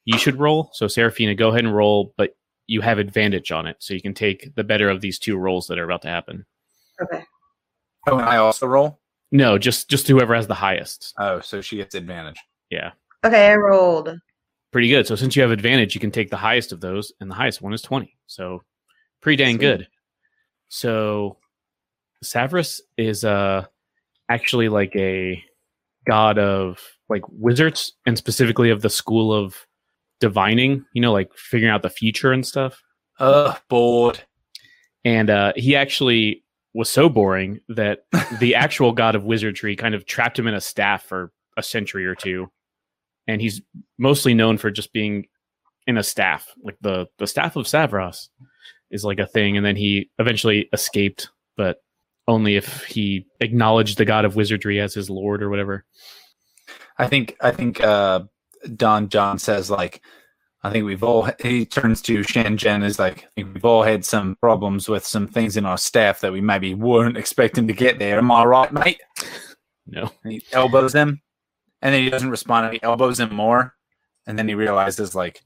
you 0.04 0.18
should 0.18 0.38
roll. 0.38 0.70
So 0.72 0.88
Serafina, 0.88 1.34
go 1.34 1.48
ahead 1.48 1.64
and 1.64 1.74
roll, 1.74 2.12
but 2.16 2.36
you 2.66 2.80
have 2.80 2.98
advantage 2.98 3.52
on 3.52 3.66
it, 3.66 3.76
so 3.80 3.94
you 3.94 4.00
can 4.02 4.14
take 4.14 4.54
the 4.54 4.64
better 4.64 4.88
of 4.88 5.00
these 5.00 5.18
two 5.18 5.36
rolls 5.36 5.66
that 5.68 5.78
are 5.78 5.84
about 5.84 6.02
to 6.02 6.08
happen. 6.08 6.44
Okay. 7.02 7.22
Oh, 8.06 8.18
and 8.18 8.28
I 8.28 8.36
also 8.36 8.66
roll. 8.66 9.00
No, 9.32 9.58
just 9.58 9.88
just 9.88 10.06
whoever 10.08 10.34
has 10.34 10.46
the 10.46 10.54
highest. 10.54 11.12
Oh, 11.18 11.40
so 11.40 11.60
she 11.60 11.76
gets 11.76 11.94
advantage. 11.94 12.38
Yeah, 12.70 12.92
Okay, 13.24 13.48
I 13.48 13.54
rolled. 13.56 14.16
pretty 14.72 14.88
good. 14.88 15.06
So 15.06 15.16
since 15.16 15.34
you 15.36 15.42
have 15.42 15.50
advantage, 15.50 15.94
you 15.94 16.00
can 16.00 16.10
take 16.10 16.30
the 16.30 16.36
highest 16.36 16.72
of 16.72 16.80
those, 16.80 17.12
and 17.20 17.30
the 17.30 17.34
highest 17.34 17.60
one 17.62 17.72
is 17.72 17.82
twenty. 17.82 18.16
So 18.26 18.62
pretty 19.20 19.42
dang 19.42 19.54
Sweet. 19.56 19.60
good. 19.60 19.88
So 20.68 21.38
Savras 22.24 22.80
is 22.96 23.24
uh 23.24 23.64
actually 24.28 24.68
like 24.68 24.94
a 24.96 25.42
god 26.06 26.38
of 26.38 26.78
like 27.08 27.22
wizards 27.30 27.94
and 28.06 28.16
specifically 28.16 28.70
of 28.70 28.82
the 28.82 28.90
school 28.90 29.32
of 29.32 29.56
divining, 30.24 30.86
you 30.94 31.02
know, 31.02 31.12
like 31.12 31.30
figuring 31.36 31.70
out 31.70 31.82
the 31.82 31.90
future 31.90 32.32
and 32.32 32.46
stuff. 32.46 32.82
Ugh, 33.18 33.60
bored. 33.68 34.22
And 35.04 35.28
uh 35.28 35.52
he 35.54 35.76
actually 35.76 36.42
was 36.72 36.88
so 36.88 37.10
boring 37.10 37.60
that 37.68 38.06
the 38.40 38.54
actual 38.54 38.92
god 38.92 39.14
of 39.14 39.24
wizardry 39.24 39.76
kind 39.76 39.94
of 39.94 40.06
trapped 40.06 40.38
him 40.38 40.46
in 40.46 40.54
a 40.54 40.62
staff 40.62 41.04
for 41.04 41.30
a 41.58 41.62
century 41.62 42.06
or 42.06 42.14
two. 42.14 42.50
And 43.26 43.42
he's 43.42 43.60
mostly 43.98 44.32
known 44.32 44.56
for 44.56 44.70
just 44.70 44.94
being 44.94 45.26
in 45.86 45.98
a 45.98 46.02
staff, 46.02 46.50
like 46.62 46.78
the 46.80 47.06
the 47.18 47.26
staff 47.26 47.56
of 47.56 47.66
Savras 47.66 48.28
is 48.90 49.04
like 49.04 49.18
a 49.18 49.26
thing, 49.26 49.58
and 49.58 49.66
then 49.66 49.76
he 49.76 50.10
eventually 50.18 50.70
escaped, 50.72 51.28
but 51.54 51.82
only 52.26 52.56
if 52.56 52.84
he 52.84 53.26
acknowledged 53.40 53.98
the 53.98 54.06
god 54.06 54.24
of 54.24 54.36
wizardry 54.36 54.80
as 54.80 54.94
his 54.94 55.10
lord 55.10 55.42
or 55.42 55.50
whatever. 55.50 55.84
I 56.96 57.08
think 57.08 57.36
I 57.42 57.50
think 57.50 57.82
uh, 57.82 58.22
Don-Jon 58.76 59.38
says 59.38 59.70
like 59.70 60.02
I 60.62 60.70
think 60.70 60.86
we've 60.86 61.02
all 61.02 61.28
he 61.40 61.66
turns 61.66 62.00
to 62.02 62.20
Shanjan 62.20 62.82
is 62.84 62.98
like 62.98 63.24
I 63.24 63.28
think 63.34 63.54
we've 63.54 63.64
all 63.64 63.82
had 63.82 64.04
some 64.04 64.36
problems 64.36 64.88
with 64.88 65.04
some 65.04 65.28
things 65.28 65.58
in 65.58 65.66
our 65.66 65.76
staff 65.76 66.20
that 66.20 66.32
we 66.32 66.40
maybe 66.40 66.74
weren't 66.74 67.18
expecting 67.18 67.68
to 67.68 67.74
get 67.74 67.98
there. 67.98 68.16
Am 68.16 68.30
I 68.30 68.44
right, 68.44 68.72
mate? 68.72 69.00
No. 69.86 70.10
And 70.22 70.32
he 70.32 70.42
elbows 70.52 70.94
him, 70.94 71.20
and 71.82 71.94
then 71.94 72.02
he 72.02 72.08
doesn't 72.08 72.30
respond. 72.30 72.64
And 72.64 72.74
he 72.74 72.82
elbows 72.82 73.20
him 73.20 73.34
more, 73.34 73.74
and 74.26 74.38
then 74.38 74.48
he 74.48 74.54
realizes 74.54 75.14
like, 75.14 75.42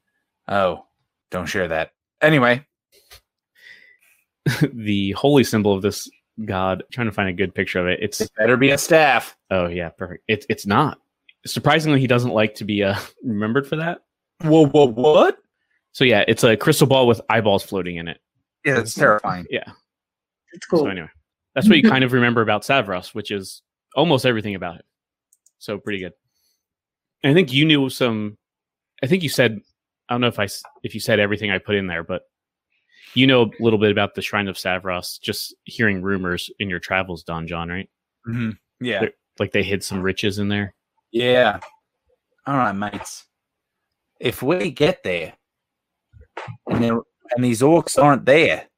oh, 0.47 0.87
don't 1.33 1.47
share 1.47 1.67
that. 1.67 1.91
Anyway, 2.23 2.65
the 4.73 5.13
holy 5.13 5.43
symbol 5.43 5.75
of 5.75 5.83
this 5.83 6.09
god. 6.45 6.85
trying 6.93 7.09
to 7.09 7.13
find 7.13 7.29
a 7.29 7.33
good 7.33 7.55
picture 7.55 7.81
of 7.81 7.87
it. 7.87 7.99
It's 8.01 8.21
it 8.21 8.31
better 8.37 8.57
be 8.57 8.71
a 8.71 8.79
staff. 8.79 9.37
oh 9.51 9.67
yeah, 9.67 9.89
perfect. 9.89 10.25
It's 10.29 10.47
it's 10.49 10.67
not. 10.67 10.99
Surprisingly, 11.47 12.01
he 12.01 12.07
doesn't 12.07 12.33
like 12.33 12.55
to 12.57 12.65
be 12.65 12.83
uh, 12.83 12.97
remembered 13.23 13.67
for 13.67 13.77
that. 13.77 14.01
Whoa, 14.43 14.67
whoa, 14.67 14.87
what? 14.89 15.39
So 15.93 16.05
yeah, 16.05 16.25
it's 16.29 16.45
a 16.45 16.57
crystal 16.57 16.87
ball 16.87 17.07
with 17.07 17.21
eyeballs 17.29 17.63
floating 17.65 17.97
in 17.97 18.09
it. 18.09 18.19
Yeah, 18.65 18.79
it's 18.81 18.95
terrifying. 18.95 19.47
Yeah. 19.51 19.71
It's 20.53 20.67
cool. 20.67 20.81
So 20.81 20.87
anyway, 20.89 21.09
that's 21.55 21.69
what 21.69 21.77
you 21.79 21.83
kind 21.89 22.05
of 22.05 22.13
remember 22.13 22.43
about 22.43 22.63
Savras, 22.63 23.15
which 23.15 23.31
is 23.31 23.63
almost 23.97 24.27
everything 24.27 24.55
about 24.55 24.77
it. 24.77 24.85
So 25.59 25.79
pretty 25.79 25.99
good. 26.01 26.13
And 27.23 27.31
I 27.33 27.35
think 27.35 27.53
you 27.53 27.65
knew 27.65 27.89
some. 27.89 28.37
I 29.03 29.07
think 29.07 29.23
you 29.23 29.29
said. 29.29 29.61
I 30.09 30.15
don't 30.15 30.21
know 30.23 30.29
if 30.29 30.39
I 30.39 30.45
s- 30.45 30.63
if 30.83 30.95
you 30.95 31.01
said 31.01 31.19
everything 31.21 31.51
I 31.51 31.59
put 31.59 31.75
in 31.75 31.87
there, 31.87 32.03
but 32.05 32.23
you 33.15 33.27
know 33.27 33.43
a 33.43 33.51
little 33.63 33.79
bit 33.79 33.91
about 33.91 34.15
the 34.15 34.23
Shrine 34.23 34.49
of 34.49 34.57
Savras. 34.57 35.21
Just 35.21 35.55
hearing 35.65 36.01
rumors 36.01 36.49
in 36.59 36.71
your 36.71 36.79
travels, 36.79 37.25
Don-Jon, 37.25 37.69
right? 37.69 37.89
hmm 38.25 38.51
Yeah, 38.81 39.01
There- 39.01 39.13
Like 39.39 39.53
they 39.53 39.63
hid 39.63 39.83
some 39.85 40.01
riches 40.01 40.39
in 40.39 40.49
there. 40.49 40.75
Yeah. 41.11 41.61
All 42.47 42.57
right, 42.57 42.73
mates. 42.73 43.27
If 44.21 44.43
we 44.43 44.71
get 44.71 45.03
there, 45.03 45.35
and 46.67 46.83
there, 46.83 46.99
and 47.35 47.45
these 47.45 47.61
orcs 47.61 48.03
aren't 48.03 48.25
there, 48.25 48.69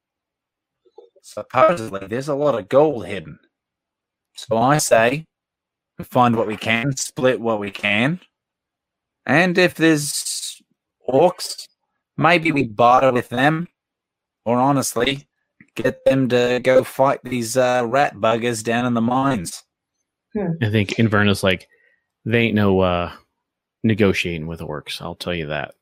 supposedly 1.23 2.07
there's 2.07 2.29
a 2.29 2.35
lot 2.35 2.59
of 2.59 2.69
gold 2.69 3.07
hidden. 3.07 3.39
So 4.35 4.57
I 4.57 4.79
say, 4.79 5.27
we 5.99 6.05
find 6.05 6.37
what 6.37 6.47
we 6.47 6.57
can, 6.57 6.97
split 6.97 7.41
what 7.41 7.61
we 7.61 7.71
can, 7.71 8.21
and 9.27 9.57
if 9.59 9.75
there's 9.75 10.61
orcs, 11.09 11.69
maybe 12.17 12.53
we 12.53 12.65
barter 12.65 13.13
with 13.13 13.29
them, 13.29 13.69
or 14.45 14.59
honestly, 14.59 15.29
get 15.75 16.05
them 16.05 16.29
to 16.29 16.61
go 16.63 16.85
fight 16.85 17.21
these 17.23 17.57
uh, 17.57 17.85
rat 17.87 18.17
buggers 18.17 18.65
down 18.65 18.87
in 18.87 18.95
the 18.95 19.01
mines. 19.01 19.63
I 20.37 20.71
think 20.71 20.91
Inverna's 20.91 21.43
like 21.43 21.69
they 22.31 22.47
ain't 22.47 22.55
no 22.55 22.81
uh 22.81 23.13
negotiating 23.83 24.47
with 24.47 24.61
orcs. 24.61 25.01
I'll 25.01 25.15
tell 25.15 25.35
you 25.35 25.47
that. 25.47 25.75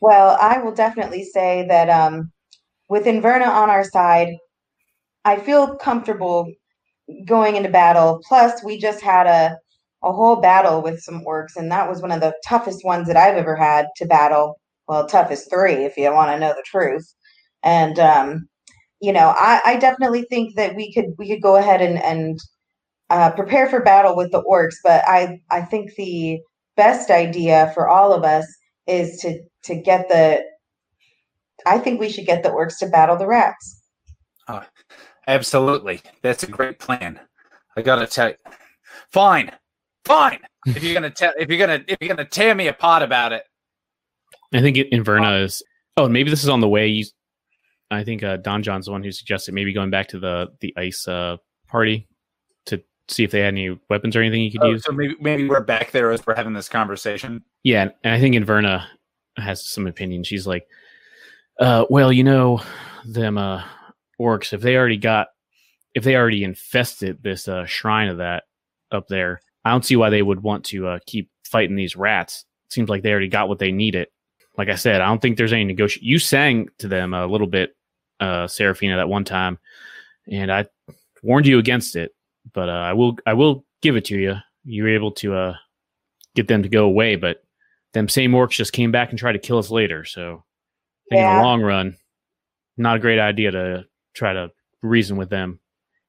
Well, 0.00 0.36
I 0.40 0.58
will 0.58 0.72
definitely 0.72 1.24
say 1.24 1.66
that 1.68 1.88
um, 1.88 2.32
with 2.88 3.04
Inverna 3.04 3.48
on 3.48 3.68
our 3.68 3.84
side, 3.84 4.36
I 5.24 5.38
feel 5.38 5.76
comfortable 5.76 6.52
going 7.26 7.56
into 7.56 7.68
battle. 7.68 8.20
Plus, 8.26 8.62
we 8.64 8.78
just 8.78 9.00
had 9.00 9.26
a 9.26 9.58
a 10.04 10.12
whole 10.12 10.36
battle 10.36 10.80
with 10.80 11.00
some 11.00 11.24
orcs, 11.24 11.56
and 11.56 11.72
that 11.72 11.88
was 11.88 12.00
one 12.00 12.12
of 12.12 12.20
the 12.20 12.34
toughest 12.46 12.84
ones 12.84 13.08
that 13.08 13.16
I've 13.16 13.36
ever 13.36 13.56
had 13.56 13.88
to 13.96 14.06
battle. 14.06 14.60
Well, 14.86 15.06
toughest 15.06 15.50
three, 15.50 15.84
if 15.84 15.96
you 15.96 16.12
want 16.12 16.30
to 16.30 16.38
know 16.38 16.54
the 16.54 16.62
truth. 16.64 17.12
And 17.64 17.98
um, 17.98 18.48
you 19.00 19.12
know, 19.12 19.34
I, 19.36 19.60
I 19.64 19.76
definitely 19.76 20.22
think 20.22 20.54
that 20.56 20.76
we 20.76 20.92
could 20.92 21.06
we 21.18 21.28
could 21.28 21.42
go 21.42 21.56
ahead 21.56 21.82
and 21.82 22.00
and 22.02 22.38
uh, 23.10 23.30
prepare 23.32 23.68
for 23.68 23.80
battle 23.80 24.16
with 24.16 24.32
the 24.32 24.42
orcs. 24.42 24.76
But 24.82 25.04
I 25.06 25.40
I 25.50 25.62
think 25.62 25.94
the 25.96 26.40
best 26.76 27.10
idea 27.10 27.70
for 27.74 27.88
all 27.88 28.12
of 28.12 28.24
us 28.24 28.46
is 28.86 29.18
to 29.20 29.40
to 29.64 29.74
get 29.74 30.08
the 30.08 30.42
I 31.66 31.78
think 31.78 32.00
we 32.00 32.08
should 32.08 32.26
get 32.26 32.42
the 32.42 32.50
orcs 32.50 32.78
to 32.78 32.86
battle 32.86 33.16
the 33.16 33.26
rats. 33.26 33.82
Absolutely. 35.28 36.00
That's 36.22 36.42
a 36.42 36.46
great 36.46 36.78
plan. 36.78 37.20
I 37.76 37.82
gotta 37.82 38.06
tell 38.06 38.30
you. 38.30 38.34
Fine. 39.12 39.52
Fine. 40.04 40.40
if 40.66 40.82
you're 40.82 40.94
gonna 40.94 41.10
tell 41.10 41.32
if 41.38 41.48
you're 41.50 41.58
gonna 41.58 41.84
if 41.86 41.98
you're 42.00 42.08
gonna 42.08 42.28
tear 42.28 42.54
me 42.54 42.66
apart 42.66 43.02
about 43.02 43.32
it. 43.32 43.44
I 44.52 44.60
think 44.60 44.78
it- 44.78 44.90
Inverna 44.90 45.44
is. 45.44 45.62
Oh, 45.98 46.08
maybe 46.08 46.30
this 46.30 46.42
is 46.42 46.48
on 46.48 46.60
the 46.60 46.68
way. 46.68 46.86
You, 46.86 47.04
I 47.90 48.04
think 48.04 48.22
uh, 48.22 48.38
Don-Jon's 48.38 48.86
the 48.86 48.92
one 48.92 49.02
who 49.02 49.12
suggested 49.12 49.52
maybe 49.52 49.72
going 49.72 49.90
back 49.90 50.08
to 50.08 50.18
the 50.18 50.48
the 50.60 50.72
ice 50.76 51.06
uh, 51.06 51.36
party 51.68 52.07
to 52.07 52.07
see 53.08 53.24
if 53.24 53.30
they 53.30 53.40
had 53.40 53.48
any 53.54 53.78
weapons 53.88 54.14
or 54.16 54.20
anything 54.20 54.42
you 54.42 54.52
could 54.52 54.62
Oh, 54.62 54.70
use. 54.70 54.84
so 54.84 54.92
maybe 54.92 55.16
maybe 55.20 55.48
we're 55.48 55.60
back 55.60 55.90
there 55.92 56.10
as 56.10 56.26
we're 56.26 56.34
having 56.36 56.52
this 56.52 56.68
conversation. 56.68 57.42
Yeah, 57.62 57.88
and 58.04 58.14
I 58.14 58.20
think 58.20 58.34
Inverna 58.34 58.84
has 59.36 59.64
some 59.68 59.86
opinion. 59.86 60.24
She's 60.24 60.46
like, 60.46 60.66
uh, 61.60 61.84
well, 61.90 62.12
you 62.12 62.24
know, 62.24 62.60
them 63.04 63.38
uh, 63.38 63.62
orcs, 64.20 64.52
if 64.52 64.60
they 64.60 64.76
already 64.76 64.96
got, 64.96 65.28
if 65.94 66.04
they 66.04 66.16
already 66.16 66.44
infested 66.44 67.22
this 67.22 67.48
uh, 67.48 67.64
shrine 67.66 68.08
of 68.08 68.18
that 68.18 68.44
up 68.92 69.08
there, 69.08 69.40
I 69.64 69.70
don't 69.70 69.84
see 69.84 69.96
why 69.96 70.10
they 70.10 70.22
would 70.22 70.42
want 70.42 70.64
to 70.66 70.86
uh, 70.86 70.98
keep 71.06 71.30
fighting 71.44 71.76
these 71.76 71.96
rats. 71.96 72.44
Seems 72.70 72.88
like 72.88 73.02
they 73.02 73.10
already 73.10 73.28
got 73.28 73.48
what 73.48 73.58
they 73.58 73.72
needed. 73.72 74.08
Like 74.56 74.68
I 74.68 74.74
said, 74.74 75.00
I 75.00 75.06
don't 75.06 75.22
think 75.22 75.36
there's 75.36 75.52
any 75.52 75.64
negotiation. 75.64 76.06
You 76.06 76.18
sang 76.18 76.68
to 76.78 76.88
them 76.88 77.14
a 77.14 77.26
little 77.26 77.46
bit, 77.46 77.76
uh, 78.20 78.46
Serafina, 78.48 78.96
that 78.96 79.08
one 79.08 79.24
time, 79.24 79.58
and 80.30 80.52
I 80.52 80.66
warned 81.22 81.46
you 81.46 81.58
against 81.58 81.96
it. 81.96 82.12
But 82.54 82.68
uh, 82.68 82.72
I 82.72 82.92
will, 82.92 83.16
I 83.26 83.34
will 83.34 83.64
give 83.82 83.96
it 83.96 84.06
to 84.06 84.18
you. 84.18 84.36
You 84.64 84.82
were 84.84 84.94
able 84.94 85.12
to 85.12 85.34
uh, 85.34 85.54
get 86.34 86.48
them 86.48 86.62
to 86.62 86.68
go 86.68 86.84
away, 86.84 87.16
but 87.16 87.42
them 87.94 88.08
same 88.08 88.32
orcs 88.32 88.50
just 88.50 88.72
came 88.72 88.92
back 88.92 89.10
and 89.10 89.18
tried 89.18 89.32
to 89.32 89.38
kill 89.38 89.58
us 89.58 89.70
later. 89.70 90.04
So 90.04 90.44
I 91.10 91.14
think 91.14 91.20
in 91.28 91.36
the 91.36 91.42
long 91.42 91.62
run, 91.62 91.96
not 92.76 92.96
a 92.96 93.00
great 93.00 93.18
idea 93.18 93.50
to 93.50 93.84
try 94.14 94.32
to 94.32 94.50
reason 94.82 95.16
with 95.16 95.30
them. 95.30 95.60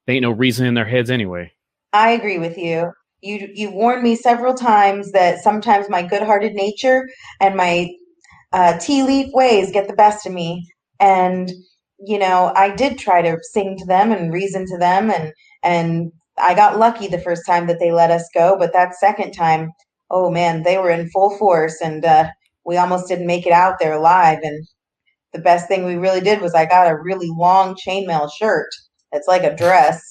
They 0.06 0.14
ain't 0.14 0.24
no 0.24 0.32
reason 0.32 0.66
in 0.66 0.74
their 0.74 0.86
heads 0.86 1.10
anyway. 1.10 1.52
I 1.94 2.12
agree 2.12 2.38
with 2.38 2.58
you. 2.58 2.92
You 3.22 3.50
you 3.54 3.72
warned 3.72 4.04
me 4.04 4.16
several 4.16 4.54
times 4.54 5.12
that 5.12 5.40
sometimes 5.40 5.90
my 5.90 6.04
good-hearted 6.04 6.54
nature 6.54 7.08
and 7.42 7.56
my 7.56 7.90
uh, 8.54 8.78
tea 8.80 9.04
leaf 9.04 9.28
ways 9.34 9.72
get 9.72 9.88
the 9.88 9.96
best 9.96 10.26
of 10.26 10.34
me, 10.34 10.68
and 11.00 11.52
you 12.00 12.18
know 12.18 12.54
I 12.56 12.70
did 12.70 12.98
try 12.98 13.22
to 13.22 13.38
sing 13.52 13.78
to 13.78 13.86
them 13.86 14.12
and 14.12 14.32
reason 14.32 14.66
to 14.68 14.78
them, 14.78 15.12
and 15.12 15.34
and 15.64 16.12
I 16.42 16.54
got 16.54 16.80
lucky 16.80 17.08
the 17.08 17.20
first 17.20 17.46
time 17.46 17.68
that 17.68 17.80
they 17.80 17.92
let 17.92 18.12
us 18.12 18.28
go, 18.34 18.56
but 18.58 18.74
that 18.74 18.96
second 18.96 19.32
time, 19.34 19.72
oh 20.10 20.30
man, 20.30 20.64
they 20.64 20.78
were 20.78 20.90
in 20.90 21.10
full 21.10 21.38
force, 21.38 21.80
and 21.82 22.04
uh, 22.06 22.30
we 22.66 22.78
almost 22.78 23.08
didn't 23.08 23.28
make 23.28 23.46
it 23.46 23.54
out 23.54 23.78
there 23.80 23.94
alive. 23.94 24.40
And 24.44 24.66
the 25.34 25.40
best 25.40 25.68
thing 25.68 25.86
we 25.86 25.96
really 25.96 26.22
did 26.22 26.42
was 26.42 26.54
I 26.54 26.66
got 26.66 26.90
a 26.92 26.98
really 26.98 27.30
long 27.30 27.76
chainmail 27.76 28.30
shirt. 28.38 28.70
It's 29.12 29.28
like 29.28 29.44
a 29.44 29.56
dress 29.56 30.02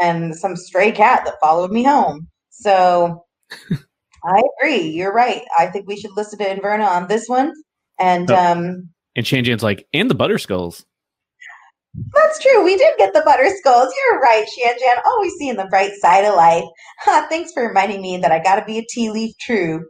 and 0.00 0.34
some 0.34 0.56
stray 0.56 0.92
cat 0.92 1.22
that 1.24 1.36
followed 1.42 1.70
me 1.70 1.82
home. 1.84 2.28
So 2.50 3.24
I 4.24 4.42
agree. 4.60 4.88
You're 4.88 5.12
right. 5.12 5.42
I 5.58 5.66
think 5.66 5.86
we 5.86 5.96
should 5.96 6.10
listen 6.16 6.38
to 6.38 6.44
Inverna 6.44 6.86
on 6.86 7.08
this 7.08 7.28
one. 7.28 7.52
And 7.98 8.30
Oh. 8.30 8.36
um, 8.36 8.90
And 9.14 9.24
Shanjan's 9.24 9.62
like, 9.62 9.86
and 9.94 10.10
the 10.10 10.14
Butterskulls. 10.14 10.84
That's 12.14 12.38
true. 12.40 12.64
We 12.64 12.76
did 12.76 12.96
get 12.98 13.12
the 13.14 13.22
butter 13.24 13.48
skulls. 13.58 13.92
You're 14.10 14.20
right, 14.20 14.44
Shanjan. 14.46 15.02
Always 15.06 15.32
seeing 15.38 15.56
the 15.56 15.66
bright 15.66 15.92
side 16.00 16.24
of 16.24 16.34
life. 16.34 16.64
Ha, 17.00 17.26
thanks 17.30 17.52
for 17.52 17.66
reminding 17.66 18.00
me 18.02 18.18
that 18.18 18.32
I 18.32 18.42
got 18.42 18.56
to 18.56 18.64
be 18.64 18.78
a 18.78 18.84
tea 18.88 19.10
leaf 19.10 19.34
true. 19.40 19.86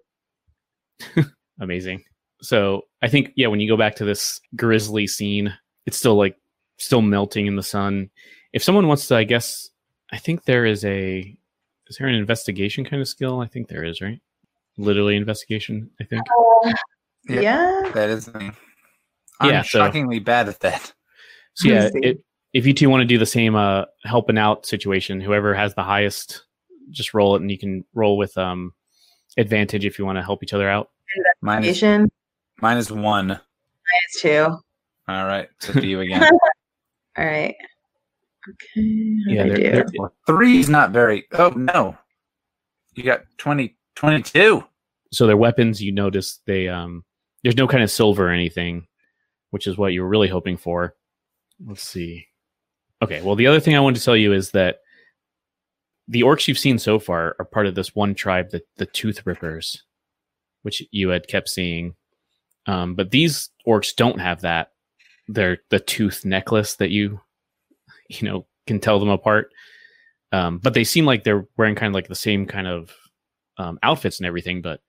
Amazing. 1.61 2.03
So 2.43 2.83
I 3.03 3.09
think, 3.09 3.33
yeah, 3.37 3.47
when 3.49 3.61
you 3.61 3.69
go 3.69 3.77
back 3.77 3.97
to 3.97 4.05
this 4.05 4.41
grizzly 4.55 5.07
scene, 5.07 5.53
it's 5.87 5.97
still 5.97 6.17
like 6.17 6.37
still 6.79 7.03
melting 7.03 7.47
in 7.47 7.57
the 7.57 7.63
sun. 7.63 8.11
If 8.53 8.63
someone 8.63 8.89
wants 8.89 9.09
to, 9.09 9.17
I 9.17 9.25
guess, 9.25 9.71
I 10.13 10.19
think 10.19 10.45
there 10.45 10.65
is 10.67 10.85
a, 10.85 11.37
is 11.89 11.97
there 11.97 12.09
an 12.09 12.15
investigation 12.15 12.85
kind 12.85 13.01
of 13.01 13.09
skill? 13.09 13.41
I 13.41 13.47
think 13.47 13.69
there 13.69 13.85
is, 13.85 14.01
right? 14.01 14.21
Literally 14.77 15.17
investigation, 15.17 15.91
I 16.01 16.05
think. 16.05 16.23
Yeah. 17.29 17.41
yeah. 17.41 17.91
That 17.95 18.11
is 18.11 18.33
me. 18.35 18.51
I'm 19.41 19.51
Yeah, 19.51 19.63
so- 19.63 19.79
shockingly 19.79 20.19
bad 20.19 20.49
at 20.49 20.61
that. 20.61 20.93
So 21.57 21.69
yeah, 21.69 21.91
it, 21.95 22.25
if 22.53 22.67
you 22.67 22.73
two 22.75 22.89
want 22.91 23.01
to 23.03 23.07
do 23.07 23.19
the 23.19 23.27
same 23.27 23.55
uh 23.57 23.85
helping 24.05 24.39
out 24.39 24.67
situation, 24.67 25.21
whoever 25.21 25.55
has 25.55 25.75
the 25.75 25.83
highest, 25.83 26.45
just 26.91 27.13
roll 27.15 27.35
it, 27.37 27.43
and 27.43 27.51
you 27.51 27.59
can 27.59 27.85
roll 27.95 28.17
with 28.17 28.37
um 28.39 28.73
advantage 29.39 29.85
if 29.85 29.99
you 29.99 30.05
want 30.07 30.17
to 30.17 30.23
help 30.23 30.43
each 30.43 30.53
other 30.53 30.69
out. 30.69 30.91
Mine 31.41 31.65
is, 31.65 31.77
Asian 31.77 32.11
mine 32.61 32.77
is 32.79 32.91
one. 32.93 33.31
is 33.33 34.21
two. 34.21 34.45
All 35.09 35.25
right. 35.27 35.49
So 35.61 35.73
to 35.75 35.87
you 35.87 36.01
again. 36.01 36.23
All 37.19 37.25
right. 37.25 37.55
Okay. 38.49 38.81
Yeah, 39.27 39.45
I 39.45 39.49
they're- 39.49 39.57
they're- 39.73 39.87
Well, 39.99 40.13
three 40.27 40.59
is 40.59 40.69
not 40.69 40.91
very. 40.91 41.27
Oh 41.33 41.51
no, 41.51 41.97
you 42.95 43.03
got 43.03 43.23
20, 43.39 43.77
22. 43.97 44.63
So 45.13 45.27
their 45.27 45.37
weapons, 45.37 45.83
you 45.83 45.93
notice 45.93 46.41
they 46.47 46.69
um 46.69 47.05
there's 47.43 47.57
no 47.57 47.67
kind 47.67 47.83
of 47.83 47.91
silver 47.91 48.29
or 48.29 48.31
anything, 48.33 48.87
which 49.51 49.67
is 49.67 49.79
what 49.79 49.93
you 49.93 50.03
were 50.03 50.09
really 50.09 50.29
hoping 50.29 50.57
for. 50.57 50.95
Let's 51.65 51.83
see. 51.83 52.27
Okay, 53.03 53.23
well, 53.23 53.37
the 53.37 53.47
other 53.47 53.61
thing 53.61 53.77
I 53.77 53.81
wanted 53.81 53.99
to 53.99 54.05
tell 54.05 54.17
you 54.17 54.33
is 54.33 54.51
that 54.53 54.79
the 56.09 56.23
orcs 56.23 56.49
you've 56.49 56.59
seen 56.59 56.79
so 56.79 56.99
far 56.99 57.37
are 57.39 57.45
part 57.45 57.67
of 57.67 57.75
this 57.75 57.95
one 57.95 58.15
tribe, 58.15 58.51
the 58.51 58.63
the 58.77 58.87
Tooth 58.87 59.27
Rippers, 59.27 59.83
which 60.63 60.83
you 60.91 61.11
had 61.11 61.29
kept 61.29 61.49
seeing. 61.49 61.95
Um, 62.67 62.95
but 62.95 63.11
these 63.11 63.51
orcs 63.67 63.95
don't 63.95 64.21
have 64.21 64.41
that. 64.43 64.73
They're 65.29 65.59
the 65.71 65.81
tooth 65.81 66.25
necklace 66.25 66.77
that 66.77 66.91
you, 66.91 67.21
you 68.09 68.29
know, 68.29 68.47
can 68.67 68.81
tell 68.81 68.99
them 68.99 69.09
apart. 69.09 69.51
Um, 70.33 70.59
but 70.59 70.75
they 70.75 70.85
seem 70.85 71.07
like 71.07 71.25
they're 71.25 71.47
wearing 71.57 71.77
kind 71.77 71.91
of 71.91 71.95
like 71.95 72.09
the 72.09 72.15
same 72.15 72.47
kind 72.47 72.67
of 72.67 72.93
um, 73.59 73.79
outfits 73.83 74.19
and 74.19 74.27
everything. 74.27 74.63
But 74.63 74.81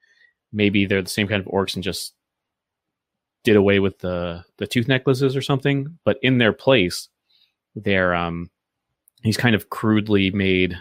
maybe 0.51 0.85
they're 0.85 1.01
the 1.01 1.09
same 1.09 1.27
kind 1.27 1.39
of 1.39 1.51
orcs 1.51 1.75
and 1.75 1.83
just 1.83 2.13
did 3.47 3.55
away 3.55 3.79
with 3.79 3.99
the 3.99 4.43
the 4.57 4.67
tooth 4.67 4.89
necklaces 4.89 5.33
or 5.33 5.41
something. 5.41 5.97
But 6.03 6.19
in 6.21 6.37
their 6.37 6.51
place, 6.51 7.07
they're 7.75 8.13
um, 8.13 8.49
these 9.23 9.37
kind 9.37 9.55
of 9.55 9.69
crudely 9.69 10.31
made 10.31 10.77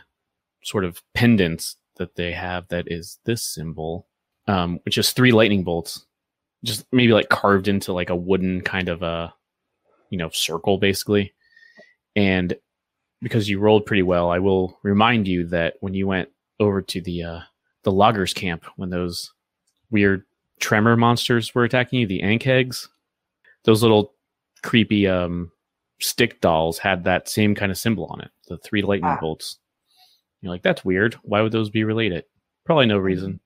sort 0.64 0.84
of 0.84 1.00
pendants 1.14 1.76
that 1.96 2.16
they 2.16 2.32
have 2.32 2.66
that 2.68 2.90
is 2.90 3.20
this 3.24 3.44
symbol, 3.44 4.08
um, 4.48 4.80
which 4.84 4.98
is 4.98 5.12
three 5.12 5.30
lightning 5.30 5.62
bolts, 5.62 6.04
just 6.64 6.84
maybe 6.90 7.12
like 7.12 7.28
carved 7.28 7.68
into 7.68 7.92
like 7.92 8.10
a 8.10 8.16
wooden 8.16 8.60
kind 8.62 8.88
of 8.88 9.00
a, 9.02 9.32
you 10.10 10.18
know, 10.18 10.28
circle 10.30 10.76
basically. 10.76 11.32
And 12.16 12.52
because 13.22 13.48
you 13.48 13.60
rolled 13.60 13.86
pretty 13.86 14.02
well, 14.02 14.28
I 14.28 14.40
will 14.40 14.76
remind 14.82 15.28
you 15.28 15.46
that 15.46 15.74
when 15.78 15.94
you 15.94 16.08
went 16.08 16.30
over 16.58 16.82
to 16.82 17.00
the 17.00 17.22
uh, 17.22 17.40
the 17.84 17.92
loggers 17.92 18.34
camp 18.34 18.64
when 18.74 18.90
those 18.90 19.32
weird 19.92 20.24
tremor 20.60 20.96
monsters 20.96 21.54
were 21.54 21.64
attacking 21.64 22.00
you, 22.00 22.06
the 22.06 22.22
Ankhegs, 22.22 22.88
those 23.64 23.82
little 23.82 24.14
creepy 24.62 25.06
um, 25.06 25.50
stick 26.00 26.40
dolls 26.40 26.78
had 26.78 27.04
that 27.04 27.28
same 27.28 27.54
kind 27.54 27.70
of 27.72 27.78
symbol 27.78 28.06
on 28.06 28.20
it, 28.20 28.30
the 28.48 28.58
three 28.58 28.82
lightning 28.82 29.10
Ah. 29.10 29.20
bolts. 29.20 29.58
You're 30.40 30.52
like, 30.52 30.62
that's 30.62 30.84
weird. 30.84 31.14
Why 31.22 31.40
would 31.40 31.52
those 31.52 31.70
be 31.70 31.84
related? 31.84 32.24
Probably 32.64 32.86
no 32.86 32.98
reason. 32.98 33.40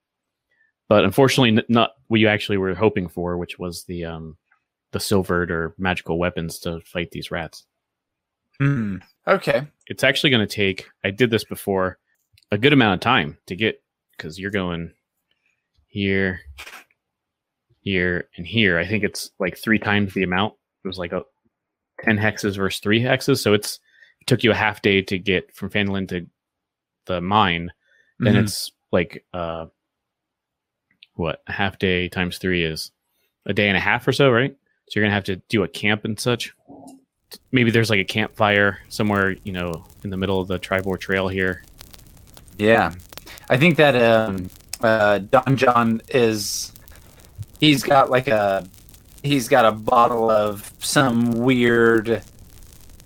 But 0.88 1.04
unfortunately, 1.04 1.50
n- 1.58 1.64
not 1.68 1.92
what 2.08 2.20
you 2.20 2.26
actually 2.28 2.58
were 2.58 2.74
hoping 2.74 3.08
for, 3.08 3.38
which 3.38 3.58
was 3.58 3.84
the 3.84 4.04
um, 4.06 4.36
the 4.92 4.98
silvered 5.00 5.50
or 5.52 5.74
magical 5.78 6.18
weapons 6.18 6.58
to 6.60 6.80
fight 6.80 7.12
these 7.12 7.30
rats. 7.30 7.64
Hmm. 8.58 8.96
Okay. 9.26 9.62
It's 9.86 10.02
actually 10.02 10.30
going 10.30 10.46
to 10.46 10.52
take. 10.52 10.88
I 11.04 11.10
did 11.10 11.30
this 11.30 11.44
before, 11.44 11.98
a 12.50 12.58
good 12.58 12.72
amount 12.72 12.94
of 12.94 13.00
time 13.00 13.38
to 13.46 13.54
get 13.54 13.80
because 14.16 14.38
you're 14.38 14.50
going 14.50 14.92
here, 15.86 16.40
here, 17.80 18.28
and 18.36 18.46
here. 18.46 18.78
I 18.78 18.86
think 18.86 19.04
it's 19.04 19.30
like 19.38 19.56
three 19.56 19.78
times 19.78 20.14
the 20.14 20.22
amount. 20.22 20.54
It 20.84 20.88
was 20.88 20.98
like 20.98 21.12
a 21.12 21.22
ten 22.02 22.18
hexes 22.18 22.56
versus 22.56 22.80
three 22.80 23.00
hexes, 23.00 23.38
so 23.42 23.52
it's 23.52 23.78
it 24.20 24.26
took 24.26 24.42
you 24.44 24.50
a 24.50 24.54
half 24.54 24.82
day 24.82 25.02
to 25.02 25.18
get 25.18 25.54
from 25.54 25.70
Phandalin 25.70 26.08
to 26.08 26.26
the 27.06 27.20
mine. 27.20 27.70
Then 28.18 28.34
Mhm. 28.34 28.44
it's 28.44 28.70
like 28.92 29.24
uh, 29.32 29.66
what 31.14 31.42
a 31.46 31.52
half 31.52 31.78
day 31.78 32.08
times 32.08 32.38
three 32.38 32.64
is 32.64 32.90
a 33.46 33.52
day 33.52 33.68
and 33.68 33.76
a 33.76 33.80
half 33.80 34.06
or 34.06 34.12
so, 34.12 34.30
right? 34.30 34.54
So 34.88 34.98
you're 34.98 35.04
gonna 35.04 35.14
have 35.14 35.24
to 35.24 35.36
do 35.48 35.62
a 35.62 35.68
camp 35.68 36.04
and 36.04 36.18
such. 36.18 36.52
Maybe 37.52 37.70
there's 37.70 37.90
like 37.90 38.00
a 38.00 38.04
campfire 38.04 38.78
somewhere, 38.88 39.36
you 39.44 39.52
know, 39.52 39.86
in 40.02 40.10
the 40.10 40.16
middle 40.16 40.40
of 40.40 40.48
the 40.48 40.58
Triboar 40.58 40.98
Trail 40.98 41.28
here. 41.28 41.62
Yeah, 42.58 42.92
I 43.48 43.56
think 43.56 43.76
that 43.76 43.94
um, 43.96 44.50
uh, 44.80 45.18
Don-Jon 45.18 46.02
is 46.08 46.72
he's 47.60 47.82
got 47.82 48.10
like 48.10 48.26
a 48.26 48.66
he's 49.22 49.48
got 49.48 49.64
a 49.64 49.72
bottle 49.72 50.30
of 50.30 50.72
some 50.80 51.32
weird 51.32 52.22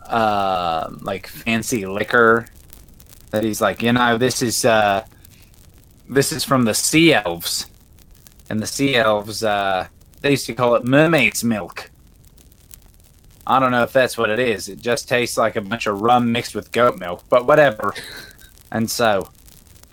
uh, 0.06 0.90
like 1.00 1.26
fancy 1.26 1.84
liquor 1.86 2.46
that 3.30 3.42
he's 3.42 3.60
like, 3.60 3.82
you 3.82 3.92
know, 3.92 4.16
this 4.16 4.40
is 4.40 4.64
uh, 4.64 5.04
this 6.08 6.32
is 6.32 6.44
from 6.44 6.64
the 6.64 6.74
sea 6.74 7.12
elves, 7.12 7.66
and 8.48 8.60
the 8.60 8.66
sea 8.66 8.94
elves 8.94 9.42
uh, 9.42 9.88
they 10.20 10.30
used 10.30 10.46
to 10.46 10.54
call 10.54 10.76
it 10.76 10.84
mermaid's 10.84 11.44
milk. 11.44 11.90
I 13.46 13.58
don't 13.58 13.72
know 13.72 13.82
if 13.82 13.92
that's 13.92 14.16
what 14.16 14.30
it 14.30 14.38
is. 14.38 14.70
It 14.70 14.80
just 14.80 15.06
tastes 15.06 15.36
like 15.36 15.56
a 15.56 15.60
bunch 15.60 15.86
of 15.86 16.00
rum 16.00 16.32
mixed 16.32 16.54
with 16.54 16.72
goat 16.72 16.98
milk, 16.98 17.24
but 17.28 17.46
whatever. 17.46 17.92
And 18.72 18.90
so, 18.90 19.28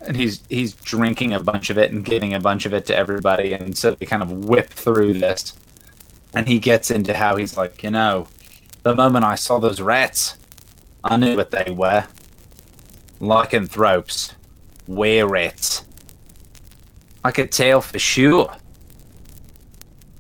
and 0.06 0.16
he's 0.16 0.42
he's 0.50 0.74
drinking 0.74 1.34
a 1.34 1.40
bunch 1.40 1.70
of 1.70 1.78
it 1.78 1.92
and 1.92 2.04
giving 2.04 2.34
a 2.34 2.40
bunch 2.40 2.66
of 2.66 2.74
it 2.74 2.86
to 2.88 2.96
everybody, 2.96 3.54
and 3.54 3.78
so 3.78 3.92
they 3.92 4.06
kind 4.06 4.24
of 4.24 4.32
whip 4.32 4.70
through 4.70 5.14
this. 5.14 5.54
And 6.34 6.48
he 6.48 6.60
gets 6.60 6.90
into 6.90 7.14
how 7.14 7.36
he's 7.36 7.58
like, 7.58 7.84
you 7.84 7.92
know, 7.92 8.28
the 8.84 8.96
moment 8.96 9.26
I 9.26 9.36
saw 9.36 9.60
those 9.60 9.82
rats, 9.82 10.38
I 11.04 11.18
knew 11.18 11.36
what 11.36 11.52
they 11.52 11.72
were. 11.72 12.06
Lycanthropes, 13.20 14.36
were 14.88 15.28
rats. 15.28 15.84
I 17.24 17.32
could 17.32 17.52
tell 17.52 17.82
for 17.82 18.00
sure. 18.00 18.56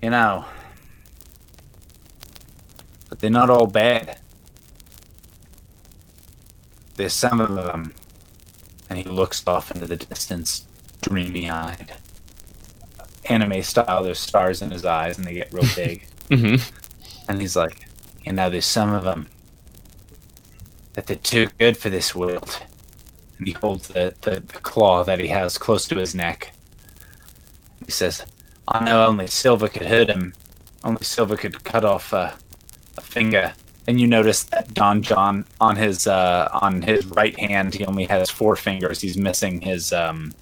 You 0.01 0.09
know, 0.09 0.45
but 3.09 3.19
they're 3.19 3.29
not 3.29 3.49
all 3.49 3.67
bad. 3.67 4.19
There's 6.95 7.13
some 7.13 7.39
of 7.39 7.55
them 7.55 7.93
and 8.91 8.97
he 8.99 9.05
looks 9.05 9.47
off 9.47 9.71
into 9.71 9.87
the 9.87 9.95
distance, 9.95 10.65
dreamy 11.01 11.49
eyed. 11.49 11.93
Anime 13.29 13.63
style, 13.63 14.03
there's 14.03 14.19
stars 14.19 14.61
in 14.61 14.69
his 14.69 14.83
eyes 14.83 15.17
and 15.17 15.25
they 15.25 15.33
get 15.33 15.53
real 15.53 15.65
big. 15.75 16.05
Mm-hmm. 16.29 16.63
and 17.27 17.41
he's 17.41 17.57
like, 17.57 17.89
you 18.23 18.31
know, 18.31 18.49
there's 18.49 18.63
some 18.63 18.93
of 18.93 19.03
them 19.03 19.27
that 20.93 21.07
they're 21.07 21.17
too 21.17 21.49
good 21.59 21.75
for 21.75 21.89
this 21.89 22.15
world. 22.15 22.63
And 23.37 23.47
he 23.47 23.51
holds 23.51 23.89
the, 23.89 24.15
the, 24.21 24.39
the 24.39 24.59
claw 24.59 25.03
that 25.03 25.19
he 25.19 25.27
has 25.27 25.57
close 25.57 25.85
to 25.89 25.97
his 25.97 26.15
neck. 26.15 26.53
He 27.85 27.91
says, 27.91 28.25
I 28.65 28.81
know 28.85 29.05
only 29.05 29.27
Silver 29.27 29.67
could 29.67 29.87
hurt 29.87 30.09
him. 30.09 30.33
Only 30.85 31.03
Silver 31.03 31.35
could 31.35 31.65
cut 31.65 31.83
off 31.83 32.13
uh, 32.13 32.31
a 32.97 33.01
finger. 33.01 33.51
And 33.91 33.99
you 33.99 34.07
notice 34.07 34.43
that 34.43 34.73
Don-Jon 34.73 35.43
on 35.59 35.75
his 35.75 36.07
uh, 36.07 36.47
on 36.53 36.81
his 36.81 37.05
right 37.07 37.37
hand, 37.37 37.73
he 37.73 37.85
only 37.85 38.05
has 38.05 38.29
four 38.29 38.55
fingers. 38.55 39.01
He's 39.01 39.17
missing 39.17 39.59
his 39.59 39.91
um. 39.91 40.33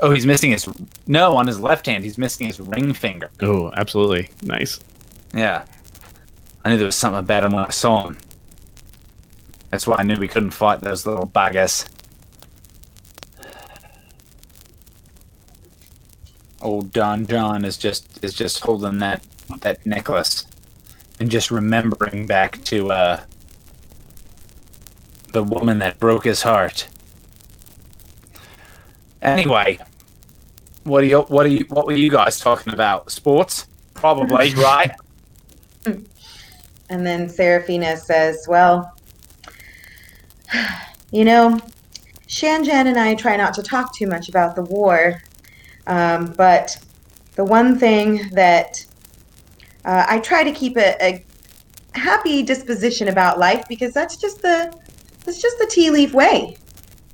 Oh, 0.00 0.10
he's 0.10 0.24
missing 0.24 0.52
his 0.52 0.66
no 1.06 1.36
on 1.36 1.46
his 1.46 1.60
left 1.60 1.84
hand. 1.84 2.02
He's 2.02 2.16
missing 2.16 2.46
his 2.46 2.60
ring 2.60 2.94
finger. 2.94 3.28
Oh, 3.42 3.70
absolutely. 3.76 4.30
Nice. 4.40 4.80
Yeah, 5.34 5.66
I 6.64 6.70
knew 6.70 6.78
there 6.78 6.86
was 6.86 6.96
something 6.96 7.18
about 7.18 7.44
him 7.44 7.52
when 7.52 7.62
I 7.62 7.68
saw 7.68 8.06
him. 8.06 8.16
That's 9.68 9.86
why 9.86 9.96
I 9.98 10.02
knew 10.02 10.16
we 10.16 10.26
couldn't 10.26 10.52
fight 10.52 10.80
those 10.80 11.04
little 11.04 11.26
buggers. 11.26 11.86
Old 16.62 16.90
Don 16.90 17.26
John 17.26 17.66
is 17.66 17.76
just 17.76 18.24
is 18.24 18.32
just 18.32 18.60
holding 18.60 18.96
that 19.00 19.22
that 19.60 19.84
necklace 19.84 20.46
and 21.22 21.30
just 21.30 21.52
remembering 21.52 22.26
back 22.26 22.60
to 22.64 22.90
uh 22.90 23.20
the 25.30 25.44
woman 25.44 25.78
that 25.78 26.00
broke 26.00 26.24
his 26.24 26.42
heart. 26.42 26.88
Anyway, 29.22 29.78
what 30.82 31.04
are 31.04 31.06
you 31.06 31.20
what 31.20 31.46
are 31.46 31.48
you 31.48 31.64
what 31.68 31.86
were 31.86 31.92
you 31.92 32.10
guys 32.10 32.40
talking 32.40 32.72
about? 32.72 33.12
Sports? 33.12 33.68
Probably, 33.94 34.52
right? 34.54 34.90
And 35.86 37.06
then 37.06 37.28
Serafina 37.28 37.96
says, 37.96 38.44
Well, 38.48 38.92
you 41.12 41.24
know, 41.24 41.60
Shanjan 42.26 42.86
and 42.86 42.98
I 42.98 43.14
try 43.14 43.36
not 43.36 43.54
to 43.54 43.62
talk 43.62 43.94
too 43.94 44.08
much 44.08 44.28
about 44.28 44.56
the 44.56 44.62
war, 44.62 45.22
um, 45.86 46.34
but 46.36 46.76
the 47.36 47.44
one 47.44 47.78
thing 47.78 48.28
that 48.32 48.84
uh, 49.84 50.06
I 50.08 50.18
try 50.20 50.44
to 50.44 50.52
keep 50.52 50.76
a, 50.76 50.96
a 51.02 51.24
happy 51.94 52.42
disposition 52.42 53.08
about 53.08 53.38
life 53.38 53.64
because 53.68 53.92
that's 53.92 54.16
just 54.16 54.42
the 54.42 54.72
that's 55.24 55.40
just 55.40 55.58
the 55.58 55.66
tea 55.66 55.90
leaf 55.90 56.12
way. 56.12 56.56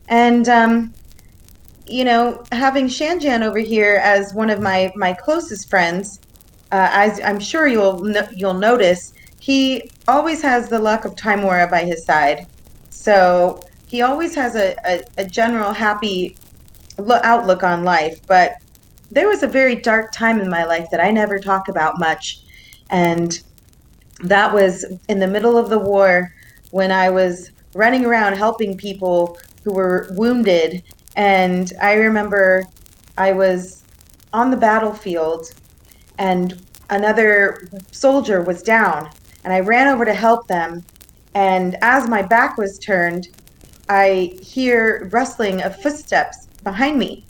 And 0.09 0.49
um, 0.49 0.95
you 1.87 2.05
know, 2.05 2.45
having 2.53 2.87
Shanjan 2.87 3.43
over 3.43 3.59
here 3.59 4.01
as 4.03 4.35
one 4.35 4.51
of 4.51 4.61
my 4.61 4.93
my 4.97 5.13
closest 5.13 5.69
friends, 5.71 6.21
uh, 6.73 6.89
as 6.93 7.21
I'm 7.21 7.41
sure 7.41 7.67
you'll 7.67 8.01
no- 8.01 8.29
you'll 8.35 8.55
notice, 8.55 9.13
he 9.41 9.91
always 10.07 10.43
has 10.43 10.69
the 10.69 10.79
luck 10.79 11.05
of 11.05 11.15
Tymora 11.15 11.71
by 11.71 11.85
his 11.85 12.05
side. 12.05 12.47
So 12.91 13.63
he 13.87 14.03
always 14.03 14.35
has 14.35 14.55
a, 14.55 14.77
a, 14.85 15.03
a 15.19 15.25
general 15.25 15.73
happy 15.73 16.37
lo- 16.99 17.21
outlook 17.23 17.63
on 17.63 17.85
life. 17.85 18.21
But 18.27 18.57
there 19.11 19.29
was 19.29 19.43
a 19.43 19.47
very 19.47 19.77
dark 19.77 20.13
time 20.13 20.41
in 20.41 20.51
my 20.51 20.65
life 20.65 20.89
that 20.91 21.01
I 21.01 21.11
never 21.11 21.39
talk 21.39 21.69
about 21.69 21.99
much. 21.99 22.41
And 22.91 23.41
that 24.21 24.53
was 24.53 24.85
in 25.09 25.19
the 25.19 25.27
middle 25.27 25.57
of 25.57 25.71
the 25.71 25.79
war 25.79 26.35
when 26.71 26.91
I 26.91 27.11
was 27.11 27.51
running 27.75 28.05
around 28.05 28.35
helping 28.35 28.77
people 28.77 29.39
who 29.65 29.73
were 29.73 30.09
wounded. 30.13 30.83
And 31.17 31.73
I 31.81 31.95
remember 31.95 32.65
I 33.17 33.33
was 33.33 33.85
on 34.33 34.51
the 34.51 34.57
battlefield 34.57 35.47
and 36.19 36.61
another 36.91 37.69
soldier 37.93 38.43
was 38.43 38.63
down, 38.63 39.11
and 39.45 39.53
I 39.53 39.61
ran 39.61 39.89
over 39.89 40.05
to 40.05 40.15
help 40.15 40.49
them. 40.49 40.85
And 41.35 41.77
as 41.83 42.09
my 42.09 42.23
back 42.23 42.57
was 42.57 42.79
turned, 42.79 43.29
I 43.89 44.37
hear 44.43 45.09
rustling 45.13 45.63
of 45.63 45.81
footsteps 45.81 46.47
behind 46.65 46.99
me. 46.99 47.25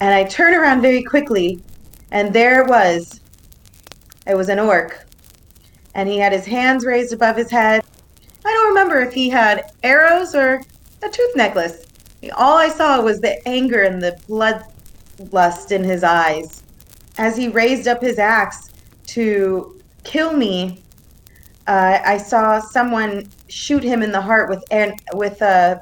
And 0.00 0.12
I 0.12 0.24
turn 0.24 0.54
around 0.54 0.82
very 0.82 1.02
quickly, 1.02 1.62
and 2.10 2.32
there 2.32 2.62
it 2.62 2.68
was. 2.68 3.20
It 4.26 4.36
was 4.36 4.48
an 4.48 4.58
orc. 4.58 5.06
And 5.94 6.08
he 6.08 6.18
had 6.18 6.32
his 6.32 6.46
hands 6.46 6.84
raised 6.84 7.12
above 7.12 7.36
his 7.36 7.50
head. 7.50 7.82
I 8.44 8.52
don't 8.52 8.68
remember 8.68 9.00
if 9.00 9.12
he 9.12 9.28
had 9.28 9.72
arrows 9.82 10.34
or 10.34 10.62
a 11.02 11.08
tooth 11.08 11.36
necklace. 11.36 11.86
All 12.36 12.56
I 12.56 12.68
saw 12.68 13.00
was 13.00 13.20
the 13.20 13.46
anger 13.46 13.82
and 13.82 14.02
the 14.02 14.18
bloodlust 14.28 15.70
in 15.70 15.84
his 15.84 16.02
eyes. 16.02 16.62
As 17.18 17.36
he 17.36 17.48
raised 17.48 17.86
up 17.86 18.00
his 18.00 18.18
axe 18.18 18.70
to 19.08 19.80
kill 20.02 20.32
me, 20.32 20.82
uh, 21.66 21.98
I 22.04 22.18
saw 22.18 22.60
someone 22.60 23.28
shoot 23.48 23.82
him 23.82 24.02
in 24.02 24.10
the 24.10 24.20
heart 24.20 24.50
with 24.50 24.64
an, 24.70 24.94
with 25.14 25.40
a 25.42 25.80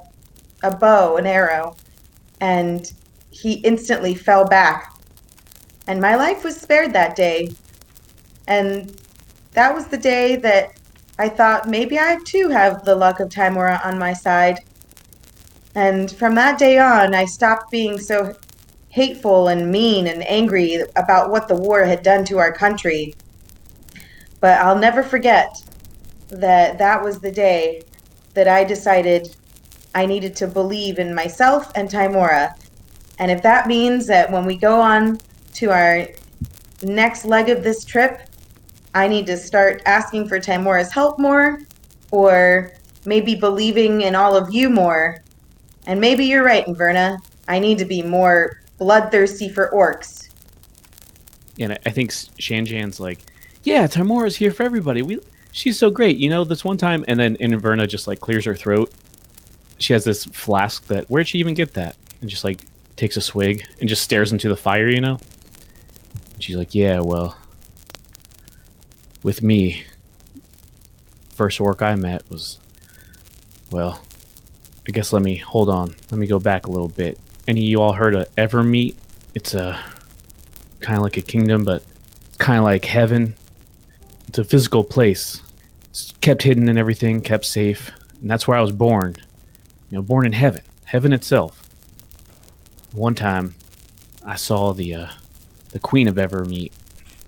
a 0.63 0.75
bow, 0.75 1.17
an 1.17 1.27
arrow, 1.27 1.77
and 2.41 2.93
he 3.31 3.55
instantly 3.55 4.15
fell 4.15 4.47
back. 4.47 4.95
And 5.87 6.01
my 6.01 6.15
life 6.15 6.45
was 6.45 6.61
spared 6.61 6.93
that 6.93 7.17
day. 7.17 7.51
And 8.47 9.01
that 9.53 9.75
was 9.75 9.87
the 9.87 9.99
day 9.99 10.37
that 10.37 10.79
I 11.19 11.29
thought 11.29 11.69
maybe 11.69 11.99
I 11.99 12.19
too 12.25 12.49
have 12.49 12.85
the 12.85 12.95
luck 12.95 13.21
of 13.21 13.29
Tymora 13.29 13.85
on 13.85 13.99
my 13.99 14.13
side. 14.13 14.61
And 15.75 16.11
from 16.11 16.35
that 16.35 16.59
day 16.59 16.79
on, 16.79 17.15
I 17.15 17.25
stopped 17.25 17.71
being 17.71 17.99
so 17.99 18.35
hateful 18.89 19.49
and 19.49 19.71
mean 19.71 20.07
and 20.07 20.27
angry 20.27 20.81
about 20.97 21.31
what 21.31 21.49
the 21.49 21.55
war 21.55 21.85
had 21.85 22.03
done 22.03 22.25
to 22.27 22.39
our 22.39 22.53
country. 22.53 23.15
But 24.41 24.59
I'll 24.61 24.79
never 24.79 25.03
forget 25.03 25.57
that 26.29 26.79
that 26.79 27.03
was 27.03 27.21
the 27.21 27.31
day 27.31 27.83
that 28.35 28.49
I 28.49 28.65
decided 28.65 29.35
I 29.95 30.07
needed 30.07 30.35
to 30.37 30.47
believe 30.47 30.99
in 30.99 31.15
myself 31.15 31.71
and 31.75 31.89
Tymora. 31.89 32.55
And 33.19 33.31
if 33.31 33.43
that 33.43 33.67
means 33.67 34.07
that 34.07 34.31
when 34.31 34.45
we 34.45 34.57
go 34.57 34.81
on 34.81 35.21
to 35.55 35.71
our 35.71 36.09
next 36.83 37.25
leg 37.25 37.49
of 37.49 37.63
this 37.63 37.85
trip, 37.85 38.23
I 38.95 39.09
need 39.09 39.27
to 39.27 39.37
start 39.37 39.83
asking 39.87 40.29
for 40.29 40.39
Tymora's 40.39 40.93
help 40.93 41.19
more, 41.19 41.61
or 42.11 42.73
maybe 43.07 43.35
believing 43.35 44.03
in 44.03 44.15
all 44.15 44.37
of 44.37 44.53
you 44.53 44.69
more, 44.69 45.23
and 45.87 46.01
maybe 46.01 46.25
you're 46.25 46.45
right, 46.45 46.67
Inverna. 46.67 47.19
I 47.49 47.59
need 47.59 47.79
to 47.79 47.85
be 47.85 48.03
more 48.03 48.61
bloodthirsty 48.79 49.49
for 49.49 49.71
orcs. 49.71 50.29
And 51.59 51.79
I 51.85 51.91
think 51.91 52.11
Shanjan's 52.11 53.01
like, 53.01 53.21
yeah, 53.65 53.87
Tymora's 53.87 54.37
here 54.37 54.53
for 54.53 54.63
everybody. 54.63 55.03
We, 55.03 55.21
she's 55.53 55.79
so 55.79 55.91
great. 55.91 56.17
You 56.17 56.31
know, 56.31 56.45
this 56.45 56.65
one 56.65 56.77
time, 56.77 57.05
and 57.09 57.19
then 57.19 57.37
Inverna 57.39 57.89
just 57.89 58.07
like 58.07 58.21
clears 58.21 58.45
her 58.45 58.55
throat. 58.55 58.93
She 59.79 59.93
has 59.93 60.05
this 60.05 60.25
flask 60.25 60.87
that, 60.87 61.07
where'd 61.07 61.29
she 61.29 61.39
even 61.39 61.55
get 61.55 61.75
that? 61.75 61.97
And 62.21 62.31
just 62.31 62.45
like 62.45 62.61
takes 62.97 63.17
a 63.17 63.21
swig 63.21 63.65
and 63.81 63.89
just 63.89 64.03
stares 64.03 64.33
into 64.33 64.49
the 64.49 64.57
fire, 64.57 64.89
you 64.89 65.01
know? 65.01 65.19
And 66.35 66.43
she's 66.43 66.57
like, 66.57 66.75
yeah, 66.75 67.01
well, 67.01 67.37
with 69.23 69.43
me, 69.43 69.85
first 71.31 71.61
orc 71.61 71.83
I 71.83 71.95
met 71.95 72.29
was, 72.31 72.59
well, 73.71 74.03
I 74.87 74.93
guess 74.93 75.13
let 75.13 75.23
me 75.23 75.37
hold 75.37 75.69
on. 75.69 75.95
Let 76.11 76.19
me 76.19 76.27
go 76.27 76.39
back 76.39 76.67
a 76.67 76.71
little 76.71 76.89
bit. 76.89 77.19
Any 77.47 77.61
of 77.61 77.69
you 77.69 77.81
all 77.81 77.93
heard 77.93 78.15
of 78.15 78.35
Evermeet? 78.37 78.97
It's 79.35 79.55
a 79.55 79.79
kind 80.81 80.97
of 80.97 81.03
like 81.03 81.17
a 81.17 81.23
kingdom, 81.23 81.65
but 81.65 81.83
kind 82.39 82.59
of 82.59 82.65
like 82.65 82.85
heaven. 82.85 83.35
It's 84.29 84.39
a 84.39 84.45
physical 84.45 84.85
place. 84.85 85.41
It's 85.91 86.13
kept 86.21 86.43
hidden 86.43 86.69
and 86.69 86.79
everything, 86.79 87.21
kept 87.21 87.45
safe, 87.45 87.91
and 88.21 88.31
that's 88.31 88.49
where 88.49 88.57
I 88.57 88.61
was 88.61 88.73
born. 88.73 89.17
You 89.91 89.99
know, 89.99 90.03
born 90.03 90.27
in 90.27 90.33
heaven, 90.33 90.63
heaven 90.87 91.13
itself. 91.13 91.69
One 92.93 93.15
time, 93.15 93.55
I 94.25 94.37
saw 94.37 94.73
the 94.73 94.95
uh, 94.95 95.09
the 95.71 95.79
queen 95.79 96.09
of 96.09 96.17
Evermeet. 96.17 96.73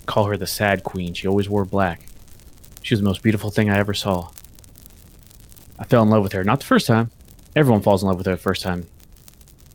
Call 0.07 0.25
her 0.25 0.37
the 0.37 0.47
Sad 0.47 0.85
Queen. 0.85 1.15
She 1.15 1.27
always 1.27 1.49
wore 1.49 1.65
black. 1.65 2.07
She 2.83 2.95
was 2.95 3.01
the 3.01 3.07
most 3.07 3.23
beautiful 3.23 3.51
thing 3.51 3.71
I 3.71 3.79
ever 3.79 3.95
saw. 3.95 4.31
I 5.79 5.85
fell 5.85 6.03
in 6.03 6.11
love 6.11 6.23
with 6.23 6.33
her. 6.33 6.45
Not 6.45 6.61
the 6.61 6.67
first 6.67 6.87
time, 6.87 7.11
everyone 7.57 7.83
falls 7.83 8.03
in 8.03 8.09
love 8.09 8.19
with 8.19 8.27
her 8.27 8.33
the 8.33 8.39
first 8.39 8.63
time. 8.63 8.87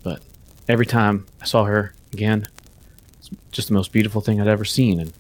But 0.04 0.22
every 0.68 0.86
time 0.86 1.26
I 1.42 1.46
saw 1.46 1.66
her 1.66 1.94
again, 2.14 2.48
it's 3.18 3.30
just 3.52 3.68
the 3.68 3.74
most 3.74 3.92
beautiful 3.92 4.22
thing 4.22 4.40
I'd 4.40 4.48
ever 4.48 4.66
seen. 4.66 5.00
And 5.00 5.14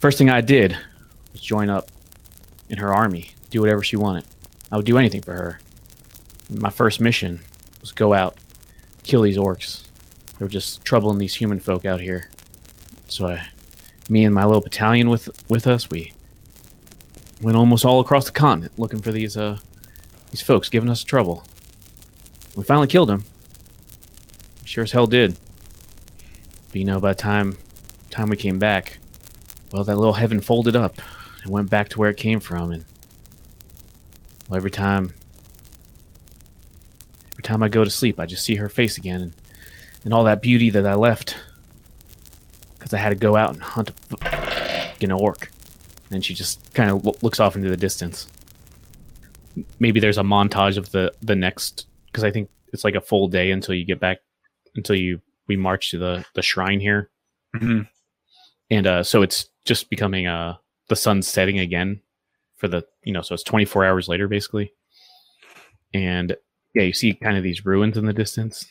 first 0.00 0.18
thing 0.18 0.28
I 0.28 0.40
did 0.40 0.76
was 1.32 1.40
join 1.40 1.70
up 1.70 1.90
in 2.68 2.78
her 2.78 2.92
army, 2.92 3.32
do 3.50 3.60
whatever 3.60 3.82
she 3.82 3.96
wanted. 3.96 4.24
I 4.70 4.76
would 4.76 4.86
do 4.86 4.98
anything 4.98 5.22
for 5.22 5.34
her. 5.34 5.60
My 6.50 6.70
first 6.70 7.00
mission 7.00 7.40
was 7.80 7.92
go 7.92 8.14
out, 8.14 8.36
kill 9.04 9.22
these 9.22 9.36
orcs. 9.36 9.84
They 10.38 10.44
were 10.44 10.50
just 10.50 10.84
troubling 10.84 11.18
these 11.18 11.34
human 11.34 11.60
folk 11.60 11.84
out 11.84 12.00
here. 12.00 12.30
So 13.08 13.28
I, 13.28 13.46
me 14.12 14.24
and 14.24 14.34
my 14.34 14.44
little 14.44 14.60
battalion 14.60 15.08
with 15.08 15.30
with 15.48 15.66
us, 15.66 15.88
we 15.88 16.12
went 17.40 17.56
almost 17.56 17.84
all 17.84 17.98
across 17.98 18.26
the 18.26 18.32
continent 18.32 18.78
looking 18.78 19.00
for 19.00 19.10
these 19.10 19.36
uh 19.36 19.58
these 20.30 20.42
folks 20.42 20.68
giving 20.68 20.90
us 20.90 21.02
trouble. 21.02 21.44
We 22.54 22.62
finally 22.62 22.86
killed 22.86 23.08
them. 23.08 23.24
Sure 24.64 24.84
as 24.84 24.92
hell 24.92 25.06
did. 25.06 25.36
But 26.68 26.76
you 26.76 26.84
know, 26.84 27.00
by 27.00 27.12
the 27.12 27.18
time 27.18 27.56
time 28.10 28.28
we 28.28 28.36
came 28.36 28.58
back, 28.58 28.98
well, 29.72 29.82
that 29.84 29.96
little 29.96 30.12
heaven 30.12 30.40
folded 30.42 30.76
up 30.76 31.00
and 31.42 31.50
went 31.50 31.70
back 31.70 31.88
to 31.88 31.98
where 31.98 32.10
it 32.10 32.18
came 32.18 32.40
from. 32.40 32.70
And 32.70 32.84
well, 34.48 34.58
every 34.58 34.70
time, 34.70 35.14
every 37.32 37.42
time 37.42 37.62
I 37.62 37.68
go 37.68 37.82
to 37.82 37.90
sleep, 37.90 38.20
I 38.20 38.26
just 38.26 38.44
see 38.44 38.56
her 38.56 38.68
face 38.68 38.98
again, 38.98 39.22
and, 39.22 39.32
and 40.04 40.12
all 40.12 40.24
that 40.24 40.42
beauty 40.42 40.68
that 40.68 40.86
I 40.86 40.94
left 40.94 41.36
because 42.82 42.94
I 42.94 42.98
had 42.98 43.10
to 43.10 43.14
go 43.14 43.36
out 43.36 43.54
and 43.54 43.62
hunt 43.62 43.92
an 45.00 45.12
orc. 45.12 45.50
And 46.10 46.24
she 46.24 46.34
just 46.34 46.74
kind 46.74 46.90
of 46.90 47.04
lo- 47.04 47.16
looks 47.22 47.38
off 47.38 47.54
into 47.54 47.70
the 47.70 47.76
distance. 47.76 48.26
Maybe 49.78 50.00
there's 50.00 50.18
a 50.18 50.22
montage 50.22 50.76
of 50.76 50.90
the 50.90 51.12
the 51.22 51.36
next 51.36 51.86
because 52.06 52.24
I 52.24 52.30
think 52.30 52.50
it's 52.72 52.84
like 52.84 52.94
a 52.94 53.00
full 53.00 53.28
day 53.28 53.50
until 53.50 53.74
you 53.74 53.84
get 53.84 54.00
back 54.00 54.18
until 54.74 54.96
you 54.96 55.20
we 55.46 55.56
march 55.56 55.90
to 55.90 55.98
the 55.98 56.24
the 56.34 56.42
shrine 56.42 56.80
here, 56.80 57.10
mm-hmm. 57.54 57.82
and 58.70 58.86
uh, 58.86 59.02
so 59.02 59.22
it's 59.22 59.46
just 59.64 59.90
becoming 59.90 60.26
uh 60.26 60.56
the 60.88 60.96
sun's 60.96 61.28
setting 61.28 61.58
again 61.58 62.00
for 62.56 62.66
the 62.66 62.82
you 63.04 63.12
know 63.12 63.20
so 63.22 63.34
it's 63.34 63.42
24 63.42 63.84
hours 63.84 64.08
later 64.08 64.26
basically, 64.26 64.72
and 65.92 66.34
yeah 66.74 66.82
you 66.82 66.94
see 66.94 67.12
kind 67.12 67.36
of 67.36 67.42
these 67.42 67.66
ruins 67.66 67.98
in 67.98 68.06
the 68.06 68.14
distance. 68.14 68.64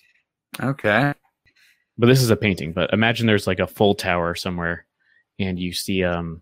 Okay, 0.59 1.13
but 1.97 2.07
this 2.07 2.21
is 2.21 2.29
a 2.29 2.35
painting. 2.35 2.73
But 2.73 2.93
imagine 2.93 3.27
there's 3.27 3.47
like 3.47 3.59
a 3.59 3.67
full 3.67 3.95
tower 3.95 4.35
somewhere, 4.35 4.85
and 5.39 5.59
you 5.59 5.73
see 5.73 6.03
um 6.03 6.41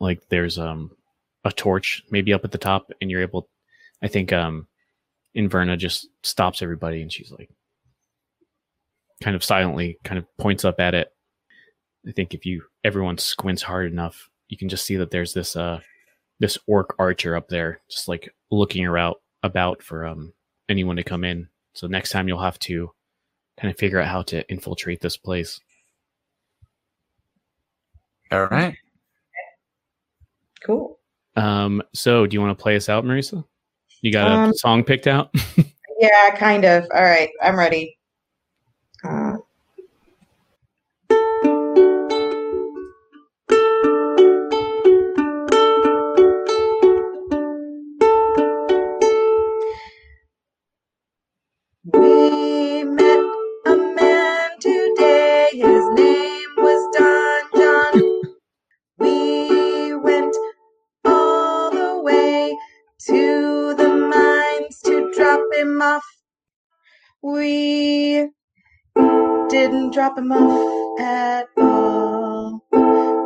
like 0.00 0.28
there's 0.28 0.58
um 0.58 0.90
a 1.44 1.52
torch 1.52 2.02
maybe 2.10 2.32
up 2.32 2.44
at 2.44 2.52
the 2.52 2.58
top, 2.58 2.90
and 3.00 3.10
you're 3.10 3.22
able, 3.22 3.48
I 4.02 4.08
think 4.08 4.32
um 4.32 4.66
Inverna 5.36 5.76
just 5.76 6.08
stops 6.22 6.62
everybody 6.62 7.02
and 7.02 7.12
she's 7.12 7.32
like, 7.32 7.50
kind 9.22 9.34
of 9.34 9.42
silently, 9.44 9.98
kind 10.04 10.18
of 10.18 10.36
points 10.36 10.64
up 10.64 10.80
at 10.80 10.94
it. 10.94 11.12
I 12.06 12.12
think 12.12 12.34
if 12.34 12.46
you 12.46 12.62
everyone 12.84 13.18
squints 13.18 13.62
hard 13.62 13.90
enough, 13.90 14.30
you 14.48 14.56
can 14.56 14.68
just 14.68 14.84
see 14.86 14.96
that 14.96 15.10
there's 15.10 15.32
this 15.32 15.56
uh 15.56 15.80
this 16.40 16.58
orc 16.66 16.94
archer 16.98 17.36
up 17.36 17.48
there, 17.48 17.80
just 17.90 18.08
like 18.08 18.32
looking 18.50 18.84
around 18.86 19.16
about 19.42 19.82
for 19.82 20.06
um 20.06 20.32
anyone 20.68 20.96
to 20.96 21.04
come 21.04 21.24
in. 21.24 21.48
So 21.74 21.86
next 21.86 22.10
time 22.10 22.28
you'll 22.28 22.40
have 22.40 22.58
to 22.60 22.92
kind 23.60 23.70
of 23.72 23.78
figure 23.78 24.00
out 24.00 24.08
how 24.08 24.22
to 24.22 24.48
infiltrate 24.50 25.00
this 25.00 25.16
place. 25.16 25.60
All 28.32 28.46
right. 28.46 28.74
Cool. 30.64 30.98
Um, 31.36 31.82
so 31.92 32.26
do 32.26 32.34
you 32.34 32.40
want 32.40 32.56
to 32.56 32.62
play 32.62 32.76
us 32.76 32.88
out, 32.88 33.04
Marisa? 33.04 33.44
You 34.00 34.12
got 34.12 34.26
a 34.26 34.34
Um, 34.44 34.54
song 34.54 34.84
picked 34.84 35.06
out? 35.06 35.32
Yeah, 36.00 36.34
kind 36.36 36.64
of. 36.64 36.84
All 36.92 37.02
right, 37.04 37.30
I'm 37.40 37.56
ready. 37.56 37.96
Didn't 69.64 69.94
drop 69.94 70.18
him 70.18 70.30
off 70.30 71.00
at 71.00 71.46
all. 71.56 72.60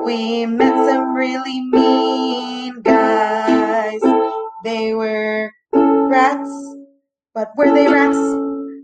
we 0.05 0.47
met 0.47 0.73
some 0.89 1.13
really 1.13 1.61
mean 1.63 2.81
guys. 2.83 4.01
They 4.63 4.95
were 4.95 5.51
rats, 5.73 6.77
but 7.35 7.49
were 7.57 7.75
they 7.75 7.89
rats? 7.89 8.19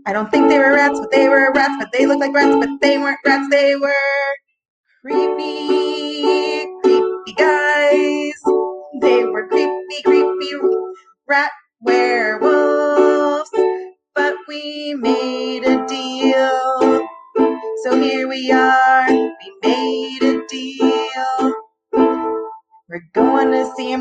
I 0.05 0.11
don't 0.11 0.29
think 0.29 0.49
they 0.49 0.59
were 0.59 0.73
rats, 0.73 0.99
but 0.99 1.11
they 1.11 1.29
were 1.29 1.53
rats, 1.53 1.75
but 1.79 1.93
they 1.93 2.05
looked 2.05 2.19
like 2.19 2.33
rats, 2.33 2.57
but 2.59 2.81
they 2.81 2.97
weren't 2.97 3.19
rats, 3.25 3.47
they 3.49 3.77
were 3.77 3.93
creepy, 5.01 6.04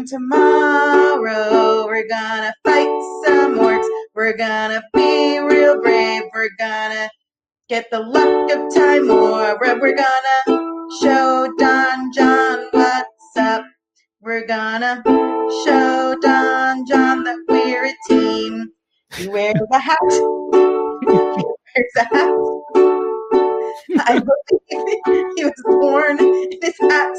tomorrow. 0.02 1.86
We're 1.86 2.08
gonna 2.08 2.52
fight 2.64 3.22
some 3.24 3.56
orcs. 3.58 3.86
We're 4.16 4.36
gonna 4.36 4.82
be 4.92 5.38
real 5.38 5.80
brave. 5.80 6.22
We're 6.34 6.50
gonna 6.58 7.08
get 7.68 7.90
the 7.92 8.00
luck 8.00 8.50
of 8.50 8.74
Timor. 8.74 9.56
We're 9.60 9.96
gonna 9.96 10.88
show 11.00 11.52
Don-Jon 11.58 12.68
what's 12.72 13.36
up. 13.38 13.64
We're 14.20 14.46
gonna 14.46 15.02
show 15.64 16.16
Don-Jon 16.20 17.24
that 17.24 17.38
we're 17.48 17.86
a 17.86 17.94
team. 18.08 18.70
He 19.16 19.28
wears 19.28 19.54
a 19.72 19.78
hat. 19.78 19.98
wears 21.04 21.92
a 21.98 22.04
hat. 22.04 22.34
I 24.00 24.20
believe 24.20 25.26
he 25.36 25.44
was 25.44 25.62
born 25.66 26.18
in 26.18 26.50
his 26.62 26.74
hat. 26.80 27.14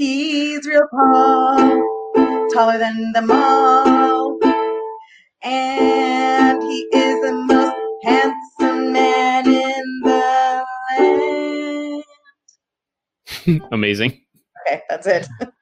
He's 0.00 0.64
real 0.66 0.88
tall, 0.90 1.58
taller 2.54 2.78
than 2.78 3.12
them 3.12 3.30
all. 3.30 4.38
And 5.42 6.62
he 6.62 6.88
is 6.90 7.20
the 7.22 7.32
most 7.34 7.76
handsome 8.02 8.94
man 8.94 9.46
in 9.46 10.00
the 10.02 10.64
land. 13.46 13.62
Amazing. 13.72 14.22
Okay, 14.66 14.80
that's 14.88 15.06
it. 15.06 15.28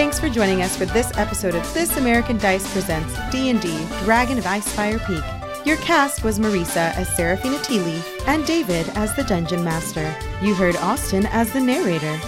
Thanks 0.00 0.18
for 0.18 0.30
joining 0.30 0.62
us 0.62 0.78
for 0.78 0.86
this 0.86 1.14
episode 1.18 1.54
of 1.54 1.74
This 1.74 1.98
American 1.98 2.38
Dice 2.38 2.66
Presents 2.72 3.14
D&D 3.30 3.86
Dragon 4.04 4.38
of 4.38 4.44
Icespire 4.44 4.98
Peak. 5.06 5.66
Your 5.66 5.76
cast 5.76 6.24
was 6.24 6.38
Marisa 6.38 6.96
as 6.96 7.06
Seraphina 7.14 7.58
Tealeaf 7.58 8.26
and 8.26 8.46
David 8.46 8.88
as 8.94 9.14
the 9.14 9.24
Dungeon 9.24 9.62
Master. 9.62 10.16
You 10.40 10.54
heard 10.54 10.76
Austin 10.76 11.26
as 11.26 11.52
the 11.52 11.60
narrator. 11.60 12.18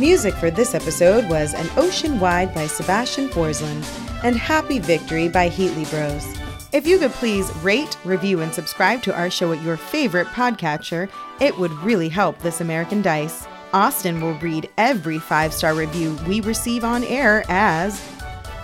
Music 0.00 0.34
for 0.34 0.50
this 0.50 0.74
episode 0.74 1.30
was 1.30 1.54
An 1.54 1.70
Ocean 1.76 2.18
Wide 2.18 2.52
by 2.52 2.66
Sebastian 2.66 3.28
Forsland 3.28 3.84
and 4.24 4.34
Happy 4.34 4.80
Victory 4.80 5.28
by 5.28 5.48
Heatley 5.48 5.88
Bros. 5.88 6.26
If 6.72 6.88
you 6.88 6.98
could 6.98 7.12
please 7.12 7.54
rate, 7.58 7.96
review, 8.04 8.40
and 8.40 8.52
subscribe 8.52 9.00
to 9.04 9.14
our 9.14 9.30
show 9.30 9.52
at 9.52 9.62
your 9.62 9.76
favorite 9.76 10.26
podcatcher, 10.26 11.08
it 11.40 11.56
would 11.56 11.70
really 11.84 12.08
help 12.08 12.40
This 12.40 12.60
American 12.60 13.00
Dice. 13.00 13.46
Austin 13.76 14.22
will 14.22 14.32
read 14.38 14.70
every 14.78 15.18
five 15.18 15.52
star 15.52 15.74
review 15.74 16.16
we 16.26 16.40
receive 16.40 16.82
on 16.82 17.04
air 17.04 17.44
as 17.50 18.02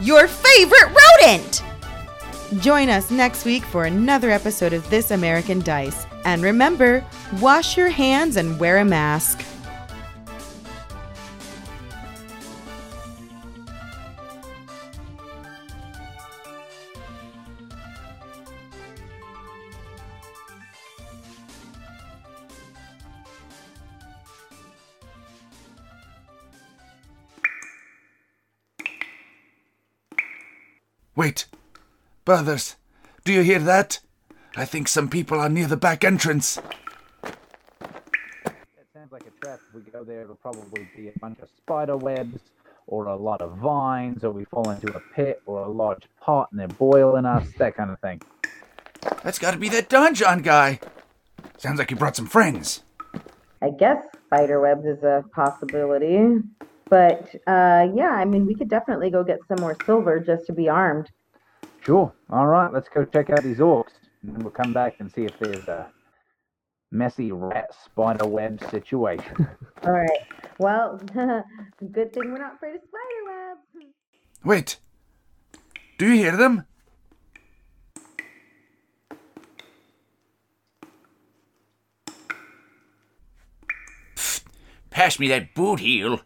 your 0.00 0.26
favorite 0.26 0.98
rodent. 1.20 1.62
Join 2.60 2.88
us 2.88 3.10
next 3.10 3.44
week 3.44 3.62
for 3.62 3.84
another 3.84 4.30
episode 4.30 4.72
of 4.72 4.88
This 4.88 5.10
American 5.10 5.60
Dice. 5.60 6.06
And 6.24 6.42
remember, 6.42 7.04
wash 7.42 7.76
your 7.76 7.90
hands 7.90 8.38
and 8.38 8.58
wear 8.58 8.78
a 8.78 8.86
mask. 8.86 9.44
Wait. 31.22 31.46
Brothers, 32.24 32.74
do 33.24 33.32
you 33.32 33.42
hear 33.42 33.60
that? 33.60 34.00
I 34.56 34.64
think 34.64 34.88
some 34.88 35.08
people 35.08 35.38
are 35.38 35.48
near 35.48 35.68
the 35.68 35.76
back 35.76 36.02
entrance. 36.02 36.56
That 37.22 37.36
sounds 38.92 39.12
like 39.12 39.22
a 39.28 39.30
trap. 39.40 39.60
If 39.68 39.72
we 39.72 39.82
go 39.82 40.02
there, 40.02 40.22
it'll 40.22 40.34
probably 40.34 40.88
be 40.96 41.06
a 41.06 41.12
bunch 41.20 41.38
of 41.38 41.48
spider 41.56 41.96
webs, 41.96 42.40
or 42.88 43.06
a 43.06 43.14
lot 43.14 43.40
of 43.40 43.56
vines, 43.58 44.24
or 44.24 44.32
we 44.32 44.46
fall 44.46 44.68
into 44.70 44.92
a 44.96 45.00
pit, 45.14 45.40
or 45.46 45.62
a 45.62 45.68
large 45.68 46.02
pot 46.20 46.48
and 46.50 46.58
they're 46.58 46.66
boiling 46.66 47.24
us, 47.24 47.46
that 47.56 47.76
kind 47.76 47.92
of 47.92 48.00
thing. 48.00 48.20
That's 49.22 49.38
got 49.38 49.52
to 49.52 49.58
be 49.58 49.68
that 49.68 49.88
Don-Jon 49.88 50.42
guy. 50.42 50.80
Sounds 51.56 51.78
like 51.78 51.90
he 51.90 51.94
brought 51.94 52.16
some 52.16 52.26
friends. 52.26 52.82
I 53.62 53.70
guess 53.70 53.98
spider 54.26 54.60
webs 54.60 54.86
is 54.86 55.04
a 55.04 55.24
possibility. 55.32 56.40
But 56.88 57.34
uh, 57.46 57.88
yeah, 57.94 58.10
I 58.10 58.24
mean, 58.24 58.46
we 58.46 58.54
could 58.54 58.68
definitely 58.68 59.10
go 59.10 59.24
get 59.24 59.38
some 59.48 59.60
more 59.60 59.76
silver 59.86 60.20
just 60.20 60.46
to 60.46 60.52
be 60.52 60.68
armed. 60.68 61.10
Sure. 61.80 62.12
All 62.30 62.46
right, 62.46 62.72
let's 62.72 62.88
go 62.88 63.04
check 63.04 63.30
out 63.30 63.42
these 63.42 63.58
orcs. 63.58 63.92
And 64.22 64.34
then 64.34 64.42
we'll 64.42 64.52
come 64.52 64.72
back 64.72 64.96
and 65.00 65.10
see 65.10 65.24
if 65.24 65.38
there's 65.38 65.66
a 65.68 65.90
messy 66.92 67.32
rat 67.32 67.74
spider 67.84 68.26
web 68.26 68.62
situation. 68.70 69.48
All 69.84 69.92
right. 69.92 70.20
Well, 70.58 70.98
good 71.92 72.12
thing 72.12 72.30
we're 72.30 72.38
not 72.38 72.54
afraid 72.54 72.76
of 72.76 72.82
spider 72.82 73.24
webs. 73.26 73.92
Wait. 74.44 74.76
Do 75.98 76.08
you 76.08 76.14
hear 76.14 76.36
them? 76.36 76.64
Pass 84.90 85.18
me 85.18 85.26
that 85.28 85.54
boot 85.54 85.80
heel. 85.80 86.20